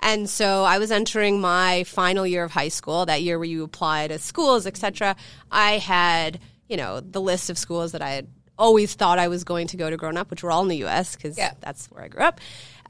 And 0.00 0.28
so 0.28 0.64
I 0.64 0.78
was 0.78 0.90
entering 0.90 1.40
my 1.40 1.84
final 1.84 2.26
year 2.26 2.42
of 2.42 2.50
high 2.50 2.68
school, 2.68 3.06
that 3.06 3.22
year 3.22 3.38
where 3.38 3.46
you 3.46 3.62
apply 3.62 4.08
to 4.08 4.18
schools, 4.18 4.66
etc. 4.66 5.14
I 5.52 5.78
had, 5.78 6.40
you 6.68 6.76
know, 6.76 7.00
the 7.00 7.20
list 7.20 7.50
of 7.50 7.58
schools 7.58 7.92
that 7.92 8.02
I 8.02 8.10
had 8.10 8.26
always 8.58 8.94
thought 8.94 9.18
I 9.18 9.28
was 9.28 9.44
going 9.44 9.68
to 9.68 9.76
go 9.76 9.88
to 9.88 9.96
growing 9.96 10.16
up, 10.16 10.30
which 10.30 10.42
were 10.42 10.50
all 10.50 10.62
in 10.62 10.68
the 10.68 10.84
US, 10.84 11.14
because 11.16 11.38
Yeah. 11.38 11.52
that's 11.60 11.86
where 11.86 12.02
I 12.04 12.08
grew 12.08 12.22
up. 12.22 12.40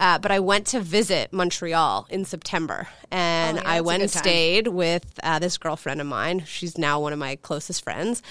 Uh, 0.01 0.19
but 0.19 0.31
I 0.31 0.39
went 0.41 0.67
to 0.69 0.81
visit 0.81 1.33
Montreal 1.33 2.07
in 2.09 2.25
September, 2.25 2.89
and 3.11 3.59
Oh, 3.59 3.63
yeah, 3.63 3.69
I 3.69 3.81
went 3.81 4.03
and 4.03 4.11
stayed 4.11 4.69
with 4.69 5.05
uh, 5.23 5.39
this 5.41 5.59
girlfriend 5.59 6.01
of 6.01 6.07
mine. 6.07 6.45
She's 6.47 6.79
now 6.79 7.01
one 7.01 7.13
of 7.13 7.19
my 7.19 7.37
closest 7.37 7.83
friends, 7.83 8.23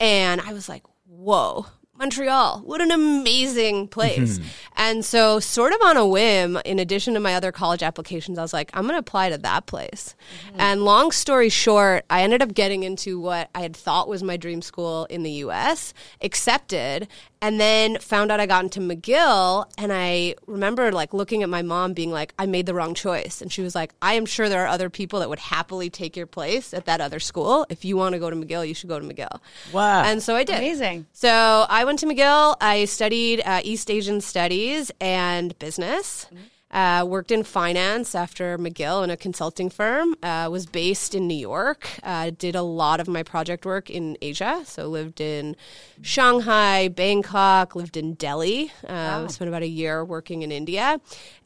and 0.00 0.40
I 0.40 0.52
was 0.52 0.68
like, 0.68 0.82
"Whoa." 1.06 1.66
Montreal, 2.02 2.62
what 2.64 2.80
an 2.80 2.90
amazing 2.90 3.86
place. 3.86 4.38
Hmm. 4.38 4.44
And 4.76 5.04
so, 5.04 5.38
sort 5.38 5.72
of 5.72 5.80
on 5.82 5.96
a 5.96 6.04
whim, 6.04 6.58
in 6.64 6.80
addition 6.80 7.14
to 7.14 7.20
my 7.20 7.36
other 7.36 7.52
college 7.52 7.80
applications, 7.80 8.38
I 8.38 8.42
was 8.42 8.52
like, 8.52 8.72
I'm 8.74 8.82
going 8.82 8.94
to 8.94 8.98
apply 8.98 9.30
to 9.30 9.38
that 9.38 9.66
place. 9.66 10.16
Mm-hmm. 10.48 10.60
And 10.60 10.84
long 10.84 11.12
story 11.12 11.48
short, 11.48 12.04
I 12.10 12.22
ended 12.22 12.42
up 12.42 12.54
getting 12.54 12.82
into 12.82 13.20
what 13.20 13.50
I 13.54 13.60
had 13.60 13.76
thought 13.76 14.08
was 14.08 14.24
my 14.24 14.36
dream 14.36 14.62
school 14.62 15.04
in 15.10 15.22
the 15.22 15.30
US, 15.46 15.94
accepted, 16.20 17.06
and 17.42 17.60
then 17.60 17.98
found 17.98 18.30
out 18.30 18.38
I 18.38 18.46
got 18.46 18.62
into 18.62 18.80
McGill. 18.80 19.66
And 19.76 19.92
I 19.92 20.36
remember 20.46 20.92
like 20.92 21.12
looking 21.12 21.42
at 21.42 21.48
my 21.48 21.60
mom 21.60 21.92
being 21.92 22.12
like, 22.12 22.32
I 22.38 22.46
made 22.46 22.66
the 22.66 22.72
wrong 22.72 22.94
choice. 22.94 23.42
And 23.42 23.52
she 23.52 23.62
was 23.62 23.74
like, 23.74 23.92
I 24.00 24.14
am 24.14 24.24
sure 24.24 24.48
there 24.48 24.62
are 24.62 24.68
other 24.68 24.88
people 24.88 25.18
that 25.18 25.28
would 25.28 25.40
happily 25.40 25.90
take 25.90 26.16
your 26.16 26.26
place 26.26 26.72
at 26.72 26.86
that 26.86 27.00
other 27.00 27.18
school. 27.18 27.66
If 27.68 27.84
you 27.84 27.96
want 27.96 28.12
to 28.12 28.20
go 28.20 28.30
to 28.30 28.36
McGill, 28.36 28.66
you 28.66 28.74
should 28.74 28.88
go 28.88 29.00
to 29.00 29.04
McGill. 29.04 29.40
Wow. 29.72 30.04
And 30.04 30.22
so 30.22 30.36
I 30.36 30.44
did. 30.44 30.56
Amazing. 30.56 31.06
So 31.12 31.66
I 31.68 31.84
went 31.84 31.98
to 31.98 32.06
McGill. 32.06 32.56
I 32.60 32.84
studied 32.84 33.42
uh, 33.44 33.60
East 33.64 33.90
Asian 33.90 34.20
studies 34.20 34.92
and 35.00 35.58
business. 35.58 36.28
Uh, 36.72 37.04
worked 37.06 37.30
in 37.30 37.42
finance 37.42 38.14
after 38.14 38.56
McGill 38.56 39.04
in 39.04 39.10
a 39.10 39.16
consulting 39.16 39.68
firm. 39.68 40.14
Uh, 40.22 40.48
was 40.50 40.64
based 40.64 41.14
in 41.14 41.26
New 41.26 41.34
York. 41.34 41.88
Uh, 42.02 42.30
did 42.36 42.54
a 42.54 42.62
lot 42.62 42.98
of 42.98 43.08
my 43.08 43.22
project 43.22 43.66
work 43.66 43.90
in 43.90 44.16
Asia. 44.22 44.62
So 44.64 44.88
lived 44.88 45.20
in 45.20 45.54
Shanghai, 46.00 46.88
Bangkok. 46.88 47.76
Lived 47.76 47.96
in 47.96 48.14
Delhi. 48.14 48.72
Uh, 48.88 49.28
Spent 49.28 49.48
about 49.48 49.62
a 49.62 49.68
year 49.68 50.04
working 50.04 50.42
in 50.42 50.50
India, 50.50 51.00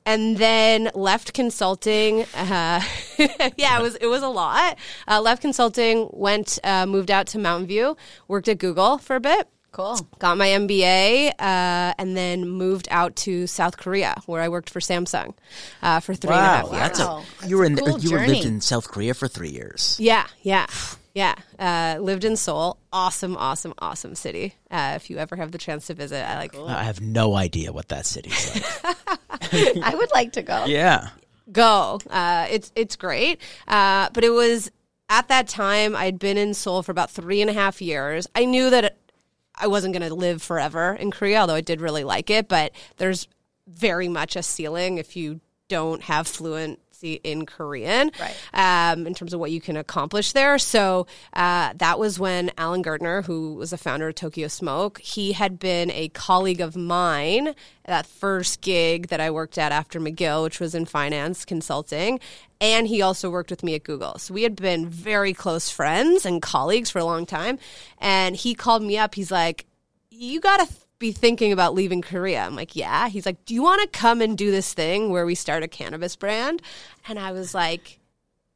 and 0.04 0.36
then 0.36 0.90
left 0.94 1.32
consulting. 1.34 2.22
Uh, 2.34 2.80
yeah, 3.56 3.78
it 3.78 3.82
was 3.82 3.96
it 3.96 4.06
was 4.06 4.22
a 4.22 4.28
lot. 4.28 4.78
Uh, 5.08 5.20
left 5.20 5.42
consulting. 5.42 6.08
Went 6.12 6.58
uh, 6.62 6.86
moved 6.86 7.10
out 7.10 7.26
to 7.28 7.38
Mountain 7.38 7.66
View. 7.66 7.96
Worked 8.28 8.48
at 8.48 8.58
Google 8.58 8.98
for 8.98 9.16
a 9.16 9.20
bit 9.20 9.48
Cool. 9.76 9.98
got 10.18 10.38
my 10.38 10.48
MBA, 10.48 11.32
uh, 11.38 11.92
and 11.98 12.16
then 12.16 12.48
moved 12.48 12.88
out 12.90 13.14
to 13.16 13.46
South 13.46 13.76
Korea, 13.76 14.14
where 14.24 14.40
I 14.40 14.48
worked 14.48 14.70
for 14.70 14.80
Samsung 14.80 15.34
uh, 15.82 16.00
for 16.00 16.14
three 16.14 16.32
and 16.32 16.40
a 16.40 16.42
half 16.42 16.70
wow, 16.70 16.78
years. 16.78 16.98
Wow. 16.98 17.22
a 17.42 17.46
you 17.46 17.58
were 17.58 17.66
in 17.66 17.74
a 17.74 17.82
cool 17.82 18.00
you 18.00 18.12
were 18.12 18.26
lived 18.26 18.46
in 18.46 18.62
South 18.62 18.88
Korea 18.88 19.12
for 19.12 19.28
three 19.28 19.50
years. 19.50 19.98
yeah, 20.00 20.28
yeah, 20.40 20.64
yeah. 21.14 21.34
Uh, 21.58 22.00
lived 22.00 22.24
in 22.24 22.38
Seoul. 22.38 22.78
Awesome, 22.90 23.36
awesome, 23.36 23.74
awesome 23.78 24.14
city. 24.14 24.54
Uh, 24.70 24.94
if 24.96 25.10
you 25.10 25.18
ever 25.18 25.36
have 25.36 25.52
the 25.52 25.58
chance 25.58 25.88
to 25.88 25.94
visit, 25.94 26.26
I 26.26 26.38
like 26.38 26.56
I 26.56 26.82
have 26.82 27.02
no 27.02 27.34
idea 27.34 27.70
what 27.70 27.88
that 27.90 28.06
city's 28.06 28.54
like. 28.54 28.96
I 29.82 29.94
would 29.94 30.10
like 30.14 30.32
to 30.32 30.42
go. 30.42 30.64
yeah. 30.64 31.10
go. 31.52 32.00
Uh, 32.08 32.46
it's 32.50 32.72
it's 32.74 32.96
great, 32.96 33.42
uh, 33.68 34.08
but 34.14 34.24
it 34.24 34.30
was 34.30 34.70
at 35.10 35.28
that 35.28 35.48
time 35.48 35.94
I'd 35.94 36.18
been 36.18 36.38
in 36.38 36.54
Seoul 36.54 36.82
for 36.82 36.92
about 36.92 37.10
three 37.10 37.42
and 37.42 37.50
a 37.50 37.52
half 37.52 37.82
years. 37.82 38.26
I 38.34 38.46
knew 38.46 38.70
that 38.70 38.96
I 39.58 39.66
wasn't 39.66 39.94
going 39.94 40.08
to 40.08 40.14
live 40.14 40.42
forever 40.42 40.94
in 40.94 41.10
Korea, 41.10 41.40
although 41.40 41.54
I 41.54 41.60
did 41.60 41.80
really 41.80 42.04
like 42.04 42.30
it. 42.30 42.48
But 42.48 42.72
there's 42.98 43.28
very 43.66 44.08
much 44.08 44.36
a 44.36 44.42
ceiling 44.42 44.98
if 44.98 45.16
you 45.16 45.40
don't 45.68 46.02
have 46.02 46.28
fluency 46.96 47.20
in 47.22 47.46
Korean, 47.46 48.10
Right. 48.20 48.92
um, 48.92 49.06
in 49.06 49.14
terms 49.14 49.32
of 49.32 49.40
what 49.40 49.50
you 49.50 49.60
can 49.60 49.76
accomplish 49.76 50.32
there. 50.32 50.58
So 50.58 51.06
uh, 51.32 51.72
that 51.76 51.98
was 51.98 52.18
when 52.18 52.50
Alan 52.58 52.82
Gardner, 52.82 53.22
who 53.22 53.54
was 53.54 53.70
the 53.70 53.78
founder 53.78 54.08
of 54.08 54.14
Tokyo 54.14 54.48
Smoke, 54.48 55.00
he 55.00 55.32
had 55.32 55.58
been 55.58 55.90
a 55.90 56.08
colleague 56.10 56.60
of 56.60 56.76
mine. 56.76 57.54
That 57.84 58.06
first 58.06 58.60
gig 58.62 59.08
that 59.08 59.20
I 59.20 59.30
worked 59.30 59.58
at 59.58 59.72
after 59.72 60.00
McGill, 60.00 60.42
which 60.42 60.58
was 60.60 60.74
in 60.74 60.86
finance 60.86 61.44
consulting, 61.44 62.18
and 62.60 62.88
he 62.88 63.00
also 63.02 63.30
worked 63.30 63.50
with 63.50 63.62
me 63.62 63.74
at 63.74 63.84
Google. 63.84 64.18
So 64.18 64.34
we 64.34 64.42
had 64.42 64.56
been 64.56 64.88
very 64.88 65.32
close 65.32 65.70
friends 65.70 66.24
and 66.26 66.42
colleagues 66.42 66.90
for 66.90 66.98
a 66.98 67.04
long 67.04 67.26
time. 67.26 67.58
And 67.98 68.34
he 68.34 68.54
called 68.54 68.82
me 68.82 68.98
up. 68.98 69.14
He's 69.14 69.30
like, 69.30 69.66
"You 70.10 70.40
got 70.40 70.68
to." 70.68 70.74
Be 70.98 71.12
thinking 71.12 71.52
about 71.52 71.74
leaving 71.74 72.02
Korea. 72.02 72.40
I'm 72.44 72.56
like, 72.56 72.74
yeah. 72.76 73.08
He's 73.08 73.26
like, 73.26 73.44
do 73.44 73.54
you 73.54 73.62
want 73.62 73.82
to 73.82 73.98
come 73.98 74.20
and 74.20 74.36
do 74.36 74.50
this 74.50 74.72
thing 74.72 75.10
where 75.10 75.26
we 75.26 75.34
start 75.34 75.62
a 75.62 75.68
cannabis 75.68 76.16
brand? 76.16 76.62
And 77.08 77.18
I 77.18 77.32
was 77.32 77.54
like, 77.54 77.98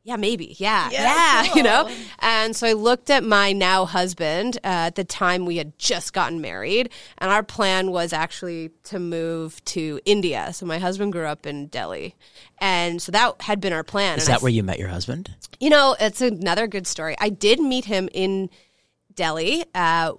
yeah, 0.03 0.17
maybe. 0.17 0.57
Yeah. 0.59 0.89
Yeah. 0.91 1.47
You 1.55 1.63
know? 1.63 1.91
And 2.21 2.57
so 2.57 2.67
I 2.67 2.73
looked 2.73 3.11
at 3.11 3.23
my 3.23 3.53
now 3.53 3.85
husband. 3.85 4.57
Uh, 4.65 4.89
at 4.89 4.95
the 4.95 5.05
time, 5.05 5.45
we 5.45 5.59
had 5.59 5.79
just 5.79 6.15
gotten 6.15 6.41
married, 6.41 6.91
and 7.19 7.31
our 7.31 7.43
plan 7.43 7.91
was 7.91 8.13
actually 8.15 8.71
to 8.85 8.99
move 8.99 9.63
to 9.67 10.01
India. 10.07 10.53
So 10.55 10.65
my 10.65 10.79
husband 10.79 11.13
grew 11.13 11.27
up 11.27 11.45
in 11.47 11.67
Delhi. 11.67 12.15
And 12.59 13.03
so 13.03 13.13
that 13.13 13.43
had 13.43 13.61
been 13.61 13.75
our 13.75 13.85
plan. 13.85 14.17
Is 14.17 14.25
And 14.25 14.33
I 14.33 14.37
that 14.37 14.43
where 14.43 14.51
you 14.51 14.63
met 14.63 14.79
your 14.79 14.89
husband? 14.89 15.31
you 15.61 15.69
know, 15.69 15.95
it's 16.01 16.23
another 16.23 16.67
good 16.67 16.87
story. 16.87 17.15
I 17.21 17.29
did 17.29 17.61
meet 17.61 17.85
him 17.85 18.09
in 18.15 18.49
Delhi. 19.15 19.65
Uh, 19.75 20.13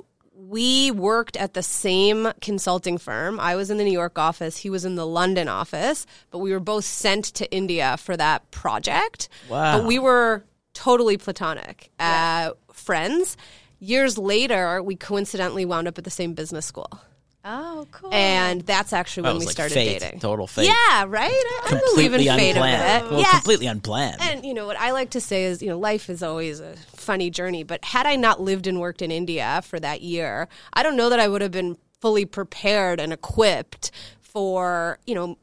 we 0.47 0.91
worked 0.91 1.37
at 1.37 1.53
the 1.53 1.63
same 1.63 2.31
consulting 2.41 2.97
firm. 2.97 3.39
I 3.39 3.55
was 3.55 3.69
in 3.69 3.77
the 3.77 3.83
New 3.83 3.91
York 3.91 4.17
office, 4.17 4.57
he 4.57 4.69
was 4.69 4.85
in 4.85 4.95
the 4.95 5.05
London 5.05 5.47
office, 5.47 6.05
but 6.31 6.39
we 6.39 6.51
were 6.51 6.59
both 6.59 6.85
sent 6.85 7.25
to 7.25 7.51
India 7.51 7.97
for 7.97 8.17
that 8.17 8.49
project. 8.51 9.29
Wow. 9.49 9.77
But 9.77 9.87
we 9.87 9.99
were 9.99 10.43
totally 10.73 11.17
platonic, 11.17 11.91
uh, 11.99 12.51
friends. 12.73 13.37
Years 13.79 14.17
later, 14.17 14.81
we 14.81 14.95
coincidentally 14.95 15.65
wound 15.65 15.87
up 15.87 15.97
at 15.97 16.03
the 16.03 16.09
same 16.09 16.33
business 16.33 16.65
school. 16.65 16.99
Oh, 17.43 17.87
cool. 17.91 18.13
And 18.13 18.61
that's 18.61 18.93
actually 18.93 19.23
when 19.23 19.39
we 19.39 19.45
like 19.45 19.53
started 19.53 19.73
fate, 19.73 19.99
dating. 19.99 20.19
total 20.19 20.45
fate. 20.45 20.67
Yeah, 20.67 21.05
right? 21.07 21.31
I 21.31 21.79
believe 21.95 22.13
in 22.13 22.19
Completely 22.19 22.25
fate 22.27 22.55
a 22.55 22.59
unplanned. 22.59 23.03
bit. 23.03 23.11
Well, 23.11 23.19
yeah. 23.21 23.31
completely 23.31 23.65
unplanned. 23.67 24.21
And 24.21 24.45
you 24.45 24.53
know 24.53 24.67
what 24.67 24.79
I 24.79 24.91
like 24.91 25.09
to 25.11 25.21
say 25.21 25.45
is, 25.45 25.61
you 25.61 25.69
know, 25.69 25.79
life 25.79 26.09
is 26.09 26.21
always 26.21 26.59
a 26.59 26.75
funny 26.95 27.31
journey. 27.31 27.63
But 27.63 27.83
had 27.83 28.05
I 28.05 28.15
not 28.15 28.41
lived 28.41 28.67
and 28.67 28.79
worked 28.79 29.01
in 29.01 29.09
India 29.11 29.61
for 29.65 29.79
that 29.79 30.01
year, 30.01 30.47
I 30.73 30.83
don't 30.83 30.95
know 30.95 31.09
that 31.09 31.19
I 31.19 31.27
would 31.27 31.41
have 31.41 31.51
been 31.51 31.77
fully 31.99 32.25
prepared 32.25 32.99
and 32.99 33.11
equipped 33.11 33.89
for, 34.21 34.99
you 35.07 35.15
know, 35.15 35.37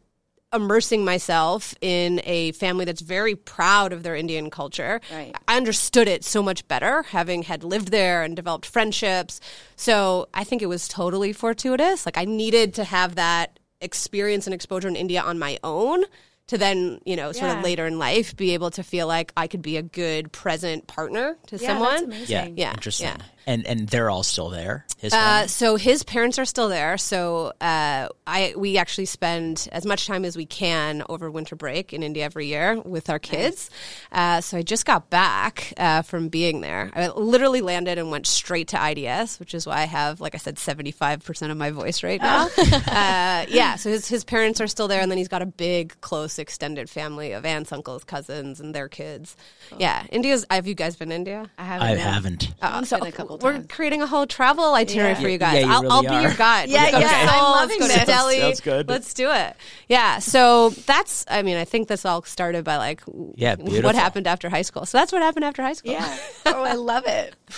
immersing 0.53 1.05
myself 1.05 1.75
in 1.81 2.21
a 2.25 2.53
family 2.53 2.85
that's 2.85 3.01
very 3.03 3.35
proud 3.35 3.93
of 3.93 4.03
their 4.03 4.17
Indian 4.17 4.49
culture. 4.51 5.01
Right. 5.13 5.35
I 5.47 5.57
understood 5.57 6.09
it 6.09 6.25
so 6.25 6.43
much 6.43 6.67
better 6.69 7.03
having 7.03 7.43
had 7.43 7.63
lived 7.65 7.89
there 7.91 8.23
and 8.23 8.35
developed 8.35 8.65
friendships. 8.67 9.41
So 9.77 10.29
I 10.33 10.45
think 10.45 10.63
it 10.63 10.67
was 10.67 10.89
totally 10.89 11.33
fortuitous. 11.33 12.07
Like 12.07 12.17
I 12.17 12.25
needed 12.25 12.75
to 12.75 12.85
have 12.85 13.17
that 13.17 13.59
experience 13.81 14.47
and 14.47 14.55
exposure 14.55 14.89
in 14.89 14.97
India 14.97 15.21
on 15.21 15.39
my 15.39 15.59
own 15.63 16.05
to 16.47 16.57
then, 16.57 16.99
you 17.05 17.15
know, 17.15 17.31
sort 17.33 17.51
Yeah. 17.51 17.59
of 17.59 17.65
later 17.65 17.87
in 17.87 17.99
life 17.99 18.35
be 18.35 18.55
able 18.55 18.71
to 18.71 18.83
feel 18.83 19.07
like 19.07 19.33
I 19.37 19.49
could 19.49 19.61
be 19.61 19.77
a 19.77 19.83
good 19.83 20.33
present 20.33 20.87
partner 20.87 21.37
to 21.49 21.57
yeah, 21.59 21.67
someone. 21.69 21.91
that's 21.91 22.03
amazing. 22.05 22.27
yeah, 22.29 22.49
Yeah, 22.57 22.71
interesting. 22.73 23.09
yeah. 23.09 23.17
And 23.49 23.67
and 23.67 23.89
they're 23.89 24.11
all 24.11 24.23
still 24.23 24.51
there. 24.51 24.85
His 24.99 25.15
Uh, 25.15 25.47
so 25.47 25.77
his 25.77 26.03
parents 26.03 26.39
are 26.39 26.45
still 26.45 26.69
there. 26.69 26.99
So 26.99 27.55
uh, 27.63 28.09
I 28.27 28.53
we 28.59 28.77
actually 28.77 29.07
spend 29.07 29.69
as 29.73 29.87
much 29.87 30.07
time 30.07 30.27
as 30.27 30.37
we 30.37 30.45
can 30.45 31.03
over 31.09 31.31
winter 31.31 31.57
break 31.57 31.95
in 31.95 32.03
India 32.03 32.27
every 32.27 32.47
year 32.47 32.79
with 32.83 33.09
our 33.09 33.19
kids. 33.19 33.71
Uh, 34.13 34.43
so 34.43 34.59
I 34.59 34.63
just 34.63 34.85
got 34.85 35.09
back 35.09 35.73
uh, 35.79 36.03
from 36.03 36.29
being 36.29 36.61
there. 36.61 36.91
I 36.95 37.09
literally 37.09 37.63
landed 37.63 37.97
and 37.97 38.11
went 38.11 38.27
straight 38.27 38.69
to 38.69 38.91
IDS, 38.91 39.41
which 39.41 39.55
is 39.55 39.67
why 39.67 39.79
I 39.79 39.87
have, 39.87 40.21
like 40.21 40.35
I 40.35 40.39
said, 40.39 40.59
seventy 40.59 40.91
five 40.91 41.25
percent 41.25 41.51
of 41.51 41.57
my 41.57 41.71
voice 41.71 42.03
right 42.03 42.21
now. 42.21 42.49
uh, 42.59 43.47
yeah. 43.49 43.77
So 43.77 43.89
his 43.89 44.09
his 44.09 44.25
parents 44.25 44.61
are 44.61 44.67
still 44.67 44.89
there, 44.89 45.01
and 45.01 45.11
then 45.11 45.17
he's 45.17 45.29
got 45.29 45.41
a 45.41 45.47
big, 45.47 45.99
close, 46.03 46.39
extended 46.39 46.91
family 46.91 47.33
of 47.33 47.47
aunts, 47.47 47.73
uncles, 47.73 48.05
cousins, 48.05 48.61
and 48.61 48.75
their 48.75 48.89
kids. 48.89 49.37
Yeah, 49.79 50.05
India's. 50.11 50.45
Have 50.51 50.67
you 50.67 50.75
guys 50.75 50.97
been 50.97 51.09
to 51.09 51.15
India? 51.15 51.51
I 51.57 51.65
haven't. 51.65 51.87
I 51.89 51.95
haven't. 51.95 52.49
Uh, 52.61 52.85
been 52.85 53.07
a 53.09 53.13
couple 53.13 53.38
we're 53.41 53.53
times. 53.55 53.67
creating 53.69 54.03
a 54.03 54.07
whole 54.07 54.27
travel 54.27 54.75
itinerary 54.75 55.13
Yeah. 55.13 55.21
for 55.21 55.29
you 55.29 55.33
Yeah, 55.33 55.39
guys. 55.39 55.65
you 55.65 55.71
I'll, 55.71 55.83
really 55.83 55.95
I'll 56.09 56.17
be 56.19 56.23
your 56.29 56.35
guide. 56.35 56.69
Yeah, 56.71 56.83
Let's 56.83 56.93
go 56.93 56.99
to 56.99 57.05
yeah, 57.05 57.21
I'm 57.21 57.29
Seoul, 57.29 57.51
loving 57.51 57.81
let's 57.81 57.93
go 57.93 57.99
this. 57.99 58.07
Delhi. 58.09 58.41
Sounds 58.41 58.61
good. 58.61 58.89
Let's 58.89 59.15
do 59.15 59.31
it. 59.33 59.57
Yeah. 59.89 60.19
So 60.19 60.71
that's. 60.71 61.25
I 61.29 61.43
mean, 61.43 61.57
I 61.57 61.65
think 61.65 61.89
this 61.89 62.05
all 62.05 62.23
started 62.23 62.65
by 62.65 62.77
like, 62.77 63.01
Yeah, 63.37 63.55
what 63.59 63.95
happened 63.95 64.27
after 64.27 64.49
high 64.49 64.63
school. 64.63 64.87
So 64.87 64.99
that's 64.99 65.13
what 65.13 65.23
happened 65.23 65.45
after 65.45 65.63
high 65.63 65.73
school. 65.75 65.93
Yeah. 65.93 66.19
Oh, 66.47 66.63
I 66.65 66.75
love 66.75 67.05
it. 67.07 67.35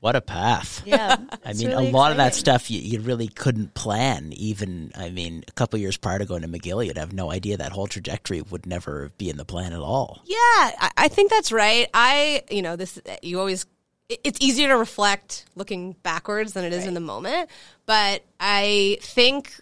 What 0.00 0.14
a 0.14 0.20
path. 0.20 0.82
Yeah. 0.84 1.16
I 1.44 1.54
mean, 1.54 1.68
really 1.68 1.88
a 1.88 1.90
lot 1.90 2.10
of 2.12 2.18
that 2.18 2.34
stuff 2.34 2.70
you, 2.70 2.78
you 2.80 3.00
really 3.00 3.26
couldn't 3.28 3.72
plan. 3.74 4.30
Even, 4.34 4.92
I 4.94 5.08
mean, 5.08 5.42
a 5.48 5.52
couple 5.52 5.80
years 5.80 5.96
prior 5.96 6.18
to 6.18 6.26
going 6.26 6.42
to 6.42 6.48
McGill, 6.48 6.84
you'd 6.86 6.98
have 6.98 7.14
no 7.14 7.32
idea 7.32 7.56
that 7.56 7.72
whole 7.72 7.86
trajectory 7.86 8.42
would 8.42 8.66
never 8.66 9.10
be 9.16 9.30
in 9.30 9.36
the 9.38 9.44
plan 9.46 9.72
at 9.72 9.80
all. 9.80 10.20
Yeah, 10.26 10.36
I, 10.36 10.90
I 10.98 11.08
think 11.08 11.30
that's 11.30 11.50
right. 11.50 11.88
I, 11.94 12.44
you 12.50 12.60
know, 12.62 12.76
this 12.76 13.00
you 13.22 13.40
always. 13.40 13.66
It- 14.08 14.20
It's 14.24 14.38
easier 14.40 14.68
to 14.68 14.76
reflect 14.76 15.44
looking 15.54 15.92
backwards 16.02 16.52
than 16.52 16.64
it 16.64 16.72
is 16.72 16.86
in 16.86 16.94
the 16.94 17.00
moment, 17.00 17.50
but 17.86 18.22
I 18.40 18.98
think 19.02 19.52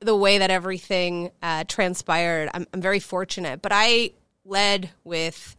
the 0.00 0.14
way 0.16 0.38
that 0.38 0.50
everything 0.50 1.30
uh, 1.42 1.64
transpired, 1.66 2.50
I'm, 2.52 2.66
I'm 2.74 2.82
very 2.82 3.00
fortunate. 3.00 3.62
But 3.62 3.72
I 3.74 4.10
led 4.44 4.90
with, 5.04 5.56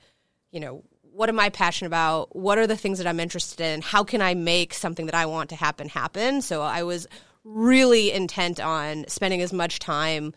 you 0.52 0.60
know, 0.60 0.84
what 1.02 1.30
am 1.30 1.40
I 1.40 1.50
passionate 1.50 1.88
about? 1.88 2.36
What 2.36 2.58
are 2.60 2.68
the 2.68 2.78
things 2.78 3.00
that 3.00 3.08
I'm 3.08 3.20
interested 3.20 3.62
in? 3.62 3.82
How 3.82 4.04
can 4.04 4.22
I 4.22 4.36
make 4.36 4.74
something 4.74 5.08
that 5.08 5.16
I 5.16 5.26
want 5.26 5.50
to 5.50 5.56
happen 5.56 5.90
happen? 5.90 6.42
So 6.44 6.62
I 6.62 6.84
was 6.84 7.08
really 7.44 8.12
intent 8.12 8.60
on 8.60 9.06
spending 9.08 9.42
as 9.42 9.52
much 9.54 9.80
time 9.80 10.34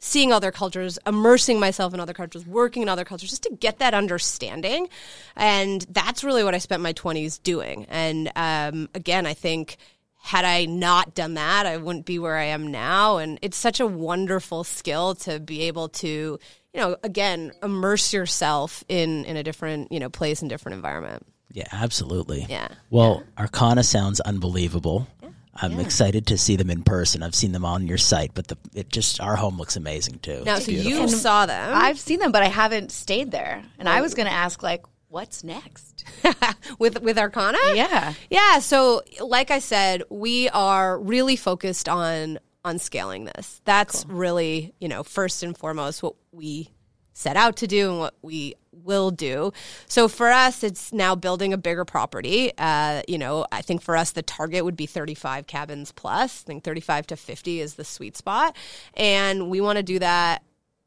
seeing 0.00 0.32
other 0.32 0.50
cultures, 0.50 0.98
immersing 1.06 1.60
myself 1.60 1.94
in 1.94 2.00
other 2.00 2.14
cultures, 2.14 2.46
working 2.46 2.82
in 2.82 2.88
other 2.88 3.04
cultures, 3.04 3.30
just 3.30 3.42
to 3.44 3.54
get 3.60 3.78
that 3.78 3.94
understanding. 3.94 4.88
And 5.36 5.86
that's 5.90 6.24
really 6.24 6.42
what 6.42 6.54
I 6.54 6.58
spent 6.58 6.82
my 6.82 6.94
20s 6.94 7.40
doing. 7.42 7.86
And 7.88 8.32
um, 8.34 8.88
again, 8.94 9.26
I 9.26 9.34
think 9.34 9.76
had 10.22 10.44
I 10.44 10.64
not 10.64 11.14
done 11.14 11.34
that, 11.34 11.66
I 11.66 11.76
wouldn't 11.76 12.06
be 12.06 12.18
where 12.18 12.36
I 12.36 12.44
am 12.44 12.70
now. 12.70 13.18
And 13.18 13.38
it's 13.42 13.56
such 13.56 13.78
a 13.78 13.86
wonderful 13.86 14.64
skill 14.64 15.14
to 15.16 15.38
be 15.38 15.62
able 15.62 15.88
to, 15.90 16.08
you 16.08 16.80
know, 16.80 16.96
again, 17.02 17.52
immerse 17.62 18.12
yourself 18.12 18.84
in 18.88 19.24
in 19.26 19.36
a 19.36 19.42
different, 19.42 19.92
you 19.92 20.00
know, 20.00 20.10
place 20.10 20.40
and 20.40 20.48
different 20.48 20.76
environment. 20.76 21.26
Yeah, 21.52 21.66
absolutely. 21.72 22.46
Yeah. 22.48 22.68
Well, 22.90 23.24
Arcana 23.36 23.82
sounds 23.82 24.20
unbelievable. 24.20 25.08
I'm 25.54 25.80
excited 25.80 26.26
to 26.28 26.38
see 26.38 26.56
them 26.56 26.70
in 26.70 26.82
person. 26.82 27.22
I've 27.22 27.34
seen 27.34 27.52
them 27.52 27.64
on 27.64 27.86
your 27.86 27.98
site, 27.98 28.32
but 28.34 28.48
the 28.48 28.56
it 28.74 28.88
just 28.88 29.18
arhome 29.20 29.58
looks 29.58 29.76
amazing 29.76 30.20
too. 30.20 30.42
Now, 30.44 30.56
It's 30.56 30.66
so 30.66 30.72
beautiful. 30.72 31.00
you 31.02 31.08
saw 31.08 31.46
them. 31.46 31.72
I've 31.74 31.98
seen 31.98 32.20
them, 32.20 32.32
but 32.32 32.42
I 32.42 32.48
haven't 32.48 32.92
stayed 32.92 33.30
there. 33.30 33.62
And 33.78 33.88
I 33.88 34.00
was 34.00 34.14
going 34.14 34.26
to 34.26 34.32
ask, 34.32 34.62
like, 34.62 34.84
what's 35.08 35.42
next? 35.44 36.04
with 36.78 37.02
with 37.02 37.18
Arcana? 37.18 37.58
Yeah. 37.74 38.14
Yeah, 38.30 38.60
so 38.60 39.02
like 39.20 39.50
I 39.50 39.58
said, 39.58 40.02
we 40.08 40.48
are 40.50 40.98
really 40.98 41.36
focused 41.36 41.88
on 41.88 42.38
on 42.64 42.78
scaling 42.78 43.24
this. 43.24 43.60
That's 43.64 44.04
really, 44.06 44.72
you 44.80 44.88
know, 44.88 45.02
first 45.02 45.42
and 45.42 45.56
foremost 45.56 46.02
what 46.02 46.14
we 46.30 46.70
set 47.12 47.36
out 47.36 47.56
to 47.56 47.66
do 47.66 47.90
and 47.90 47.98
what 47.98 48.14
we 48.22 48.54
will 48.84 49.10
do. 49.10 49.52
So 49.86 50.08
for 50.08 50.28
us, 50.30 50.62
it's 50.62 50.92
now 50.92 51.14
building 51.14 51.52
a 51.52 51.58
bigger 51.58 51.84
property. 51.84 52.52
Uh, 52.58 53.02
you 53.08 53.18
know, 53.18 53.46
I 53.52 53.62
think 53.62 53.82
for 53.82 53.96
us 53.96 54.12
the 54.12 54.22
target 54.22 54.64
would 54.64 54.76
be 54.76 54.86
35 54.86 55.46
cabins 55.46 55.92
plus. 55.92 56.42
I 56.42 56.46
think 56.46 56.64
35 56.64 57.08
to 57.08 57.16
50 57.16 57.60
is 57.60 57.74
the 57.74 57.84
sweet 57.84 58.16
spot, 58.16 58.56
and 58.94 59.50
we 59.50 59.60
want 59.60 59.76
to 59.76 59.82
do 59.82 59.98
that 59.98 60.42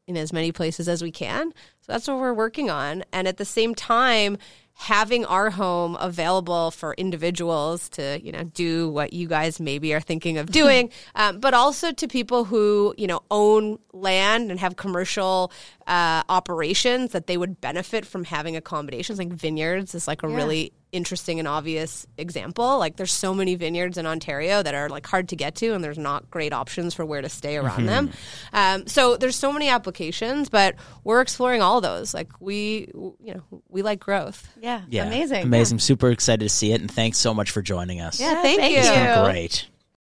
in 0.08 0.18
as 0.18 0.34
many 0.34 0.52
places 0.52 0.90
as 0.90 1.02
we 1.02 1.12
can. 1.12 1.52
So 1.82 1.92
that's 1.92 2.08
what 2.08 2.18
we're 2.18 2.34
working 2.34 2.70
on. 2.70 3.04
And 3.14 3.28
at 3.28 3.38
the 3.38 3.46
same 3.46 3.74
time, 3.74 4.38
having 4.76 5.24
arhome 5.24 5.96
available 6.00 6.72
for 6.72 6.94
individuals 6.96 7.90
to, 7.90 8.20
you 8.22 8.32
know, 8.32 8.44
do 8.44 8.90
what 8.90 9.14
you 9.14 9.28
guys 9.28 9.60
maybe 9.60 9.94
are 9.94 10.02
thinking 10.02 10.38
of 10.38 10.52
doing, 10.52 10.90
um, 11.16 11.40
but 11.40 11.54
also 11.54 11.92
to 11.92 12.08
people 12.08 12.44
who, 12.44 12.94
you 12.98 13.08
know, 13.08 13.22
own 13.32 13.78
land 13.94 14.52
and 14.52 14.60
have 14.60 14.76
commercial 14.76 15.52
uh, 15.88 16.24
operations 16.28 17.12
that 17.12 17.28
they 17.28 17.38
would 17.38 17.62
benefit 17.62 18.06
from 18.06 18.24
having 18.24 18.56
accommodations. 18.56 19.20
Like 19.20 19.30
vineyards 19.30 19.96
is 19.96 20.08
like 20.08 20.24
a 20.24 20.28
really 20.28 20.74
interesting 20.94 21.40
and 21.40 21.48
obvious 21.48 22.08
example. 22.18 22.78
Like 22.78 22.96
there's 22.96 23.12
so 23.12 23.34
many 23.34 23.56
vineyards 23.56 23.98
in 23.98 24.06
Ontario 24.06 24.64
that 24.64 24.74
are 24.74 24.88
like 24.88 25.06
hard 25.06 25.30
to 25.30 25.36
get 25.36 25.56
to, 25.56 25.74
and 25.74 25.84
there's 25.84 25.98
not 25.98 26.30
great 26.32 26.54
options 26.54 26.94
for 26.94 27.06
where 27.06 27.22
to 27.22 27.30
stay 27.30 27.58
around 27.58 27.86
them. 27.88 28.12
Um, 28.54 28.88
so 28.88 29.18
there's 29.18 29.36
so 29.36 29.52
many 29.52 29.68
applications, 29.68 30.50
but 30.50 30.76
we're 31.04 31.22
exploring 31.22 31.62
all 31.62 31.82
those. 31.82 32.14
Like 32.14 32.30
we, 32.40 32.88
you 32.94 33.34
know, 33.34 33.62
we 33.68 33.82
like 33.82 34.00
growth. 34.00 34.48
Yeah. 34.62 34.84
yeah, 34.88 35.06
Amazing. 35.08 35.44
amazing. 35.44 35.80
Super 35.80 36.12
excited 36.12 36.46
to 36.46 36.50
see 36.50 36.72
it, 36.72 36.82
and 36.82 36.90
thanks 36.90 37.18
so 37.18 37.34
much 37.34 37.52
for 37.52 37.62
joining 37.62 38.00
us. 38.00 38.20
Yeah, 38.20 38.42
thank 38.42 38.60
thank 38.60 38.74
you. 38.74 38.80
It's 38.80 38.90
been 38.90 39.26
great. 39.26 39.68